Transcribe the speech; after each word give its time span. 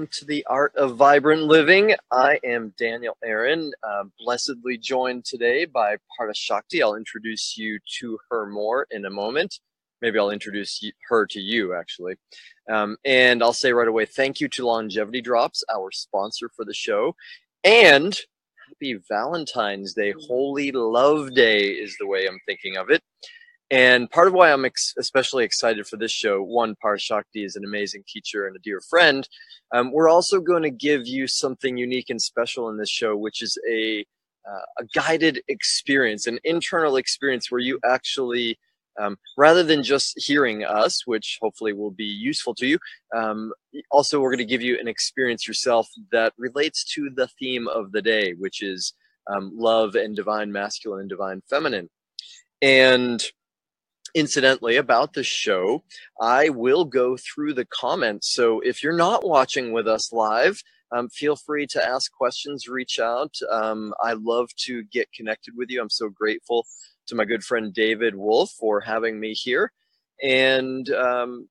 Welcome 0.00 0.18
to 0.20 0.24
the 0.24 0.46
Art 0.46 0.74
of 0.76 0.96
Vibrant 0.96 1.42
Living. 1.42 1.94
I 2.10 2.40
am 2.42 2.72
Daniel 2.78 3.18
Aaron, 3.22 3.70
uh, 3.82 4.04
blessedly 4.18 4.78
joined 4.78 5.26
today 5.26 5.66
by 5.66 5.98
Parashakti. 6.18 6.80
I'll 6.80 6.94
introduce 6.94 7.58
you 7.58 7.78
to 7.98 8.18
her 8.30 8.46
more 8.46 8.86
in 8.90 9.04
a 9.04 9.10
moment. 9.10 9.60
Maybe 10.00 10.18
I'll 10.18 10.30
introduce 10.30 10.82
her 11.10 11.26
to 11.26 11.38
you, 11.38 11.74
actually. 11.74 12.14
Um, 12.70 12.96
and 13.04 13.42
I'll 13.42 13.52
say 13.52 13.74
right 13.74 13.88
away 13.88 14.06
thank 14.06 14.40
you 14.40 14.48
to 14.48 14.66
Longevity 14.66 15.20
Drops, 15.20 15.62
our 15.70 15.90
sponsor 15.90 16.48
for 16.48 16.64
the 16.64 16.72
show. 16.72 17.14
And 17.62 18.18
happy 18.70 18.98
Valentine's 19.06 19.92
Day. 19.92 20.14
Holy 20.26 20.72
Love 20.72 21.34
Day 21.34 21.68
is 21.68 21.94
the 22.00 22.06
way 22.06 22.26
I'm 22.26 22.40
thinking 22.46 22.78
of 22.78 22.88
it. 22.88 23.02
And 23.70 24.10
part 24.10 24.26
of 24.26 24.34
why 24.34 24.52
I'm 24.52 24.64
ex- 24.64 24.94
especially 24.98 25.44
excited 25.44 25.86
for 25.86 25.96
this 25.96 26.10
show, 26.10 26.42
one, 26.42 26.74
Parashakti 26.84 27.44
is 27.44 27.54
an 27.54 27.64
amazing 27.64 28.02
teacher 28.08 28.46
and 28.46 28.56
a 28.56 28.60
dear 28.60 28.80
friend. 28.90 29.28
Um, 29.72 29.92
we're 29.92 30.08
also 30.08 30.40
going 30.40 30.64
to 30.64 30.70
give 30.70 31.06
you 31.06 31.28
something 31.28 31.76
unique 31.76 32.10
and 32.10 32.20
special 32.20 32.68
in 32.68 32.78
this 32.78 32.90
show, 32.90 33.16
which 33.16 33.42
is 33.42 33.56
a 33.70 34.04
uh, 34.48 34.82
a 34.82 34.84
guided 34.94 35.42
experience, 35.48 36.26
an 36.26 36.38
internal 36.44 36.96
experience 36.96 37.50
where 37.50 37.60
you 37.60 37.78
actually, 37.84 38.58
um, 38.98 39.18
rather 39.36 39.62
than 39.62 39.82
just 39.82 40.14
hearing 40.16 40.64
us, 40.64 41.06
which 41.06 41.38
hopefully 41.42 41.74
will 41.74 41.90
be 41.90 42.04
useful 42.04 42.54
to 42.54 42.66
you, 42.66 42.78
um, 43.14 43.52
also 43.90 44.18
we're 44.18 44.30
going 44.30 44.38
to 44.38 44.44
give 44.44 44.62
you 44.62 44.78
an 44.80 44.88
experience 44.88 45.46
yourself 45.46 45.88
that 46.10 46.32
relates 46.38 46.84
to 46.94 47.10
the 47.14 47.28
theme 47.38 47.68
of 47.68 47.92
the 47.92 48.02
day, 48.02 48.32
which 48.32 48.62
is 48.62 48.94
um, 49.30 49.52
love 49.54 49.94
and 49.94 50.16
divine 50.16 50.50
masculine 50.50 51.00
and 51.00 51.10
divine 51.10 51.42
feminine. 51.48 51.88
And 52.62 53.22
incidentally 54.14 54.76
about 54.76 55.12
the 55.12 55.24
show 55.24 55.82
i 56.20 56.48
will 56.48 56.84
go 56.84 57.16
through 57.16 57.54
the 57.54 57.66
comments. 57.66 58.32
So 58.34 58.60
if 58.60 58.82
you're 58.82 58.96
not 58.96 59.24
watching 59.26 59.72
with 59.72 59.86
us 59.86 60.12
live 60.12 60.62
um, 60.92 61.08
feel 61.08 61.36
free 61.36 61.68
to 61.68 61.86
ask 61.86 62.10
questions 62.10 62.66
reach 62.68 62.98
out. 62.98 63.34
Um, 63.50 63.92
i 64.02 64.12
love 64.14 64.48
to 64.66 64.82
get 64.84 65.12
connected 65.12 65.54
with 65.56 65.70
you. 65.70 65.80
I'm 65.80 65.90
so 65.90 66.08
grateful 66.08 66.66
to 67.06 67.14
my 67.14 67.24
good 67.24 67.44
friend 67.44 67.72
david 67.72 68.14
wolf 68.16 68.50
for 68.58 68.80
having 68.80 69.18
me 69.20 69.32
here. 69.32 69.72
And 70.22 70.88
um, 70.90 71.48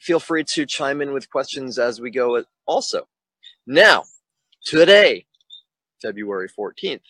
feel 0.00 0.20
free 0.20 0.44
to 0.54 0.66
chime 0.66 1.00
in 1.02 1.12
with 1.12 1.30
questions 1.30 1.78
as 1.78 2.00
we 2.00 2.10
go 2.10 2.44
also. 2.66 3.08
Now 3.66 4.04
today 4.64 5.24
february 6.02 6.48
14th 6.48 7.00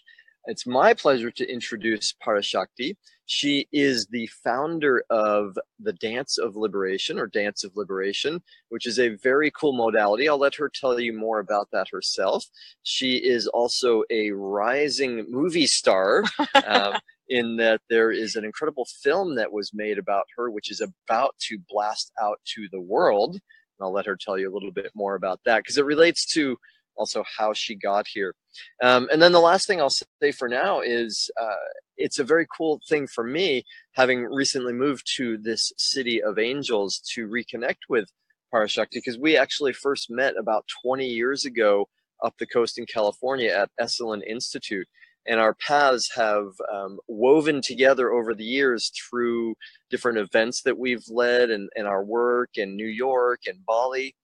it's 0.44 0.66
my 0.66 0.94
pleasure 0.94 1.30
to 1.30 1.50
introduce 1.50 2.14
parashakti 2.24 2.96
she 3.30 3.68
is 3.72 4.06
the 4.06 4.26
founder 4.42 5.04
of 5.10 5.58
the 5.78 5.92
Dance 5.92 6.38
of 6.38 6.56
Liberation 6.56 7.18
or 7.18 7.26
Dance 7.26 7.62
of 7.62 7.76
Liberation, 7.76 8.42
which 8.70 8.86
is 8.86 8.98
a 8.98 9.16
very 9.16 9.50
cool 9.50 9.74
modality. 9.74 10.30
I'll 10.30 10.38
let 10.38 10.54
her 10.54 10.70
tell 10.70 10.98
you 10.98 11.12
more 11.12 11.38
about 11.38 11.68
that 11.72 11.88
herself. 11.92 12.46
She 12.84 13.16
is 13.16 13.46
also 13.46 14.02
a 14.08 14.30
rising 14.30 15.26
movie 15.28 15.66
star. 15.66 16.24
um, 16.66 16.94
in 17.28 17.58
that 17.58 17.82
there 17.90 18.10
is 18.10 18.34
an 18.34 18.46
incredible 18.46 18.86
film 19.02 19.34
that 19.34 19.52
was 19.52 19.74
made 19.74 19.98
about 19.98 20.24
her, 20.34 20.50
which 20.50 20.70
is 20.70 20.80
about 20.80 21.34
to 21.40 21.58
blast 21.68 22.10
out 22.18 22.40
to 22.46 22.66
the 22.72 22.80
world. 22.80 23.34
And 23.34 23.40
I'll 23.82 23.92
let 23.92 24.06
her 24.06 24.16
tell 24.16 24.38
you 24.38 24.50
a 24.50 24.54
little 24.54 24.72
bit 24.72 24.90
more 24.94 25.16
about 25.16 25.40
that 25.44 25.58
because 25.58 25.76
it 25.76 25.84
relates 25.84 26.24
to 26.32 26.56
also 26.98 27.24
how 27.38 27.52
she 27.52 27.74
got 27.74 28.06
here. 28.06 28.34
Um, 28.82 29.08
and 29.12 29.22
then 29.22 29.32
the 29.32 29.40
last 29.40 29.66
thing 29.66 29.80
I'll 29.80 29.90
say 29.90 30.32
for 30.32 30.48
now 30.48 30.80
is 30.80 31.30
uh, 31.40 31.54
it's 31.96 32.18
a 32.18 32.24
very 32.24 32.46
cool 32.56 32.80
thing 32.88 33.06
for 33.06 33.24
me, 33.24 33.64
having 33.92 34.24
recently 34.24 34.72
moved 34.72 35.06
to 35.16 35.38
this 35.38 35.72
city 35.76 36.22
of 36.22 36.38
angels, 36.38 37.00
to 37.14 37.28
reconnect 37.28 37.88
with 37.88 38.08
Parashakti 38.52 38.94
because 38.94 39.18
we 39.18 39.36
actually 39.36 39.72
first 39.72 40.10
met 40.10 40.34
about 40.38 40.64
20 40.82 41.06
years 41.06 41.44
ago 41.44 41.88
up 42.24 42.34
the 42.38 42.46
coast 42.46 42.78
in 42.78 42.86
California 42.86 43.50
at 43.50 43.70
Esalen 43.80 44.22
Institute. 44.26 44.86
And 45.26 45.38
our 45.38 45.54
paths 45.54 46.10
have 46.14 46.46
um, 46.72 46.98
woven 47.06 47.60
together 47.60 48.12
over 48.12 48.34
the 48.34 48.44
years 48.44 48.90
through 48.90 49.54
different 49.90 50.18
events 50.18 50.62
that 50.62 50.78
we've 50.78 51.04
led 51.10 51.50
and, 51.50 51.68
and 51.76 51.86
our 51.86 52.02
work 52.02 52.50
in 52.54 52.76
New 52.76 52.86
York 52.86 53.40
and 53.46 53.64
Bali. 53.66 54.14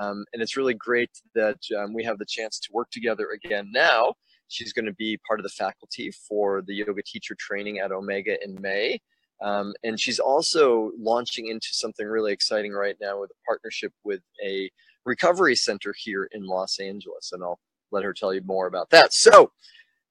Um, 0.00 0.24
and 0.32 0.42
it's 0.42 0.56
really 0.56 0.74
great 0.74 1.10
that 1.34 1.58
um, 1.78 1.92
we 1.92 2.04
have 2.04 2.18
the 2.18 2.26
chance 2.26 2.58
to 2.60 2.68
work 2.72 2.90
together 2.90 3.28
again 3.34 3.70
now. 3.72 4.14
She's 4.48 4.72
going 4.72 4.86
to 4.86 4.94
be 4.94 5.18
part 5.26 5.40
of 5.40 5.44
the 5.44 5.50
faculty 5.50 6.10
for 6.28 6.62
the 6.66 6.74
yoga 6.74 7.02
teacher 7.04 7.34
training 7.38 7.78
at 7.78 7.92
Omega 7.92 8.36
in 8.44 8.60
May. 8.60 9.00
Um, 9.42 9.74
and 9.82 9.98
she's 9.98 10.18
also 10.18 10.92
launching 10.98 11.48
into 11.48 11.68
something 11.72 12.06
really 12.06 12.32
exciting 12.32 12.72
right 12.72 12.96
now 13.00 13.20
with 13.20 13.30
a 13.30 13.46
partnership 13.46 13.92
with 14.04 14.20
a 14.44 14.70
recovery 15.04 15.56
center 15.56 15.94
here 15.96 16.28
in 16.32 16.44
Los 16.44 16.78
Angeles. 16.78 17.30
And 17.32 17.42
I'll 17.42 17.58
let 17.90 18.04
her 18.04 18.12
tell 18.12 18.32
you 18.32 18.42
more 18.44 18.66
about 18.66 18.90
that. 18.90 19.12
So, 19.12 19.50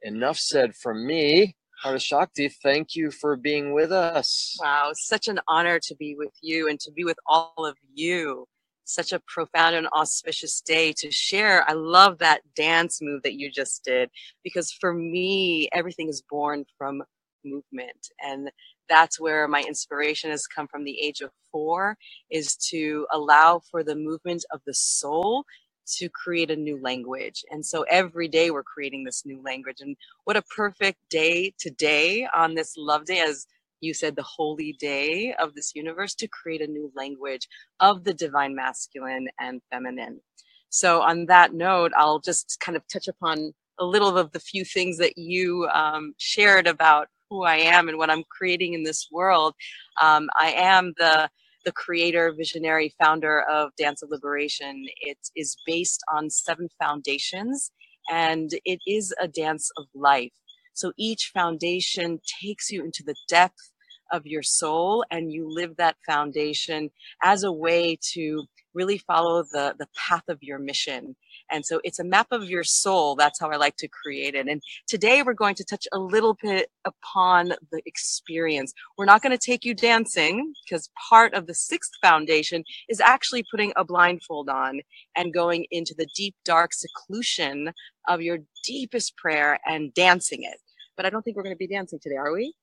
enough 0.02 0.38
said 0.38 0.76
from 0.76 1.06
me. 1.06 1.56
Parashakti, 1.84 2.54
thank 2.62 2.96
you 2.96 3.10
for 3.10 3.36
being 3.36 3.74
with 3.74 3.92
us. 3.92 4.56
Wow, 4.62 4.92
such 4.94 5.28
an 5.28 5.40
honor 5.48 5.80
to 5.82 5.96
be 5.96 6.16
with 6.16 6.34
you 6.40 6.70
and 6.70 6.80
to 6.82 6.92
be 6.92 7.04
with 7.04 7.18
all 7.26 7.56
of 7.58 7.76
you 7.96 8.46
such 8.94 9.14
a 9.14 9.22
profound 9.28 9.76
and 9.76 9.88
auspicious 9.90 10.62
day 10.62 10.94
to 10.98 11.12
share. 11.12 11.70
I 11.70 11.74
love 11.74 12.20
that 12.20 12.42
dance 12.56 13.00
move 13.02 13.24
that 13.24 13.36
you 13.40 13.52
just 13.52 13.84
did 13.84 14.10
because 14.44 14.72
for 14.72 14.94
me, 14.94 15.70
everything 15.74 16.10
is 16.10 16.24
born 16.30 16.66
from 16.78 17.04
movement. 17.46 18.10
And 18.24 18.52
that's 18.90 19.20
where 19.20 19.48
my 19.48 19.64
inspiration 19.68 20.32
has 20.32 20.48
come 20.48 20.68
from 20.68 20.84
the 20.84 21.00
age 21.00 21.22
of 21.22 21.32
four 21.52 21.98
is 22.30 22.56
to 22.70 23.08
allow 23.12 23.62
for 23.72 23.84
the 23.84 23.96
movement 23.96 24.46
of 24.52 24.62
the 24.66 24.74
soul 24.74 25.46
to 25.88 26.10
create 26.10 26.52
a 26.52 26.56
new 26.56 26.80
language. 26.82 27.44
And 27.52 27.66
so 27.66 27.84
every 27.90 28.28
day 28.28 28.52
we're 28.52 28.64
creating 28.64 29.04
this 29.04 29.26
new 29.26 29.42
language. 29.44 29.78
And 29.82 29.98
what 30.26 30.38
a 30.38 30.42
perfect 30.44 31.00
day 31.10 31.54
today 31.60 32.28
on 32.36 32.56
this 32.56 32.76
love 32.78 33.06
day 33.06 33.20
as 33.20 33.48
you 33.82 33.94
said 33.94 34.16
the 34.16 34.24
holy 34.24 34.74
day 34.80 35.34
of 35.40 35.56
this 35.56 35.74
universe 35.76 36.16
to 36.16 36.28
create 36.28 36.62
a 36.62 36.68
new 36.68 36.92
language 36.96 37.48
of 37.80 38.04
the 38.04 38.14
divine 38.14 38.56
masculine 38.56 39.28
and 39.40 39.62
feminine. 39.72 40.22
So, 40.70 41.02
on 41.02 41.26
that 41.26 41.54
note, 41.54 41.92
I'll 41.98 42.20
just 42.20 42.58
kind 42.62 42.76
of 42.78 42.84
touch 42.88 43.08
upon 43.08 43.54
a 43.80 43.86
little 43.86 44.18
of 44.18 44.32
the 44.32 44.40
few 44.40 44.64
things 44.64 44.98
that 45.00 45.18
you 45.18 45.68
um, 45.74 46.14
shared 46.18 46.68
about 46.68 47.08
who 47.30 47.44
I 47.44 47.58
am 47.58 47.90
and 47.90 47.98
what 47.98 48.10
I'm 48.10 48.24
creating 48.30 48.74
in 48.74 48.84
this 48.84 49.08
world. 49.12 49.56
Um, 50.02 50.30
I 50.40 50.52
am 50.52 50.94
the 50.98 51.30
the 51.66 51.72
creator, 51.72 52.34
visionary, 52.36 52.94
founder 53.00 53.44
of 53.44 53.70
Dance 53.78 54.02
of 54.02 54.10
Liberation. 54.10 54.86
It 55.02 55.18
is 55.36 55.56
based 55.66 56.02
on 56.12 56.30
seven 56.30 56.70
foundations 56.82 57.72
and 58.12 58.52
it 58.66 58.80
is 58.88 59.14
a 59.20 59.28
dance 59.28 59.70
of 59.78 59.86
life. 59.94 60.32
So 60.74 60.94
each 60.98 61.32
foundation 61.34 62.20
takes 62.42 62.72
you 62.72 62.84
into 62.84 63.04
the 63.06 63.16
depth 63.28 63.71
of 64.12 64.26
your 64.26 64.44
soul 64.44 65.06
and 65.12 65.32
you 65.32 65.48
live 65.50 65.78
that 65.78 65.98
foundation 66.06 66.90
as 67.24 67.44
a 67.44 67.52
way 67.52 67.98
to 68.14 68.46
really 68.74 68.98
follow 68.98 69.44
the 69.52 69.76
the 69.80 69.88
path 69.98 70.24
of 70.30 70.40
your 70.42 70.60
mission. 70.60 71.16
And 71.52 71.66
so 71.66 71.82
it's 71.84 72.00
a 72.00 72.04
map 72.04 72.28
of 72.32 72.50
your 72.50 72.64
soul 72.64 73.16
that's 73.16 73.40
how 73.40 73.50
i 73.52 73.58
like 73.58 73.76
to 73.78 73.88
create 73.88 74.36
it. 74.36 74.48
And 74.48 74.62
today 74.88 75.24
we're 75.24 75.34
going 75.34 75.56
to 75.56 75.66
touch 75.66 75.88
a 75.94 76.00
little 76.00 76.38
bit 76.42 76.70
upon 76.86 77.50
the 77.72 77.82
experience. 77.86 78.74
We're 78.98 79.06
not 79.06 79.22
going 79.22 79.38
to 79.38 79.46
take 79.46 79.66
you 79.66 79.74
dancing 79.74 80.54
because 80.66 80.90
part 81.10 81.34
of 81.34 81.48
the 81.48 81.54
sixth 81.54 81.92
foundation 82.02 82.64
is 82.90 83.02
actually 83.02 83.44
putting 83.52 83.74
a 83.76 83.86
blindfold 83.86 84.50
on 84.50 84.82
and 85.16 85.34
going 85.34 85.66
into 85.72 85.94
the 85.98 86.08
deep 86.16 86.36
dark 86.46 86.74
seclusion 86.74 87.74
of 88.08 88.22
your 88.22 88.40
deepest 88.66 89.18
prayer 89.18 89.60
and 89.66 89.94
dancing 89.94 90.44
it. 90.44 90.60
But 90.98 91.06
i 91.06 91.10
don't 91.10 91.24
think 91.24 91.36
we're 91.38 91.44
going 91.44 91.56
to 91.56 91.68
be 91.68 91.68
dancing 91.68 92.00
today 92.02 92.16
are 92.18 92.34
we 92.34 92.54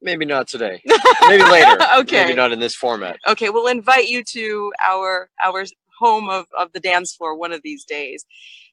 maybe 0.00 0.24
not 0.24 0.48
today. 0.48 0.82
Maybe 1.28 1.42
later. 1.44 1.78
okay. 1.98 2.24
Maybe 2.24 2.34
not 2.34 2.52
in 2.52 2.60
this 2.60 2.74
format. 2.74 3.18
Okay, 3.26 3.50
we'll 3.50 3.66
invite 3.66 4.08
you 4.08 4.22
to 4.24 4.72
our 4.82 5.30
our 5.44 5.64
home 5.98 6.28
of, 6.30 6.46
of 6.56 6.72
the 6.72 6.80
dance 6.80 7.14
floor 7.14 7.36
one 7.36 7.52
of 7.52 7.62
these 7.62 7.84
days. 7.84 8.24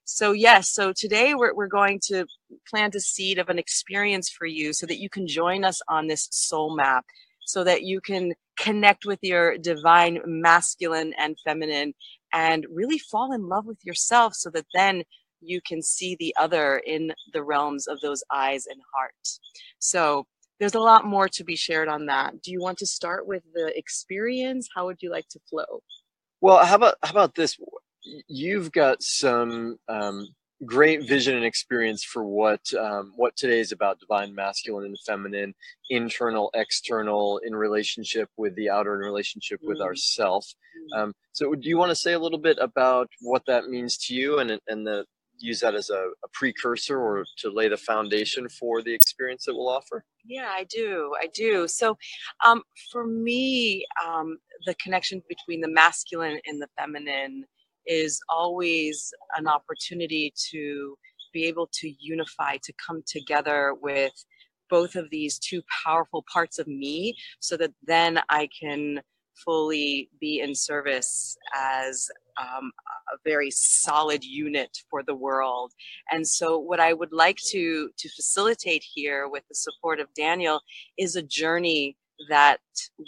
So 0.04 0.34
yes, 0.34 0.70
so 0.70 0.94
today 0.96 1.34
we're 1.34 1.54
we're 1.56 1.68
going 1.68 2.00
to 2.08 2.26
plant 2.70 2.96
a 2.96 3.00
seed 3.00 3.40
of 3.40 3.50
an 3.50 3.60
experience 3.60 4.30
for 4.30 4.46
you 4.46 4.74
so 4.74 4.86
that 4.86 5.00
you 5.00 5.10
can 5.10 5.28
join 5.28 5.64
us 5.64 5.82
on 5.88 6.08
this 6.08 6.28
soul 6.32 6.76
map 6.76 7.06
so 7.46 7.64
that 7.64 7.84
you 7.84 8.02
can 8.02 8.34
connect 8.58 9.06
with 9.06 9.20
your 9.22 9.58
divine 9.58 10.20
masculine 10.26 11.14
and 11.18 11.38
feminine 11.46 11.94
and 12.34 12.66
really 12.74 12.98
fall 12.98 13.32
in 13.32 13.48
love 13.48 13.66
with 13.66 13.78
yourself 13.84 14.34
so 14.34 14.50
that 14.50 14.66
then 14.74 15.04
you 15.42 15.62
can 15.62 15.82
see 15.82 16.16
the 16.20 16.36
other 16.40 16.82
in 16.86 17.14
the 17.34 17.44
realms 17.44 17.88
of 17.88 18.00
those 18.02 18.24
eyes 18.34 18.66
and 18.66 18.82
hearts. 18.94 19.40
So 19.80 20.26
there's 20.60 20.76
a 20.76 20.80
lot 20.80 21.06
more 21.06 21.28
to 21.30 21.44
be 21.44 21.56
shared 21.56 21.88
on 21.88 22.06
that. 22.06 22.42
Do 22.42 22.52
you 22.52 22.62
want 22.62 22.78
to 22.80 22.86
start 22.86 23.28
with 23.28 23.44
the 23.54 23.78
experience? 23.78 24.70
How 24.76 24.86
would 24.86 25.02
you 25.02 25.12
like 25.12 25.28
to 25.30 25.40
flow? 25.50 25.82
Well, 26.42 26.64
how 26.66 26.76
about 26.76 26.96
how 27.04 27.12
about 27.12 27.36
this? 27.36 27.58
You've 28.28 28.72
got 28.72 29.02
some 29.02 29.78
um, 29.88 30.28
great 30.64 31.08
vision 31.08 31.36
and 31.36 31.46
experience 31.46 32.04
for 32.04 32.24
what 32.24 32.62
um, 32.80 33.14
what 33.16 33.36
today 33.36 33.60
is 33.60 33.72
about 33.72 34.00
divine 34.00 34.34
masculine 34.34 34.86
and 34.86 34.98
feminine 35.06 35.54
internal 35.90 36.50
external 36.54 37.40
in 37.46 37.56
relationship 37.56 38.30
with 38.38 38.56
the 38.56 38.70
outer 38.70 38.96
in 38.96 39.02
relationship 39.02 39.60
with 39.64 39.80
mm. 39.80 39.84
ourself 39.84 40.48
mm. 40.94 40.98
um, 40.98 41.14
so 41.34 41.54
do 41.54 41.68
you 41.68 41.78
want 41.78 41.90
to 41.90 41.96
say 41.96 42.14
a 42.14 42.20
little 42.20 42.40
bit 42.40 42.58
about 42.62 43.10
what 43.22 43.44
that 43.46 43.68
means 43.68 43.98
to 43.98 44.14
you 44.14 44.40
and 44.40 44.60
and 44.68 44.88
the 44.88 45.06
use 45.40 45.60
that 45.62 45.76
as 45.76 45.90
a, 45.90 46.10
a 46.24 46.28
precursor 46.34 47.00
or 47.00 47.26
to 47.38 47.50
lay 47.50 47.68
the 47.68 47.78
foundation 47.78 48.48
for 48.50 48.82
the 48.82 48.94
experience 48.94 49.46
that 49.46 49.56
we'll 49.56 49.70
offer? 49.70 50.06
Yeah 50.26 50.50
i 50.52 50.66
do 50.66 51.14
i 51.22 51.28
do. 51.34 51.68
So 51.68 51.98
um, 52.46 52.64
for 52.92 53.06
me 53.06 53.86
um, 54.06 54.38
the 54.66 54.76
connection 54.76 55.22
between 55.30 55.62
the 55.62 55.70
masculine 55.70 56.40
and 56.46 56.62
the 56.62 56.68
feminine 56.78 57.46
is 57.86 58.20
always 58.30 59.14
an 59.38 59.48
opportunity 59.48 60.34
to 60.52 60.98
be 61.34 61.46
able 61.46 61.70
to 61.74 61.94
unify, 62.00 62.58
to 62.64 62.74
come 62.86 63.04
together 63.06 63.74
with 63.82 64.14
both 64.70 64.96
of 64.96 65.10
these 65.12 65.38
two 65.38 65.62
powerful 65.86 66.26
parts 66.32 66.58
of 66.58 66.68
me 66.68 67.16
so 67.40 67.56
that 67.58 67.72
then 67.86 68.20
I 68.30 68.50
can 68.60 69.02
fully 69.46 70.10
be 70.20 70.40
in 70.40 70.56
service 70.56 71.38
as 71.54 72.08
um, 72.40 72.72
a 73.14 73.18
very 73.24 73.52
solid 73.52 74.24
unit 74.24 74.78
for 74.90 75.04
the 75.04 75.16
world. 75.16 75.72
And 76.12 76.28
so 76.28 76.58
what 76.58 76.80
I 76.80 76.94
would 76.94 77.14
like 77.14 77.38
to 77.50 77.90
to 77.98 78.10
facilitate 78.10 78.84
here 78.94 79.28
with 79.28 79.44
the 79.50 79.56
support 79.56 80.00
of 80.00 80.14
Daniel 80.16 80.62
is 80.98 81.16
a 81.16 81.22
journey 81.22 81.98
that 82.30 82.60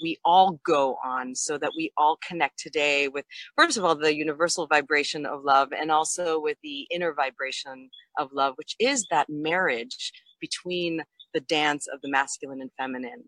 we 0.01 0.17
all 0.25 0.59
go 0.65 0.97
on 1.03 1.33
so 1.35 1.57
that 1.57 1.71
we 1.77 1.91
all 1.97 2.17
connect 2.27 2.59
today 2.59 3.07
with 3.07 3.25
first 3.57 3.77
of 3.77 3.85
all 3.85 3.95
the 3.95 4.15
universal 4.15 4.67
vibration 4.67 5.25
of 5.25 5.43
love 5.43 5.69
and 5.71 5.91
also 5.91 6.39
with 6.39 6.57
the 6.61 6.87
inner 6.91 7.13
vibration 7.13 7.89
of 8.17 8.29
love 8.33 8.53
which 8.57 8.75
is 8.79 9.05
that 9.09 9.29
marriage 9.29 10.11
between 10.41 11.01
the 11.33 11.39
dance 11.41 11.87
of 11.87 12.01
the 12.01 12.09
masculine 12.09 12.61
and 12.61 12.71
feminine 12.77 13.23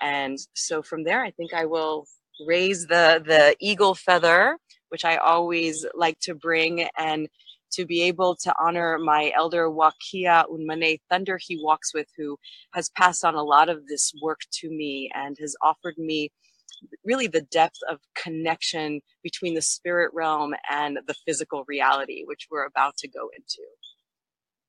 and 0.00 0.38
so 0.54 0.82
from 0.82 1.04
there 1.04 1.22
i 1.22 1.30
think 1.30 1.54
i 1.54 1.64
will 1.64 2.06
raise 2.46 2.86
the 2.86 3.22
the 3.24 3.54
eagle 3.60 3.94
feather 3.94 4.58
which 4.92 5.04
i 5.04 5.16
always 5.16 5.84
like 5.94 6.18
to 6.20 6.34
bring 6.34 6.86
and 6.98 7.28
to 7.72 7.86
be 7.86 8.02
able 8.02 8.36
to 8.36 8.54
honor 8.60 8.98
my 8.98 9.32
elder 9.34 9.68
Wakia 9.68 10.44
Un 10.50 10.66
Manee 10.66 11.00
Thunder 11.10 11.38
he 11.40 11.58
walks 11.62 11.94
with, 11.94 12.06
who 12.16 12.38
has 12.74 12.90
passed 12.90 13.24
on 13.24 13.34
a 13.34 13.42
lot 13.42 13.68
of 13.68 13.86
this 13.86 14.12
work 14.22 14.40
to 14.60 14.68
me 14.70 15.10
and 15.14 15.36
has 15.40 15.56
offered 15.62 15.96
me 15.98 16.30
really 17.04 17.26
the 17.26 17.40
depth 17.40 17.78
of 17.88 18.00
connection 18.14 19.00
between 19.22 19.54
the 19.54 19.62
spirit 19.62 20.10
realm 20.12 20.54
and 20.70 20.98
the 21.06 21.14
physical 21.26 21.64
reality, 21.66 22.24
which 22.26 22.48
we're 22.50 22.66
about 22.66 22.96
to 22.98 23.08
go 23.08 23.28
into. 23.36 23.62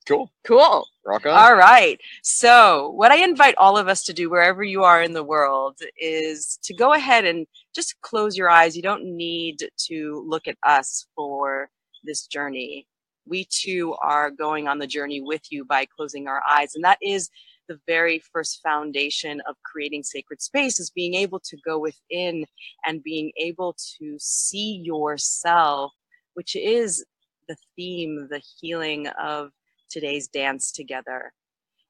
Cool. 0.08 0.32
Cool. 0.44 0.86
Rock 1.06 1.26
on. 1.26 1.32
All 1.32 1.56
right. 1.56 2.00
So, 2.24 2.90
what 2.92 3.12
I 3.12 3.24
invite 3.24 3.56
all 3.58 3.78
of 3.78 3.88
us 3.88 4.04
to 4.06 4.14
do, 4.14 4.30
wherever 4.30 4.64
you 4.64 4.84
are 4.84 5.02
in 5.02 5.14
the 5.14 5.24
world, 5.24 5.80
is 5.98 6.60
to 6.64 6.74
go 6.74 6.94
ahead 6.94 7.26
and 7.26 7.48
just 7.74 8.00
close 8.02 8.38
your 8.38 8.50
eyes. 8.50 8.76
You 8.76 8.82
don't 8.82 9.06
need 9.06 9.60
to 9.88 10.24
look 10.28 10.48
at 10.48 10.58
us 10.64 11.08
for 11.16 11.70
this 12.04 12.28
journey 12.28 12.88
we 13.26 13.46
too 13.46 13.96
are 14.02 14.32
going 14.32 14.68
on 14.68 14.80
the 14.80 14.88
journey 14.88 15.22
with 15.22 15.52
you 15.52 15.66
by 15.66 15.86
closing 15.86 16.28
our 16.28 16.42
eyes. 16.50 16.76
And 16.76 16.84
that 16.84 16.98
is 17.02 17.30
the 17.68 17.80
very 17.88 18.20
first 18.20 18.62
foundation 18.62 19.42
of 19.48 19.56
creating 19.64 20.04
sacred 20.04 20.42
space 20.42 20.80
is 20.80 20.90
being 20.90 21.14
able 21.14 21.40
to 21.40 21.58
go 21.66 21.80
within 21.80 22.46
and 22.86 23.04
being 23.04 23.32
able 23.38 23.76
to 24.00 24.18
see 24.20 24.82
yourself, 24.84 25.94
which 26.34 26.56
is 26.56 27.06
the 27.48 27.56
theme, 27.76 28.28
the 28.30 28.42
healing 28.60 29.08
of 29.22 29.52
today's 29.94 30.28
dance 30.28 30.72
together. 30.72 31.32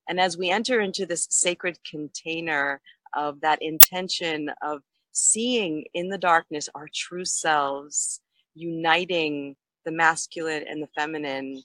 And 0.10 0.20
as 0.20 0.38
we 0.38 0.50
enter 0.50 0.82
into 0.82 1.06
this 1.06 1.28
sacred 1.32 1.80
container 1.90 2.82
of 3.16 3.40
that 3.42 3.62
intention 3.62 4.52
of 4.62 4.82
seeing 5.14 5.86
in 5.94 6.10
the 6.10 6.18
darkness 6.18 6.68
our 6.76 6.90
true 6.94 7.26
selves, 7.26 8.22
uniting 8.54 9.56
the 9.86 9.92
masculine 9.92 10.66
and 10.68 10.84
the 10.84 10.90
feminine, 10.96 11.64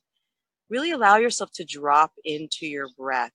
really 0.70 0.92
allow 0.92 1.16
yourself 1.16 1.50
to 1.54 1.64
drop 1.64 2.12
into 2.24 2.66
your 2.66 2.88
breath. 2.96 3.32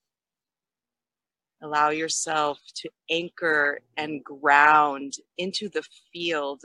Allow 1.62 1.90
yourself 1.90 2.60
to 2.76 2.90
anchor 3.10 3.80
and 3.98 4.24
ground 4.24 5.14
into 5.38 5.70
the 5.70 5.84
field 6.12 6.62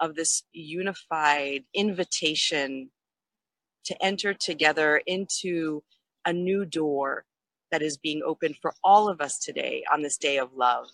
of 0.00 0.14
this 0.14 0.42
unified 0.52 1.62
invitation 1.74 2.90
to 3.84 4.04
enter 4.04 4.34
together 4.34 5.02
into 5.06 5.82
a 6.24 6.32
new 6.32 6.64
door 6.64 7.24
that 7.70 7.82
is 7.82 7.96
being 7.96 8.22
opened 8.24 8.56
for 8.60 8.74
all 8.84 9.08
of 9.08 9.20
us 9.20 9.38
today 9.38 9.82
on 9.92 10.02
this 10.02 10.18
day 10.18 10.38
of 10.38 10.52
love. 10.54 10.86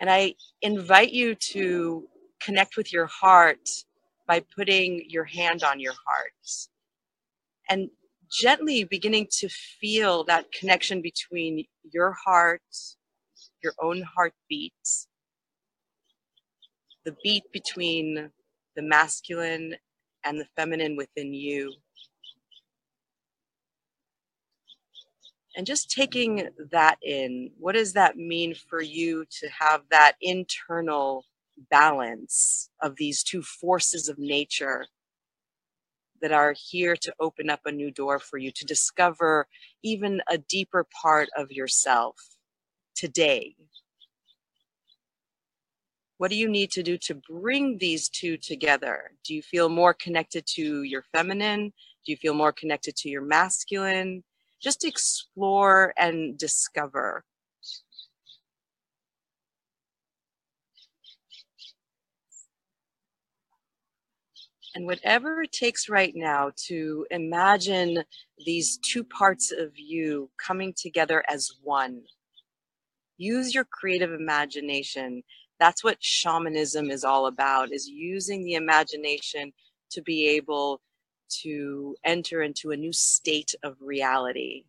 And 0.00 0.10
I 0.10 0.34
invite 0.62 1.12
you 1.12 1.34
to 1.52 2.08
connect 2.40 2.76
with 2.76 2.92
your 2.92 3.06
heart 3.06 3.68
by 4.26 4.42
putting 4.56 5.04
your 5.08 5.24
hand 5.24 5.62
on 5.62 5.78
your 5.78 5.92
heart 6.06 6.68
and 7.68 7.90
gently 8.30 8.84
beginning 8.84 9.26
to 9.30 9.48
feel 9.48 10.24
that 10.24 10.52
connection 10.52 11.02
between 11.02 11.64
your 11.92 12.12
heart, 12.24 12.62
your 13.62 13.74
own 13.80 14.02
heartbeat, 14.02 14.72
the 17.04 17.16
beat 17.22 17.44
between 17.52 18.30
the 18.76 18.82
masculine 18.82 19.74
and 20.24 20.40
the 20.40 20.46
feminine 20.56 20.96
within 20.96 21.32
you. 21.32 21.72
And 25.56 25.66
just 25.66 25.90
taking 25.90 26.48
that 26.70 26.96
in, 27.02 27.50
what 27.58 27.74
does 27.74 27.92
that 27.94 28.16
mean 28.16 28.54
for 28.54 28.80
you 28.80 29.24
to 29.40 29.48
have 29.48 29.82
that 29.90 30.12
internal 30.20 31.24
balance 31.70 32.70
of 32.80 32.96
these 32.96 33.22
two 33.22 33.42
forces 33.42 34.08
of 34.08 34.18
nature 34.18 34.86
that 36.22 36.32
are 36.32 36.54
here 36.56 36.94
to 36.96 37.14
open 37.18 37.50
up 37.50 37.60
a 37.64 37.72
new 37.72 37.90
door 37.90 38.18
for 38.18 38.38
you 38.38 38.50
to 38.52 38.64
discover 38.64 39.46
even 39.82 40.20
a 40.28 40.38
deeper 40.38 40.86
part 41.02 41.28
of 41.36 41.50
yourself 41.50 42.16
today. 42.94 43.56
What 46.20 46.30
do 46.30 46.36
you 46.36 46.50
need 46.50 46.70
to 46.72 46.82
do 46.82 46.98
to 46.98 47.14
bring 47.14 47.78
these 47.78 48.10
two 48.10 48.36
together? 48.36 49.12
Do 49.24 49.34
you 49.34 49.40
feel 49.40 49.70
more 49.70 49.94
connected 49.94 50.44
to 50.48 50.82
your 50.82 51.02
feminine? 51.14 51.72
Do 52.04 52.12
you 52.12 52.18
feel 52.18 52.34
more 52.34 52.52
connected 52.52 52.94
to 52.96 53.08
your 53.08 53.22
masculine? 53.22 54.22
Just 54.62 54.84
explore 54.84 55.94
and 55.96 56.36
discover 56.36 57.24
And 64.74 64.84
whatever 64.84 65.42
it 65.42 65.52
takes 65.52 65.88
right 65.88 66.12
now 66.14 66.52
to 66.68 67.06
imagine 67.10 68.04
these 68.44 68.78
two 68.84 69.04
parts 69.04 69.50
of 69.50 69.72
you 69.74 70.30
coming 70.36 70.74
together 70.76 71.24
as 71.28 71.50
one. 71.62 72.02
Use 73.16 73.54
your 73.54 73.64
creative 73.64 74.12
imagination. 74.12 75.22
That's 75.60 75.84
what 75.84 76.02
shamanism 76.02 76.90
is 76.90 77.04
all 77.04 77.26
about, 77.26 77.70
is 77.70 77.86
using 77.86 78.42
the 78.42 78.54
imagination 78.54 79.52
to 79.90 80.00
be 80.00 80.26
able 80.28 80.80
to 81.42 81.94
enter 82.02 82.42
into 82.42 82.70
a 82.70 82.76
new 82.76 82.92
state 82.92 83.54
of 83.62 83.76
reality. 83.80 84.64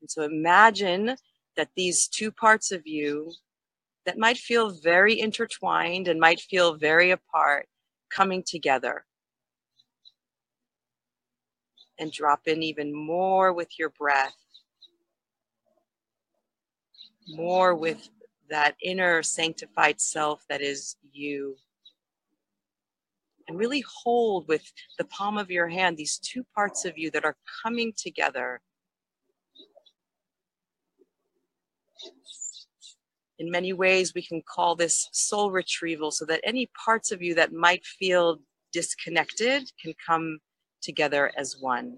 And 0.00 0.10
so 0.10 0.22
imagine 0.22 1.16
that 1.56 1.68
these 1.76 2.08
two 2.08 2.32
parts 2.32 2.72
of 2.72 2.86
you 2.86 3.32
that 4.06 4.18
might 4.18 4.38
feel 4.38 4.70
very 4.70 5.20
intertwined 5.20 6.08
and 6.08 6.18
might 6.18 6.40
feel 6.40 6.74
very 6.74 7.10
apart 7.10 7.68
coming 8.10 8.42
together. 8.42 9.04
And 11.98 12.10
drop 12.12 12.42
in 12.46 12.62
even 12.62 12.94
more 12.94 13.52
with 13.52 13.78
your 13.78 13.90
breath, 13.90 14.36
more 17.28 17.74
with 17.74 18.08
that 18.50 18.76
inner 18.82 19.22
sanctified 19.22 20.00
self 20.00 20.44
that 20.48 20.62
is 20.62 20.96
you. 21.12 21.56
And 23.48 23.58
really 23.58 23.84
hold 24.02 24.48
with 24.48 24.72
the 24.98 25.04
palm 25.04 25.38
of 25.38 25.50
your 25.50 25.68
hand 25.68 25.96
these 25.96 26.18
two 26.18 26.44
parts 26.54 26.84
of 26.84 26.98
you 26.98 27.10
that 27.12 27.24
are 27.24 27.36
coming 27.62 27.92
together. 27.96 28.60
in 33.38 33.50
many 33.50 33.72
ways, 33.72 34.14
we 34.14 34.22
can 34.22 34.42
call 34.42 34.74
this 34.74 35.08
soul 35.12 35.50
retrieval 35.50 36.10
so 36.10 36.24
that 36.24 36.40
any 36.44 36.70
parts 36.84 37.12
of 37.12 37.22
you 37.22 37.34
that 37.34 37.52
might 37.52 37.84
feel 37.84 38.38
disconnected 38.72 39.70
can 39.82 39.92
come 40.06 40.38
together 40.80 41.30
as 41.36 41.56
one. 41.60 41.96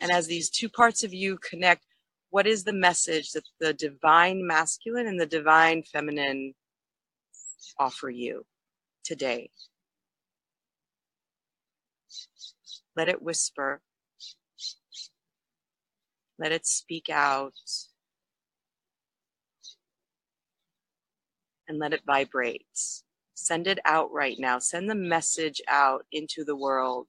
And 0.00 0.10
as 0.10 0.26
these 0.26 0.50
two 0.50 0.68
parts 0.68 1.04
of 1.04 1.14
you 1.14 1.38
connect, 1.38 1.84
what 2.30 2.46
is 2.46 2.64
the 2.64 2.72
message 2.72 3.32
that 3.32 3.44
the 3.60 3.72
divine 3.72 4.46
masculine 4.46 5.06
and 5.06 5.20
the 5.20 5.26
divine 5.26 5.82
feminine 5.84 6.54
offer 7.78 8.10
you 8.10 8.44
today. 9.04 9.50
Let 12.96 13.08
it 13.08 13.22
whisper. 13.22 13.80
Let 16.38 16.52
it 16.52 16.66
speak 16.66 17.08
out. 17.10 17.52
And 21.68 21.78
let 21.78 21.92
it 21.92 22.02
vibrate. 22.06 22.66
Send 23.34 23.66
it 23.66 23.78
out 23.84 24.12
right 24.12 24.36
now. 24.38 24.58
Send 24.58 24.88
the 24.88 24.94
message 24.94 25.60
out 25.68 26.04
into 26.12 26.44
the 26.44 26.56
world. 26.56 27.06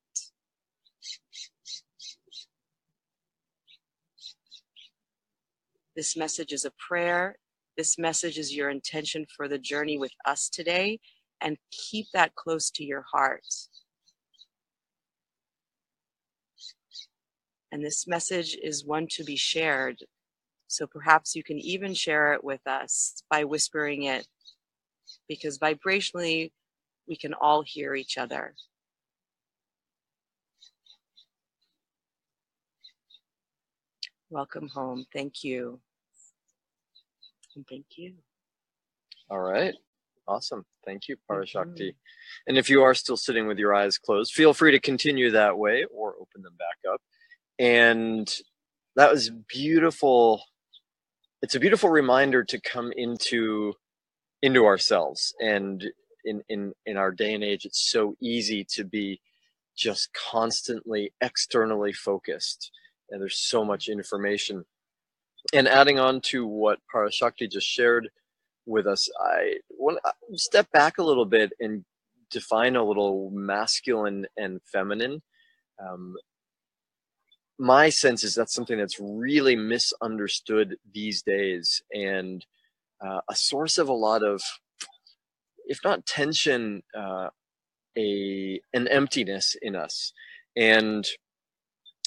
This 5.96 6.18
message 6.18 6.52
is 6.52 6.66
a 6.66 6.74
prayer. 6.78 7.38
This 7.78 7.98
message 7.98 8.38
is 8.38 8.56
your 8.56 8.70
intention 8.70 9.26
for 9.36 9.48
the 9.48 9.58
journey 9.58 9.98
with 9.98 10.14
us 10.26 10.50
today. 10.50 11.00
And 11.42 11.58
keep 11.72 12.08
that 12.14 12.36
close 12.36 12.70
to 12.72 12.84
your 12.84 13.06
heart. 13.14 13.46
And 17.72 17.84
this 17.84 18.08
message 18.08 18.58
is 18.62 18.86
one 18.86 19.08
to 19.12 19.24
be 19.24 19.36
shared. 19.36 19.98
So 20.68 20.88
perhaps 20.88 21.36
you 21.36 21.44
can 21.44 21.60
even 21.60 21.94
share 21.94 22.34
it 22.34 22.44
with 22.44 22.66
us 22.66 23.22
by 23.30 23.44
whispering 23.44 24.04
it, 24.04 24.28
because 25.28 25.60
vibrationally, 25.60 26.52
we 27.08 27.16
can 27.16 27.34
all 27.34 27.62
hear 27.62 27.94
each 27.94 28.18
other. 28.18 28.56
Welcome 34.36 34.68
home. 34.68 35.06
Thank 35.14 35.46
you. 35.46 35.80
And 37.56 37.66
thank 37.70 37.86
you. 37.96 38.16
All 39.30 39.40
right. 39.40 39.74
Awesome. 40.28 40.66
Thank 40.86 41.08
you, 41.08 41.16
Parashakti. 41.32 41.92
Mhm. 41.92 41.96
And 42.48 42.58
if 42.58 42.70
you 42.70 42.84
are 42.84 42.94
still 42.94 43.16
sitting 43.16 43.48
with 43.48 43.58
your 43.60 43.74
eyes 43.74 43.98
closed, 43.98 44.34
feel 44.34 44.54
free 44.54 44.72
to 44.72 44.80
continue 44.82 45.32
that 45.32 45.58
way 45.58 45.86
or 45.86 46.18
open 46.20 46.42
them 46.42 46.58
back 46.58 46.76
up. 46.86 47.02
And 47.60 48.30
that 48.98 49.10
was 49.10 49.30
beautiful. 49.30 50.44
It's 51.42 51.56
a 51.56 51.60
beautiful 51.62 51.90
reminder 51.90 52.44
to 52.44 52.60
come 52.60 52.92
into 52.92 53.76
into 54.42 54.66
ourselves. 54.66 55.34
And 55.40 55.94
in 56.26 56.44
in 56.50 56.74
in 56.86 56.98
our 56.98 57.14
day 57.14 57.34
and 57.34 57.44
age, 57.44 57.64
it's 57.64 57.90
so 57.90 58.18
easy 58.20 58.66
to 58.72 58.84
be 58.84 59.22
just 59.78 60.12
constantly 60.14 61.14
externally 61.22 61.94
focused. 61.94 62.70
And 63.10 63.22
there's 63.22 63.40
so 63.40 63.64
much 63.64 63.88
information. 63.88 64.66
And 65.54 65.68
adding 65.68 66.00
on 66.00 66.22
to 66.22 66.46
what 66.46 66.80
Parashakti 66.94 67.50
just 67.52 67.68
shared 67.68 68.10
with 68.66 68.88
us, 68.88 69.08
I 69.20 69.58
want 69.70 70.00
to 70.04 70.38
step 70.38 70.72
back 70.72 70.98
a 70.98 71.04
little 71.04 71.26
bit 71.26 71.54
and 71.60 71.86
define 72.32 72.76
a 72.76 72.84
little 72.84 73.30
masculine 73.32 74.26
and 74.38 74.60
feminine. 74.72 75.22
Um, 75.80 76.16
my 77.58 77.90
sense 77.90 78.24
is 78.24 78.36
that's 78.36 78.54
something 78.54 78.78
that's 78.78 79.00
really 79.00 79.56
misunderstood 79.56 80.76
these 80.94 81.22
days 81.22 81.82
and 81.94 82.46
uh, 83.06 83.22
a 83.30 83.36
source 83.36 83.78
of 83.78 83.88
a 83.88 83.94
lot 83.94 84.24
of, 84.24 84.42
if 85.68 85.80
not 85.84 86.06
tension, 86.06 86.84
uh, 86.98 87.30
a 87.98 88.60
an 88.74 88.88
emptiness 88.88 89.56
in 89.62 89.76
us. 89.76 90.12
And 90.56 91.06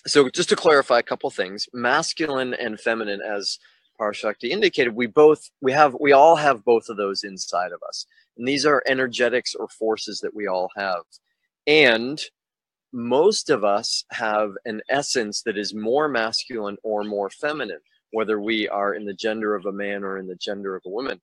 so, 0.07 0.29
just 0.29 0.49
to 0.51 0.57
clarify 0.57 0.99
a 0.99 1.03
couple 1.03 1.31
things, 1.31 1.69
masculine 1.73 2.55
and 2.55 2.81
feminine, 2.81 3.21
as 3.21 3.59
Parashakti 4.01 4.51
indicated, 4.51 4.95
we 4.95 5.07
both 5.07 5.51
we 5.61 5.73
have 5.73 5.97
we 6.01 6.13
all 6.13 6.37
have 6.37 6.65
both 6.65 6.89
of 6.89 6.97
those 6.97 7.25
inside 7.25 7.73
of 7.73 7.83
us, 7.87 8.07
and 8.37 8.47
these 8.47 8.65
are 8.65 8.83
energetics 8.87 9.55
or 9.55 9.69
forces 9.69 10.21
that 10.21 10.35
we 10.35 10.47
all 10.47 10.71
have, 10.77 11.03
and 11.67 12.23
most 12.93 13.51
of 13.51 13.65
us 13.65 14.05
have 14.13 14.53
an 14.65 14.81
essence 14.89 15.43
that 15.43 15.59
is 15.59 15.75
more 15.75 16.09
masculine 16.09 16.77
or 16.83 17.05
more 17.05 17.29
feminine, 17.29 17.81
whether 18.13 18.41
we 18.41 18.69
are 18.69 18.95
in 18.95 19.05
the 19.05 19.15
gender 19.15 19.55
of 19.55 19.67
a 19.67 19.73
man 19.73 20.05
or 20.05 20.19
in 20.19 20.27
the 20.27 20.37
gender 20.37 20.75
of 20.75 20.83
a 20.87 20.91
woman. 20.91 21.21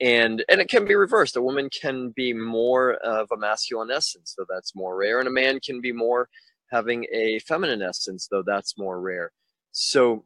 And 0.00 0.44
and 0.48 0.60
it 0.60 0.68
can 0.68 0.86
be 0.86 0.94
reversed. 0.94 1.36
A 1.36 1.42
woman 1.42 1.68
can 1.68 2.10
be 2.10 2.32
more 2.32 2.94
of 2.94 3.28
a 3.32 3.36
masculine 3.36 3.90
essence, 3.90 4.34
though 4.36 4.46
that's 4.48 4.74
more 4.74 4.96
rare, 4.96 5.18
and 5.18 5.28
a 5.28 5.32
man 5.32 5.60
can 5.60 5.80
be 5.80 5.92
more 5.92 6.28
having 6.70 7.06
a 7.12 7.38
feminine 7.40 7.82
essence, 7.82 8.28
though 8.30 8.42
that's 8.42 8.78
more 8.78 9.00
rare. 9.00 9.32
So 9.72 10.24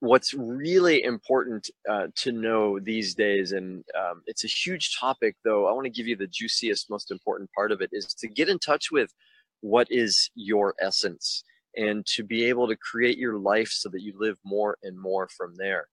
what's 0.00 0.34
really 0.34 1.02
important 1.02 1.70
uh, 1.88 2.08
to 2.16 2.32
know 2.32 2.78
these 2.78 3.14
days, 3.14 3.52
and 3.52 3.84
um, 3.98 4.22
it's 4.26 4.44
a 4.44 4.48
huge 4.48 4.96
topic, 4.98 5.36
though, 5.44 5.66
I 5.66 5.72
want 5.72 5.84
to 5.84 5.90
give 5.90 6.06
you 6.06 6.16
the 6.16 6.26
juiciest, 6.26 6.90
most 6.90 7.10
important 7.10 7.50
part 7.52 7.72
of 7.72 7.80
it 7.80 7.90
is 7.92 8.06
to 8.14 8.28
get 8.28 8.48
in 8.48 8.58
touch 8.58 8.90
with 8.90 9.12
what 9.60 9.88
is 9.90 10.30
your 10.34 10.74
essence 10.80 11.42
and 11.76 12.06
to 12.06 12.22
be 12.22 12.44
able 12.44 12.68
to 12.68 12.76
create 12.76 13.18
your 13.18 13.38
life 13.38 13.68
so 13.68 13.88
that 13.88 14.02
you 14.02 14.14
live 14.16 14.38
more 14.44 14.76
and 14.82 14.98
more 14.98 15.28
from 15.36 15.54
there. 15.56 15.88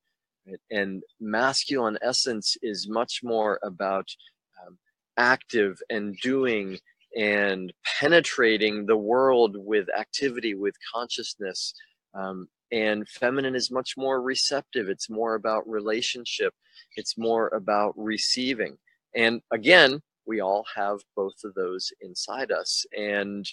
And 0.69 1.03
masculine 1.19 1.97
essence 2.01 2.55
is 2.61 2.87
much 2.87 3.21
more 3.23 3.59
about 3.63 4.07
um, 4.65 4.77
active 5.17 5.79
and 5.89 6.15
doing 6.21 6.77
and 7.15 7.72
penetrating 8.00 8.86
the 8.86 8.98
world 8.98 9.55
with 9.57 9.88
activity, 9.98 10.53
with 10.53 10.75
consciousness. 10.93 11.74
Um, 12.13 12.48
and 12.72 13.07
feminine 13.07 13.55
is 13.55 13.72
much 13.72 13.93
more 13.98 14.22
receptive. 14.22 14.89
It's 14.89 15.10
more 15.10 15.36
about 15.36 15.67
relationship. 15.69 16.53
It's 16.95 17.17
more 17.17 17.50
about 17.50 17.93
receiving. 17.95 18.77
And 19.15 19.41
again, 19.51 20.01
we 20.25 20.41
all 20.41 20.65
have 20.75 21.00
both 21.15 21.36
of 21.43 21.53
those 21.53 21.91
inside 22.01 22.51
us 22.51 22.86
and 22.98 23.45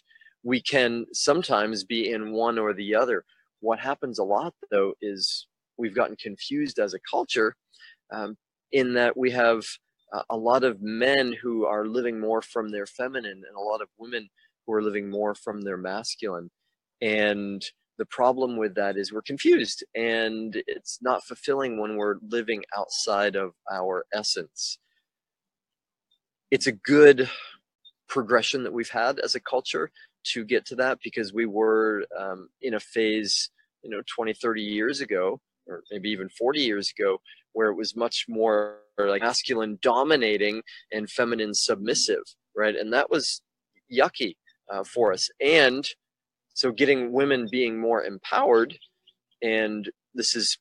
we 0.42 0.60
can 0.60 1.06
sometimes 1.12 1.84
be 1.84 2.10
in 2.10 2.32
one 2.32 2.58
or 2.58 2.74
the 2.74 2.94
other 2.94 3.24
what 3.60 3.78
happens 3.78 4.18
a 4.18 4.24
lot 4.24 4.54
though 4.70 4.92
is 5.00 5.46
we've 5.78 5.94
gotten 5.94 6.16
confused 6.16 6.78
as 6.78 6.94
a 6.94 7.00
culture 7.10 7.54
um, 8.12 8.36
in 8.72 8.94
that 8.94 9.16
we 9.16 9.30
have 9.30 9.64
a 10.30 10.36
lot 10.36 10.64
of 10.64 10.82
men 10.82 11.34
who 11.42 11.64
are 11.64 11.86
living 11.86 12.20
more 12.20 12.42
from 12.42 12.70
their 12.70 12.86
feminine 12.86 13.42
and 13.46 13.56
a 13.56 13.60
lot 13.60 13.80
of 13.80 13.88
women 13.98 14.28
who 14.66 14.74
are 14.74 14.82
living 14.82 15.08
more 15.10 15.34
from 15.34 15.62
their 15.62 15.76
masculine. 15.76 16.50
And 17.00 17.64
the 17.98 18.06
problem 18.06 18.56
with 18.56 18.74
that 18.74 18.96
is 18.96 19.12
we're 19.12 19.22
confused 19.22 19.84
and 19.94 20.62
it's 20.66 20.98
not 21.02 21.24
fulfilling 21.24 21.80
when 21.80 21.96
we're 21.96 22.16
living 22.28 22.62
outside 22.76 23.36
of 23.36 23.52
our 23.70 24.04
essence. 24.12 24.78
It's 26.50 26.66
a 26.66 26.72
good 26.72 27.28
progression 28.08 28.62
that 28.64 28.72
we've 28.72 28.90
had 28.90 29.18
as 29.18 29.34
a 29.34 29.40
culture 29.40 29.90
to 30.24 30.44
get 30.44 30.66
to 30.66 30.76
that 30.76 30.98
because 31.02 31.32
we 31.32 31.46
were 31.46 32.04
um, 32.18 32.48
in 32.60 32.74
a 32.74 32.80
phase 32.80 33.50
you 33.82 33.90
know 33.90 34.02
20 34.14 34.34
30 34.34 34.62
years 34.62 35.00
ago 35.00 35.40
or 35.68 35.82
maybe 35.90 36.10
even 36.10 36.28
40 36.28 36.60
years 36.60 36.92
ago 36.96 37.18
where 37.52 37.68
it 37.68 37.76
was 37.76 37.96
much 37.96 38.26
more 38.28 38.78
like 38.98 39.22
masculine 39.22 39.78
dominating 39.82 40.62
and 40.92 41.10
feminine 41.10 41.54
submissive 41.54 42.22
right 42.56 42.76
and 42.76 42.92
that 42.92 43.10
was 43.10 43.42
yucky 43.92 44.36
uh, 44.72 44.84
for 44.84 45.12
us 45.12 45.28
and 45.40 45.88
so 46.54 46.70
getting 46.70 47.12
women 47.12 47.48
being 47.50 47.80
more 47.80 48.04
empowered 48.04 48.76
and 49.42 49.90
this 50.14 50.36
is 50.36 50.58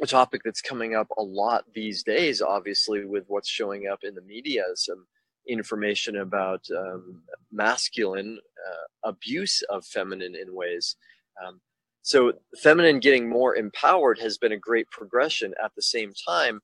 a 0.00 0.06
topic 0.06 0.42
that's 0.44 0.60
coming 0.60 0.94
up 0.94 1.08
a 1.18 1.22
lot 1.22 1.64
these 1.74 2.02
days, 2.02 2.40
obviously, 2.40 3.04
with 3.04 3.24
what's 3.26 3.48
showing 3.48 3.88
up 3.88 4.00
in 4.02 4.14
the 4.14 4.22
media, 4.22 4.62
some 4.74 5.06
information 5.48 6.18
about 6.18 6.64
um, 6.76 7.22
masculine 7.50 8.38
uh, 8.68 9.08
abuse 9.08 9.62
of 9.70 9.84
feminine 9.84 10.36
in 10.36 10.54
ways. 10.54 10.96
Um, 11.44 11.60
so, 12.08 12.32
feminine 12.62 13.00
getting 13.00 13.28
more 13.28 13.56
empowered 13.56 14.18
has 14.20 14.38
been 14.38 14.52
a 14.52 14.56
great 14.56 14.88
progression. 14.90 15.52
At 15.62 15.72
the 15.76 15.82
same 15.82 16.14
time, 16.26 16.58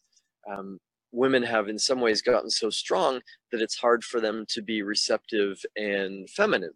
um, 0.50 0.78
women 1.12 1.42
have 1.42 1.68
in 1.68 1.78
some 1.78 2.00
ways 2.00 2.22
gotten 2.22 2.48
so 2.48 2.70
strong 2.70 3.20
that 3.52 3.60
it's 3.60 3.76
hard 3.76 4.02
for 4.04 4.22
them 4.22 4.46
to 4.48 4.62
be 4.62 4.80
receptive 4.80 5.62
and 5.76 6.30
feminine. 6.30 6.72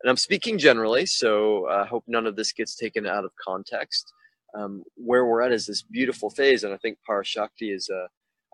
And 0.00 0.08
I'm 0.08 0.16
speaking 0.16 0.58
generally, 0.58 1.06
so 1.06 1.68
I 1.68 1.86
hope 1.86 2.04
none 2.06 2.28
of 2.28 2.36
this 2.36 2.52
gets 2.52 2.76
taken 2.76 3.04
out 3.04 3.24
of 3.24 3.32
context 3.44 4.12
um, 4.56 4.84
where 4.94 5.26
we're 5.26 5.42
at 5.42 5.50
is 5.50 5.66
this 5.66 5.82
beautiful 5.82 6.30
phase, 6.30 6.62
and 6.62 6.72
I 6.72 6.76
think 6.76 6.98
Parashakti 7.10 7.74
is 7.74 7.88
a, 7.88 8.06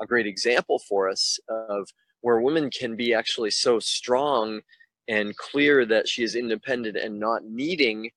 a 0.03 0.07
great 0.07 0.27
example 0.27 0.79
for 0.89 1.07
us 1.07 1.39
of 1.51 1.87
where 2.23 2.41
women 2.41 2.71
can 2.71 2.97
be 2.97 3.13
actually 3.13 3.51
so 3.51 3.79
strong 3.79 4.63
and 5.07 5.37
clear 5.37 5.85
that 5.85 6.09
she 6.09 6.23
is 6.23 6.35
independent 6.35 6.97
and 6.97 7.21
not 7.21 7.45
needing 7.45 8.11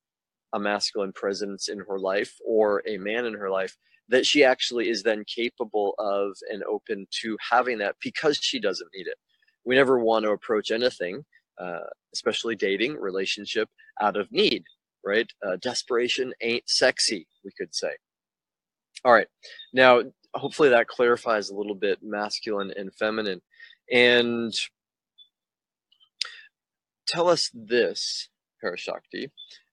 a 0.54 0.60
masculine 0.60 1.12
presence 1.14 1.68
in 1.68 1.80
her 1.80 2.00
life 2.00 2.36
or 2.46 2.82
a 2.88 2.98
man 2.98 3.26
in 3.26 3.34
her 3.34 3.50
life 3.50 3.76
that 4.10 4.26
she 4.26 4.44
actually 4.44 4.90
is 4.90 5.04
then 5.04 5.24
capable 5.26 5.96
of 5.98 6.36
and 6.52 6.64
open 6.64 7.08
to 7.10 7.38
having 7.52 7.78
that 7.78 7.96
because 8.02 8.38
she 8.38 8.60
doesn't 8.60 8.90
need 8.96 9.08
it 9.08 9.18
we 9.66 9.76
never 9.76 10.00
want 10.00 10.24
to 10.24 10.32
approach 10.32 10.72
anything 10.72 11.24
uh, 11.60 11.80
especially 12.14 12.56
dating 12.56 12.96
relationship 13.00 13.70
out 14.02 14.18
of 14.18 14.32
need 14.32 14.64
right? 15.04 15.32
Uh, 15.46 15.58
desperation 15.62 16.34
ain't 16.42 16.68
sexy, 16.70 17.28
we 17.44 17.52
could 17.58 17.74
say. 17.76 17.92
All 19.04 19.14
right. 19.14 19.28
Now, 19.74 20.02
hopefully 20.34 20.70
that 20.70 20.88
clarifies 20.88 21.50
a 21.50 21.56
little 21.56 21.76
bit 21.76 22.00
masculine 22.02 22.72
and 22.76 22.94
feminine. 22.96 23.42
And 23.92 24.54
tell 27.08 27.28
us 27.28 27.50
this, 27.54 28.30
Parashakti. 28.64 29.30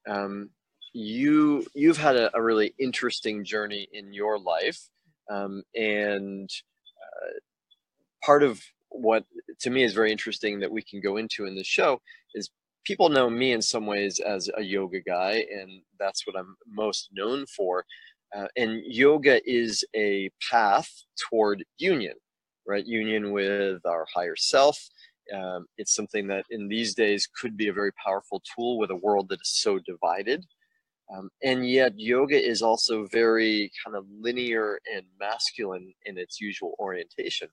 Um, 0.08 0.50
you 0.92 1.64
you've 1.74 1.98
had 1.98 2.16
a, 2.16 2.36
a, 2.36 2.42
really 2.42 2.74
interesting 2.78 3.44
journey 3.44 3.88
in 3.92 4.12
your 4.12 4.38
life, 4.38 4.88
um, 5.30 5.62
and 5.74 6.50
uh, 7.00 7.38
part 8.24 8.42
of 8.42 8.60
what 8.88 9.24
to 9.60 9.70
me 9.70 9.84
is 9.84 9.94
very 9.94 10.10
interesting 10.10 10.58
that 10.60 10.70
we 10.70 10.82
can 10.82 11.00
go 11.00 11.16
into 11.16 11.46
in 11.46 11.54
this 11.54 11.66
show 11.66 12.00
is 12.34 12.50
people 12.84 13.08
know 13.08 13.30
me 13.30 13.52
in 13.52 13.62
some 13.62 13.86
ways 13.86 14.20
as 14.20 14.50
a 14.56 14.62
yoga 14.62 15.00
guy, 15.00 15.44
and 15.52 15.82
that's 15.98 16.26
what 16.26 16.36
I'm 16.36 16.56
most 16.66 17.10
known 17.12 17.46
for. 17.46 17.84
Uh, 18.36 18.46
and 18.56 18.82
yoga 18.84 19.40
is 19.48 19.84
a 19.94 20.30
path 20.50 20.90
toward 21.28 21.64
union, 21.78 22.14
right? 22.66 22.86
Union 22.86 23.32
with 23.32 23.84
our 23.84 24.06
higher 24.14 24.36
self. 24.36 24.78
Um, 25.34 25.66
it's 25.78 25.94
something 25.94 26.26
that 26.28 26.44
in 26.50 26.68
these 26.68 26.94
days 26.94 27.28
could 27.40 27.56
be 27.56 27.68
a 27.68 27.72
very 27.72 27.92
powerful 28.04 28.42
tool 28.54 28.78
with 28.78 28.90
a 28.90 28.96
world 28.96 29.28
that 29.28 29.40
is 29.40 29.60
so 29.60 29.78
divided. 29.78 30.44
Um, 31.12 31.30
and 31.42 31.68
yet, 31.68 31.92
yoga 31.96 32.40
is 32.40 32.62
also 32.62 33.06
very 33.06 33.70
kind 33.84 33.96
of 33.96 34.04
linear 34.20 34.80
and 34.94 35.04
masculine 35.18 35.92
in 36.04 36.18
its 36.18 36.40
usual 36.40 36.74
orientation. 36.78 37.48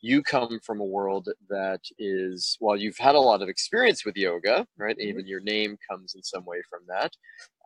You 0.00 0.22
come 0.22 0.60
from 0.64 0.80
a 0.80 0.84
world 0.84 1.28
that 1.48 1.80
is, 1.98 2.56
while 2.60 2.76
you've 2.76 2.98
had 2.98 3.14
a 3.14 3.20
lot 3.20 3.42
of 3.42 3.48
experience 3.48 4.04
with 4.04 4.16
yoga, 4.16 4.66
right? 4.78 4.96
Mm-hmm. 4.96 5.08
Even 5.08 5.26
your 5.26 5.40
name 5.40 5.76
comes 5.90 6.14
in 6.14 6.22
some 6.22 6.44
way 6.44 6.62
from 6.70 6.80
that. 6.88 7.12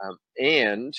Um, 0.03 0.17
and 0.41 0.95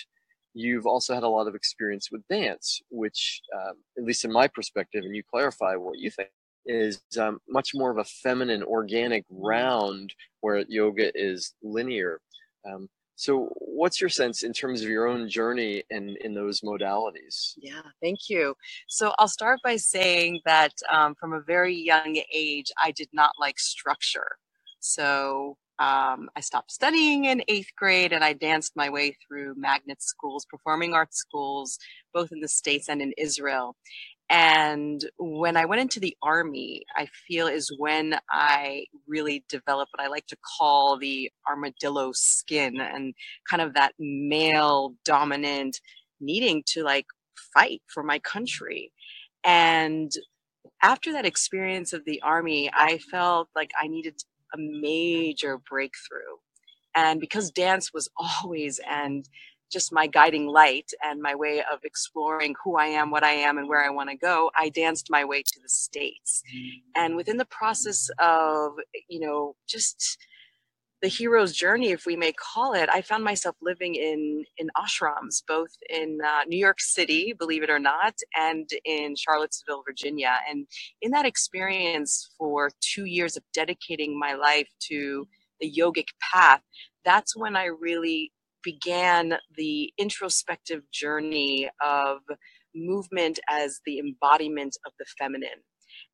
you've 0.54 0.86
also 0.86 1.14
had 1.14 1.24
a 1.24 1.30
lot 1.30 1.48
of 1.48 1.56
experience 1.56 2.10
with 2.12 2.28
dance, 2.30 2.82
which, 2.90 3.42
um, 3.56 3.76
at 3.98 4.04
least 4.04 4.26
in 4.26 4.32
my 4.32 4.48
perspective, 4.48 5.04
and 5.04 5.16
you 5.16 5.24
clarify 5.30 5.76
what 5.76 5.98
you 5.98 6.12
think, 6.12 6.30
is 6.66 7.02
um, 7.20 7.40
much 7.50 7.72
more 7.74 7.92
of 7.92 7.98
a 7.98 8.04
feminine, 8.04 8.64
organic 8.64 9.26
round, 9.30 10.14
where 10.42 10.64
yoga 10.68 11.12
is 11.16 11.54
linear. 11.64 12.22
Um, 12.70 12.88
so, 13.22 13.50
what's 13.60 14.02
your 14.02 14.10
sense 14.10 14.42
in 14.42 14.52
terms 14.52 14.82
of 14.82 14.90
your 14.90 15.08
own 15.08 15.30
journey 15.30 15.84
in, 15.92 16.18
in 16.22 16.34
those 16.34 16.62
modalities? 16.62 17.54
Yeah, 17.56 17.84
thank 18.02 18.30
you. 18.30 18.56
So, 18.88 19.14
I'll 19.20 19.28
start 19.28 19.60
by 19.64 19.76
saying 19.76 20.42
that 20.46 20.72
um, 20.90 21.14
from 21.20 21.34
a 21.34 21.42
very 21.42 21.76
young 21.76 22.20
age, 22.34 22.72
I 22.84 22.90
did 22.90 23.10
not 23.14 23.34
like 23.40 23.60
structure. 23.60 24.38
So, 24.80 25.56
um, 25.78 26.30
I 26.36 26.40
stopped 26.40 26.72
studying 26.72 27.26
in 27.26 27.44
eighth 27.48 27.70
grade 27.78 28.12
and 28.12 28.24
I 28.24 28.34
danced 28.34 28.72
my 28.76 28.90
way 28.90 29.16
through 29.28 29.54
magnet 29.56 30.02
schools, 30.02 30.48
performing 30.50 30.96
arts 30.96 31.18
schools, 31.18 31.78
both 32.16 32.32
in 32.32 32.40
the 32.40 32.48
States 32.48 32.90
and 32.90 33.04
in 33.04 33.14
Israel. 33.20 33.76
And 34.32 35.04
when 35.20 35.58
I 35.58 35.66
went 35.66 35.82
into 35.82 36.00
the 36.00 36.16
army, 36.24 36.86
I 36.96 37.08
feel 37.28 37.48
is 37.48 37.76
when 37.78 38.18
I 38.32 38.86
really 39.06 39.44
developed 39.50 39.92
what 39.94 40.02
I 40.02 40.08
like 40.08 40.26
to 40.28 40.38
call 40.58 40.98
the 40.98 41.30
armadillo 41.46 42.12
skin 42.14 42.80
and 42.80 43.14
kind 43.50 43.62
of 43.62 43.74
that 43.74 43.92
male 44.00 44.94
dominant 45.04 45.82
needing 46.22 46.64
to 46.68 46.84
like 46.84 47.08
fight 47.54 47.82
for 47.94 48.04
my 48.04 48.20
country. 48.20 48.94
And 49.44 50.10
after 50.82 51.12
that 51.12 51.26
experience 51.26 51.92
of 51.92 52.06
the 52.06 52.22
army, 52.22 52.72
I 52.74 53.00
felt 53.00 53.50
like 53.54 53.72
I 53.84 53.90
needed 53.90 54.24
a 54.54 54.58
major 54.58 55.58
breakthrough. 55.58 56.38
And 56.96 57.20
because 57.20 57.52
dance 57.52 57.92
was 57.94 58.10
always 58.44 58.80
and 58.90 59.28
just 59.72 59.94
my 59.94 60.08
guiding 60.08 60.48
light 60.48 60.92
and 61.04 61.22
my 61.22 61.36
way 61.36 61.60
of 61.72 61.80
exploring 61.84 62.56
who 62.64 62.78
I 62.78 62.88
am, 62.88 63.12
what 63.12 63.24
I 63.24 63.32
am, 63.32 63.58
and 63.58 63.68
where 63.68 63.84
I 63.84 63.90
want 63.90 64.10
to 64.10 64.18
go, 64.18 64.52
I 64.58 64.70
danced 64.70 65.08
my 65.10 65.24
way 65.26 65.44
to 65.44 65.60
the 65.62 65.70
States. 65.70 66.44
And 66.96 67.16
within 67.16 67.38
the 67.38 67.46
process 67.46 68.10
of, 68.20 68.74
you 69.08 69.20
know, 69.20 69.56
just 69.68 70.18
the 71.02 71.08
hero's 71.08 71.54
journey, 71.54 71.92
if 71.92 72.06
we 72.06 72.16
may 72.16 72.32
call 72.32 72.74
it, 72.74 72.88
I 72.90 73.02
found 73.02 73.24
myself 73.24 73.56
living 73.62 73.96
in 73.96 74.46
in 74.58 74.70
ashrams, 74.78 75.42
both 75.48 75.72
in 75.90 76.20
uh, 76.24 76.44
New 76.48 76.58
York 76.60 76.80
City, 76.80 77.34
believe 77.38 77.64
it 77.64 77.72
or 77.72 77.80
not, 77.80 78.16
and 78.38 78.70
in 78.86 79.16
Charlottesville, 79.16 79.84
Virginia. 79.84 80.34
And 80.48 80.68
in 81.02 81.12
that 81.12 81.26
experience, 81.26 82.30
for 82.38 82.72
two 82.82 83.06
years 83.06 83.36
of 83.36 83.44
dedicating 83.54 84.20
my 84.20 84.36
life 84.36 84.70
to 84.90 85.28
the 85.60 85.72
yogic 85.72 86.10
path, 86.22 86.62
that's 87.04 87.36
when 87.36 87.56
I 87.56 87.66
really 87.66 88.32
began 88.64 89.36
the 89.56 89.94
introspective 89.98 90.84
journey 90.92 91.70
of 91.86 92.20
movement 92.76 93.40
as 93.50 93.82
the 93.86 94.00
embodiment 94.00 94.78
of 94.86 94.94
the 95.00 95.06
feminine. 95.18 95.50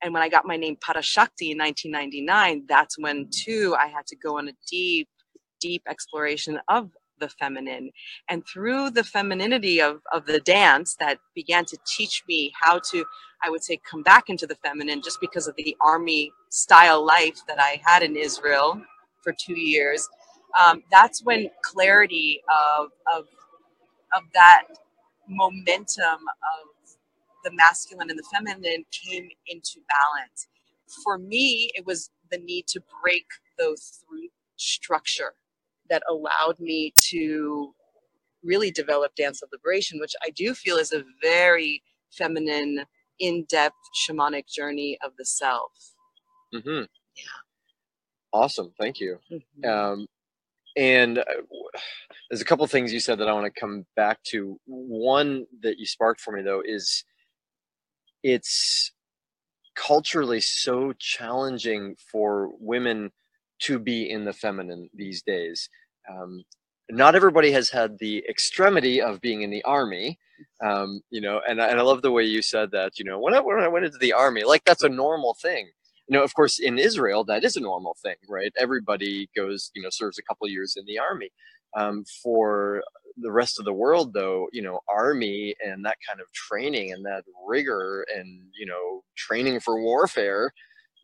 And 0.02 0.14
when 0.14 0.24
I 0.24 0.30
got 0.30 0.46
my 0.46 0.58
name 0.58 0.78
Parashakti 0.78 1.52
in 1.52 1.58
1999, 1.60 2.66
that's 2.68 2.98
when 3.00 3.30
too 3.32 3.76
I 3.80 3.88
had 3.88 4.06
to 4.08 4.16
go 4.16 4.38
on 4.38 4.48
a 4.50 4.54
deep, 4.70 5.10
deep 5.60 5.84
exploration 5.88 6.60
of 6.70 6.92
the 7.20 7.30
feminine. 7.30 7.92
And 8.30 8.44
through 8.48 8.92
the 8.92 9.04
femininity 9.04 9.82
of, 9.82 10.02
of 10.14 10.26
the 10.28 10.40
dance 10.42 10.96
that 11.00 11.20
began 11.36 11.66
to 11.66 11.78
teach 11.88 12.24
me 12.28 12.52
how 12.60 12.80
to, 12.92 13.06
I 13.44 13.50
would 13.50 13.64
say, 13.64 13.80
come 13.90 14.04
back 14.04 14.30
into 14.30 14.48
the 14.48 14.56
feminine 14.56 15.02
just 15.02 15.20
because 15.20 15.48
of 15.48 15.56
the 15.58 15.76
army 15.82 16.32
style 16.52 17.06
life 17.06 17.40
that 17.48 17.60
I 17.60 17.82
had 17.86 18.04
in 18.04 18.16
Israel 18.16 18.82
for 19.24 19.34
two 19.34 19.60
years. 19.60 20.08
Um, 20.60 20.84
that's 20.92 21.24
when 21.24 21.50
clarity 21.64 22.42
of, 22.50 22.90
of, 23.16 23.26
of 24.16 24.24
that 24.34 24.64
momentum 25.28 26.20
of 26.20 26.96
the 27.44 27.52
masculine 27.52 28.10
and 28.10 28.18
the 28.18 28.24
feminine 28.34 28.86
came 28.92 29.30
into 29.48 29.80
balance. 29.88 30.48
For 31.04 31.18
me, 31.18 31.72
it 31.76 31.86
was 31.86 32.10
the 32.32 32.38
need 32.40 32.68
to 32.68 32.82
break 33.04 33.26
those 33.60 34.02
through 34.02 34.30
structure 34.56 35.34
that 35.90 36.04
allowed 36.10 36.60
me 36.60 36.94
to 37.10 37.74
really 38.44 38.72
develop 38.72 39.16
dance 39.16 39.42
of 39.42 39.50
liberation, 39.52 40.00
which 40.00 40.14
I 40.24 40.30
do 40.30 40.54
feel 40.54 40.78
is 40.78 40.94
a 40.94 41.04
very 41.22 41.84
feminine, 42.12 42.86
in-depth 43.20 43.76
shamanic 43.96 44.48
journey 44.48 44.98
of 45.04 45.12
the 45.18 45.26
self. 45.26 45.72
Mm-hmm. 46.54 46.84
Yeah. 47.16 47.24
Awesome. 48.32 48.74
Thank 48.80 49.00
you. 49.00 49.20
Mm-hmm. 49.32 49.70
Um, 49.70 50.08
and 50.78 51.18
uh, 51.18 51.24
there's 52.30 52.42
a 52.42 52.46
couple 52.46 52.66
things 52.68 52.94
you 52.94 53.00
said 53.00 53.20
that 53.20 53.28
I 53.28 53.34
want 53.34 53.52
to 53.54 53.60
come 53.60 53.86
back 53.96 54.22
to. 54.32 54.60
One 54.66 55.46
that 55.62 55.80
you 55.80 55.86
sparked 55.86 56.22
for 56.22 56.32
me 56.32 56.44
though 56.44 56.62
is 56.66 57.04
it's 58.24 58.92
culturally 59.76 60.42
so 60.42 60.94
challenging 61.00 61.96
for 62.12 62.52
women 62.60 63.12
to 63.60 63.80
be 63.80 64.10
in 64.10 64.26
the 64.26 64.34
feminine 64.34 64.90
these 64.94 65.22
days. 65.22 65.70
Um, 66.12 66.44
not 66.90 67.16
everybody 67.16 67.52
has 67.52 67.70
had 67.70 67.98
the 68.00 68.24
extremity 68.30 69.02
of 69.02 69.22
being 69.22 69.42
in 69.42 69.50
the 69.50 69.64
army, 69.64 70.20
um, 70.64 71.02
you 71.10 71.22
know, 71.22 71.42
and, 71.48 71.60
and 71.60 71.80
I 71.80 71.84
love 71.84 72.02
the 72.02 72.12
way 72.12 72.24
you 72.24 72.42
said 72.42 72.72
that, 72.72 72.98
you 72.98 73.06
know, 73.06 73.20
when 73.20 73.34
I, 73.34 73.40
when 73.40 73.60
I 73.60 73.68
went 73.68 73.86
into 73.86 73.98
the 73.98 74.14
army, 74.14 74.44
like 74.44 74.64
that's 74.64 74.84
a 74.84 74.90
normal 74.90 75.36
thing. 75.42 75.70
You 76.08 76.18
know, 76.18 76.24
of 76.24 76.34
course, 76.36 76.60
in 76.60 76.80
Israel, 76.80 77.24
that 77.26 77.44
is 77.44 77.56
a 77.58 77.62
normal 77.62 77.96
thing, 78.04 78.16
right? 78.30 78.54
Everybody 78.58 79.30
goes, 79.36 79.72
you 79.76 79.82
know, 79.84 79.90
serves 79.92 80.20
a 80.20 80.24
couple 80.24 80.48
years 80.50 80.76
in 80.78 80.86
the 80.86 81.00
army. 81.00 81.32
Um, 81.78 82.06
for 82.24 82.84
the 83.18 83.32
rest 83.32 83.60
of 83.60 83.66
the 83.66 83.74
world 83.74 84.14
though 84.14 84.48
you 84.54 84.62
know 84.62 84.80
army 84.90 85.56
and 85.64 85.86
that 85.86 85.98
kind 86.08 86.20
of 86.22 86.32
training 86.34 86.92
and 86.92 87.06
that 87.06 87.24
rigor 87.48 88.06
and 88.16 88.48
you 88.58 88.66
know 88.66 89.04
training 89.16 89.60
for 89.60 89.82
warfare 89.82 90.54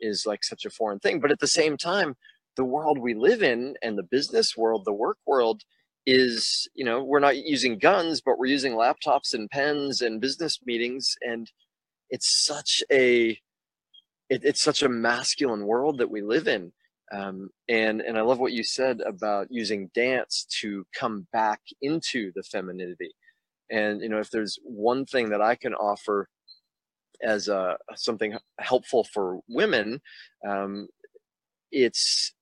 is 0.01 0.25
like 0.25 0.43
such 0.43 0.65
a 0.65 0.69
foreign 0.69 0.99
thing 0.99 1.19
but 1.19 1.31
at 1.31 1.39
the 1.39 1.47
same 1.47 1.77
time 1.77 2.15
the 2.57 2.63
world 2.65 2.99
we 2.99 3.13
live 3.13 3.43
in 3.43 3.75
and 3.83 3.97
the 3.97 4.03
business 4.03 4.57
world 4.57 4.83
the 4.85 4.93
work 4.93 5.17
world 5.25 5.61
is 6.05 6.67
you 6.75 6.85
know 6.85 7.03
we're 7.03 7.19
not 7.19 7.37
using 7.37 7.77
guns 7.79 8.21
but 8.21 8.37
we're 8.39 8.45
using 8.45 8.73
laptops 8.73 9.33
and 9.33 9.49
pens 9.49 10.01
and 10.01 10.21
business 10.21 10.59
meetings 10.65 11.15
and 11.21 11.51
it's 12.09 12.29
such 12.45 12.83
a 12.91 13.39
it, 14.29 14.43
it's 14.43 14.61
such 14.61 14.83
a 14.83 14.89
masculine 14.89 15.65
world 15.65 15.97
that 15.99 16.09
we 16.09 16.21
live 16.21 16.47
in 16.47 16.71
um, 17.13 17.49
and 17.69 18.01
and 18.01 18.17
I 18.17 18.21
love 18.21 18.39
what 18.39 18.53
you 18.53 18.63
said 18.63 19.01
about 19.01 19.47
using 19.49 19.91
dance 19.93 20.47
to 20.61 20.85
come 20.97 21.27
back 21.31 21.61
into 21.81 22.31
the 22.35 22.43
femininity. 22.43 23.11
And 23.69 24.01
you 24.01 24.09
know, 24.09 24.19
if 24.19 24.31
there's 24.31 24.57
one 24.63 25.05
thing 25.05 25.29
that 25.29 25.41
I 25.41 25.55
can 25.55 25.73
offer 25.75 26.27
as 27.23 27.47
a, 27.47 27.77
something 27.95 28.37
helpful 28.59 29.05
for 29.13 29.39
women, 29.47 30.01
um, 30.47 30.87
it's 31.71 32.33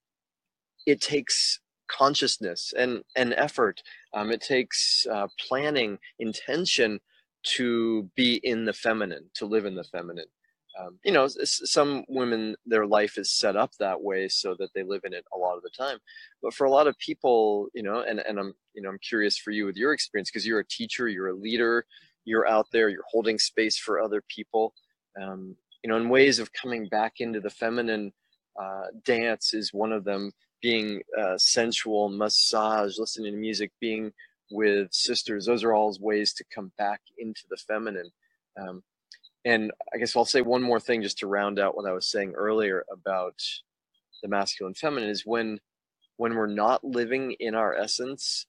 it 0.85 1.01
takes 1.01 1.59
consciousness 1.89 2.73
and 2.77 3.01
and 3.15 3.33
effort. 3.33 3.81
Um, 4.13 4.31
it 4.31 4.41
takes 4.41 5.05
uh, 5.11 5.27
planning, 5.39 5.97
intention 6.19 6.99
to 7.43 8.09
be 8.15 8.35
in 8.43 8.65
the 8.65 8.73
feminine, 8.73 9.29
to 9.35 9.45
live 9.45 9.65
in 9.65 9.75
the 9.75 9.83
feminine 9.83 10.27
um, 10.79 10.97
you 11.03 11.11
know 11.11 11.27
some 11.27 12.03
women 12.07 12.55
their 12.65 12.85
life 12.85 13.17
is 13.17 13.31
set 13.31 13.55
up 13.55 13.71
that 13.79 14.01
way 14.01 14.27
so 14.27 14.55
that 14.57 14.69
they 14.73 14.83
live 14.83 15.01
in 15.03 15.13
it 15.13 15.25
a 15.33 15.37
lot 15.37 15.57
of 15.57 15.63
the 15.63 15.69
time 15.69 15.97
but 16.41 16.53
for 16.53 16.65
a 16.65 16.71
lot 16.71 16.87
of 16.87 16.97
people 16.97 17.67
you 17.73 17.83
know 17.83 18.01
and, 18.07 18.19
and 18.19 18.39
i'm 18.39 18.53
you 18.73 18.81
know 18.81 18.89
i'm 18.89 18.99
curious 18.99 19.37
for 19.37 19.51
you 19.51 19.65
with 19.65 19.75
your 19.75 19.93
experience 19.93 20.29
because 20.29 20.47
you're 20.47 20.59
a 20.59 20.67
teacher 20.67 21.07
you're 21.07 21.29
a 21.29 21.35
leader 21.35 21.85
you're 22.25 22.47
out 22.47 22.67
there, 22.71 22.89
you're 22.89 23.03
holding 23.09 23.39
space 23.39 23.77
for 23.77 23.99
other 23.99 24.23
people. 24.27 24.73
Um, 25.21 25.55
you 25.83 25.89
know, 25.89 25.97
and 25.97 26.09
ways 26.09 26.39
of 26.39 26.53
coming 26.53 26.87
back 26.87 27.13
into 27.19 27.39
the 27.39 27.49
feminine 27.49 28.13
uh, 28.61 28.85
dance 29.05 29.53
is 29.53 29.73
one 29.73 29.91
of 29.91 30.03
them. 30.03 30.31
Being 30.61 31.01
uh, 31.19 31.37
sensual, 31.37 32.09
massage, 32.09 32.99
listening 32.99 33.33
to 33.33 33.39
music, 33.39 33.71
being 33.79 34.11
with 34.51 34.93
sisters. 34.93 35.47
Those 35.47 35.63
are 35.63 35.73
all 35.73 35.95
ways 35.99 36.33
to 36.33 36.43
come 36.53 36.71
back 36.77 37.01
into 37.17 37.41
the 37.49 37.57
feminine. 37.57 38.11
Um, 38.61 38.83
and 39.45 39.71
I 39.93 39.97
guess 39.97 40.15
I'll 40.15 40.25
say 40.25 40.41
one 40.41 40.61
more 40.61 40.79
thing 40.79 41.01
just 41.01 41.17
to 41.19 41.27
round 41.27 41.59
out 41.59 41.75
what 41.75 41.87
I 41.87 41.93
was 41.93 42.09
saying 42.11 42.33
earlier 42.35 42.85
about 42.91 43.41
the 44.21 44.29
masculine 44.29 44.75
feminine 44.75 45.09
is 45.09 45.25
when 45.25 45.59
when 46.17 46.35
we're 46.35 46.47
not 46.47 46.83
living 46.83 47.35
in 47.39 47.55
our 47.55 47.73
essence 47.75 48.45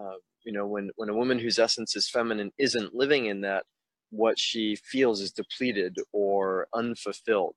uh, 0.00 0.14
you 0.44 0.52
know 0.52 0.66
when 0.66 0.90
when 0.96 1.08
a 1.08 1.14
woman 1.14 1.38
whose 1.38 1.58
essence 1.58 1.96
is 1.96 2.08
feminine 2.08 2.50
isn't 2.58 2.94
living 2.94 3.26
in 3.26 3.42
that 3.42 3.64
what 4.10 4.38
she 4.38 4.76
feels 4.76 5.20
is 5.20 5.32
depleted 5.32 5.96
or 6.12 6.68
unfulfilled. 6.74 7.56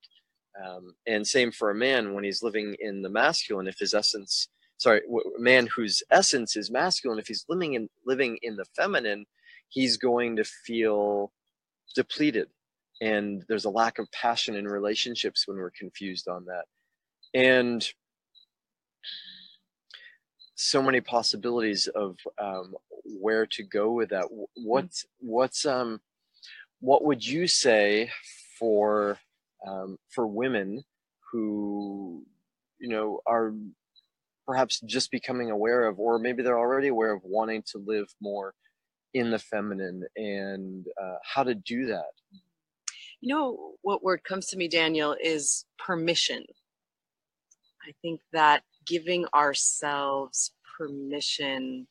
Um, 0.66 0.96
and 1.06 1.28
same 1.28 1.52
for 1.52 1.70
a 1.70 1.76
man 1.76 2.14
when 2.14 2.24
he's 2.24 2.42
living 2.42 2.78
in 2.80 3.02
the 3.02 3.10
masculine 3.10 3.68
if 3.68 3.78
his 3.78 3.94
essence 3.94 4.48
sorry 4.78 5.02
man 5.38 5.68
whose 5.68 6.02
essence 6.12 6.56
is 6.56 6.72
masculine 6.72 7.20
if 7.20 7.28
he's 7.28 7.46
living 7.50 7.74
in 7.74 7.90
living 8.06 8.38
in 8.42 8.56
the 8.56 8.64
feminine 8.74 9.26
he's 9.68 9.98
going 9.98 10.38
to 10.38 10.46
feel 10.46 11.34
depleted 11.94 12.48
and 13.02 13.44
there's 13.48 13.66
a 13.66 13.70
lack 13.70 14.00
of 14.00 14.12
passion 14.12 14.56
in 14.56 14.66
relationships 14.66 15.48
when 15.48 15.58
we're 15.58 15.72
confused 15.72 16.28
on 16.28 16.46
that 16.46 16.66
and 17.36 17.88
so 20.56 20.82
many 20.82 21.02
possibilities 21.02 21.88
of 21.88 22.18
um, 22.40 22.74
where 23.20 23.46
to 23.46 23.64
go 23.64 23.92
with 23.92 24.10
that. 24.10 24.26
What's 24.56 25.06
what's 25.20 25.66
um, 25.66 26.00
what 26.80 27.04
would 27.04 27.26
you 27.26 27.46
say 27.48 28.10
for 28.58 29.20
um, 29.68 29.98
for 30.10 30.26
women 30.26 30.84
who 31.32 32.24
you 32.80 32.88
know 32.88 33.20
are 33.26 33.54
perhaps 34.48 34.80
just 34.82 35.12
becoming 35.12 35.52
aware 35.52 35.88
of, 35.88 36.00
or 36.00 36.18
maybe 36.20 36.42
they're 36.42 36.58
already 36.58 36.88
aware 36.88 37.14
of 37.14 37.22
wanting 37.24 37.64
to 37.72 37.80
live 37.80 38.08
more 38.22 38.54
in 39.14 39.32
the 39.32 39.40
feminine 39.40 40.04
and 40.16 40.86
uh, 41.02 41.16
how 41.24 41.44
to 41.44 41.56
do 41.56 41.88
that? 41.88 42.12
You 43.26 43.34
know, 43.34 43.72
what 43.82 44.04
word 44.04 44.24
comes 44.24 44.46
to 44.50 44.58
me, 44.58 44.68
Daniel, 44.68 45.16
is 45.20 45.66
permission. 45.80 46.46
I 47.82 47.92
think 48.04 48.22
that 48.34 48.62
giving 48.86 49.26
ourselves 49.34 50.52
permission 50.78 51.88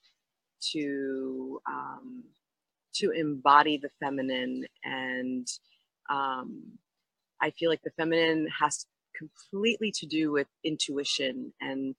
to 0.72 1.60
um, 1.68 2.22
to 2.94 3.10
embody 3.10 3.76
the 3.76 3.90
feminine 4.00 4.64
and 4.84 5.48
um, 6.08 6.62
i 7.42 7.50
feel 7.50 7.68
like 7.68 7.82
the 7.82 7.90
feminine 7.96 8.46
has 8.60 8.86
completely 9.18 9.90
to 9.90 10.06
do 10.06 10.30
with 10.30 10.46
intuition 10.62 11.52
and 11.60 11.96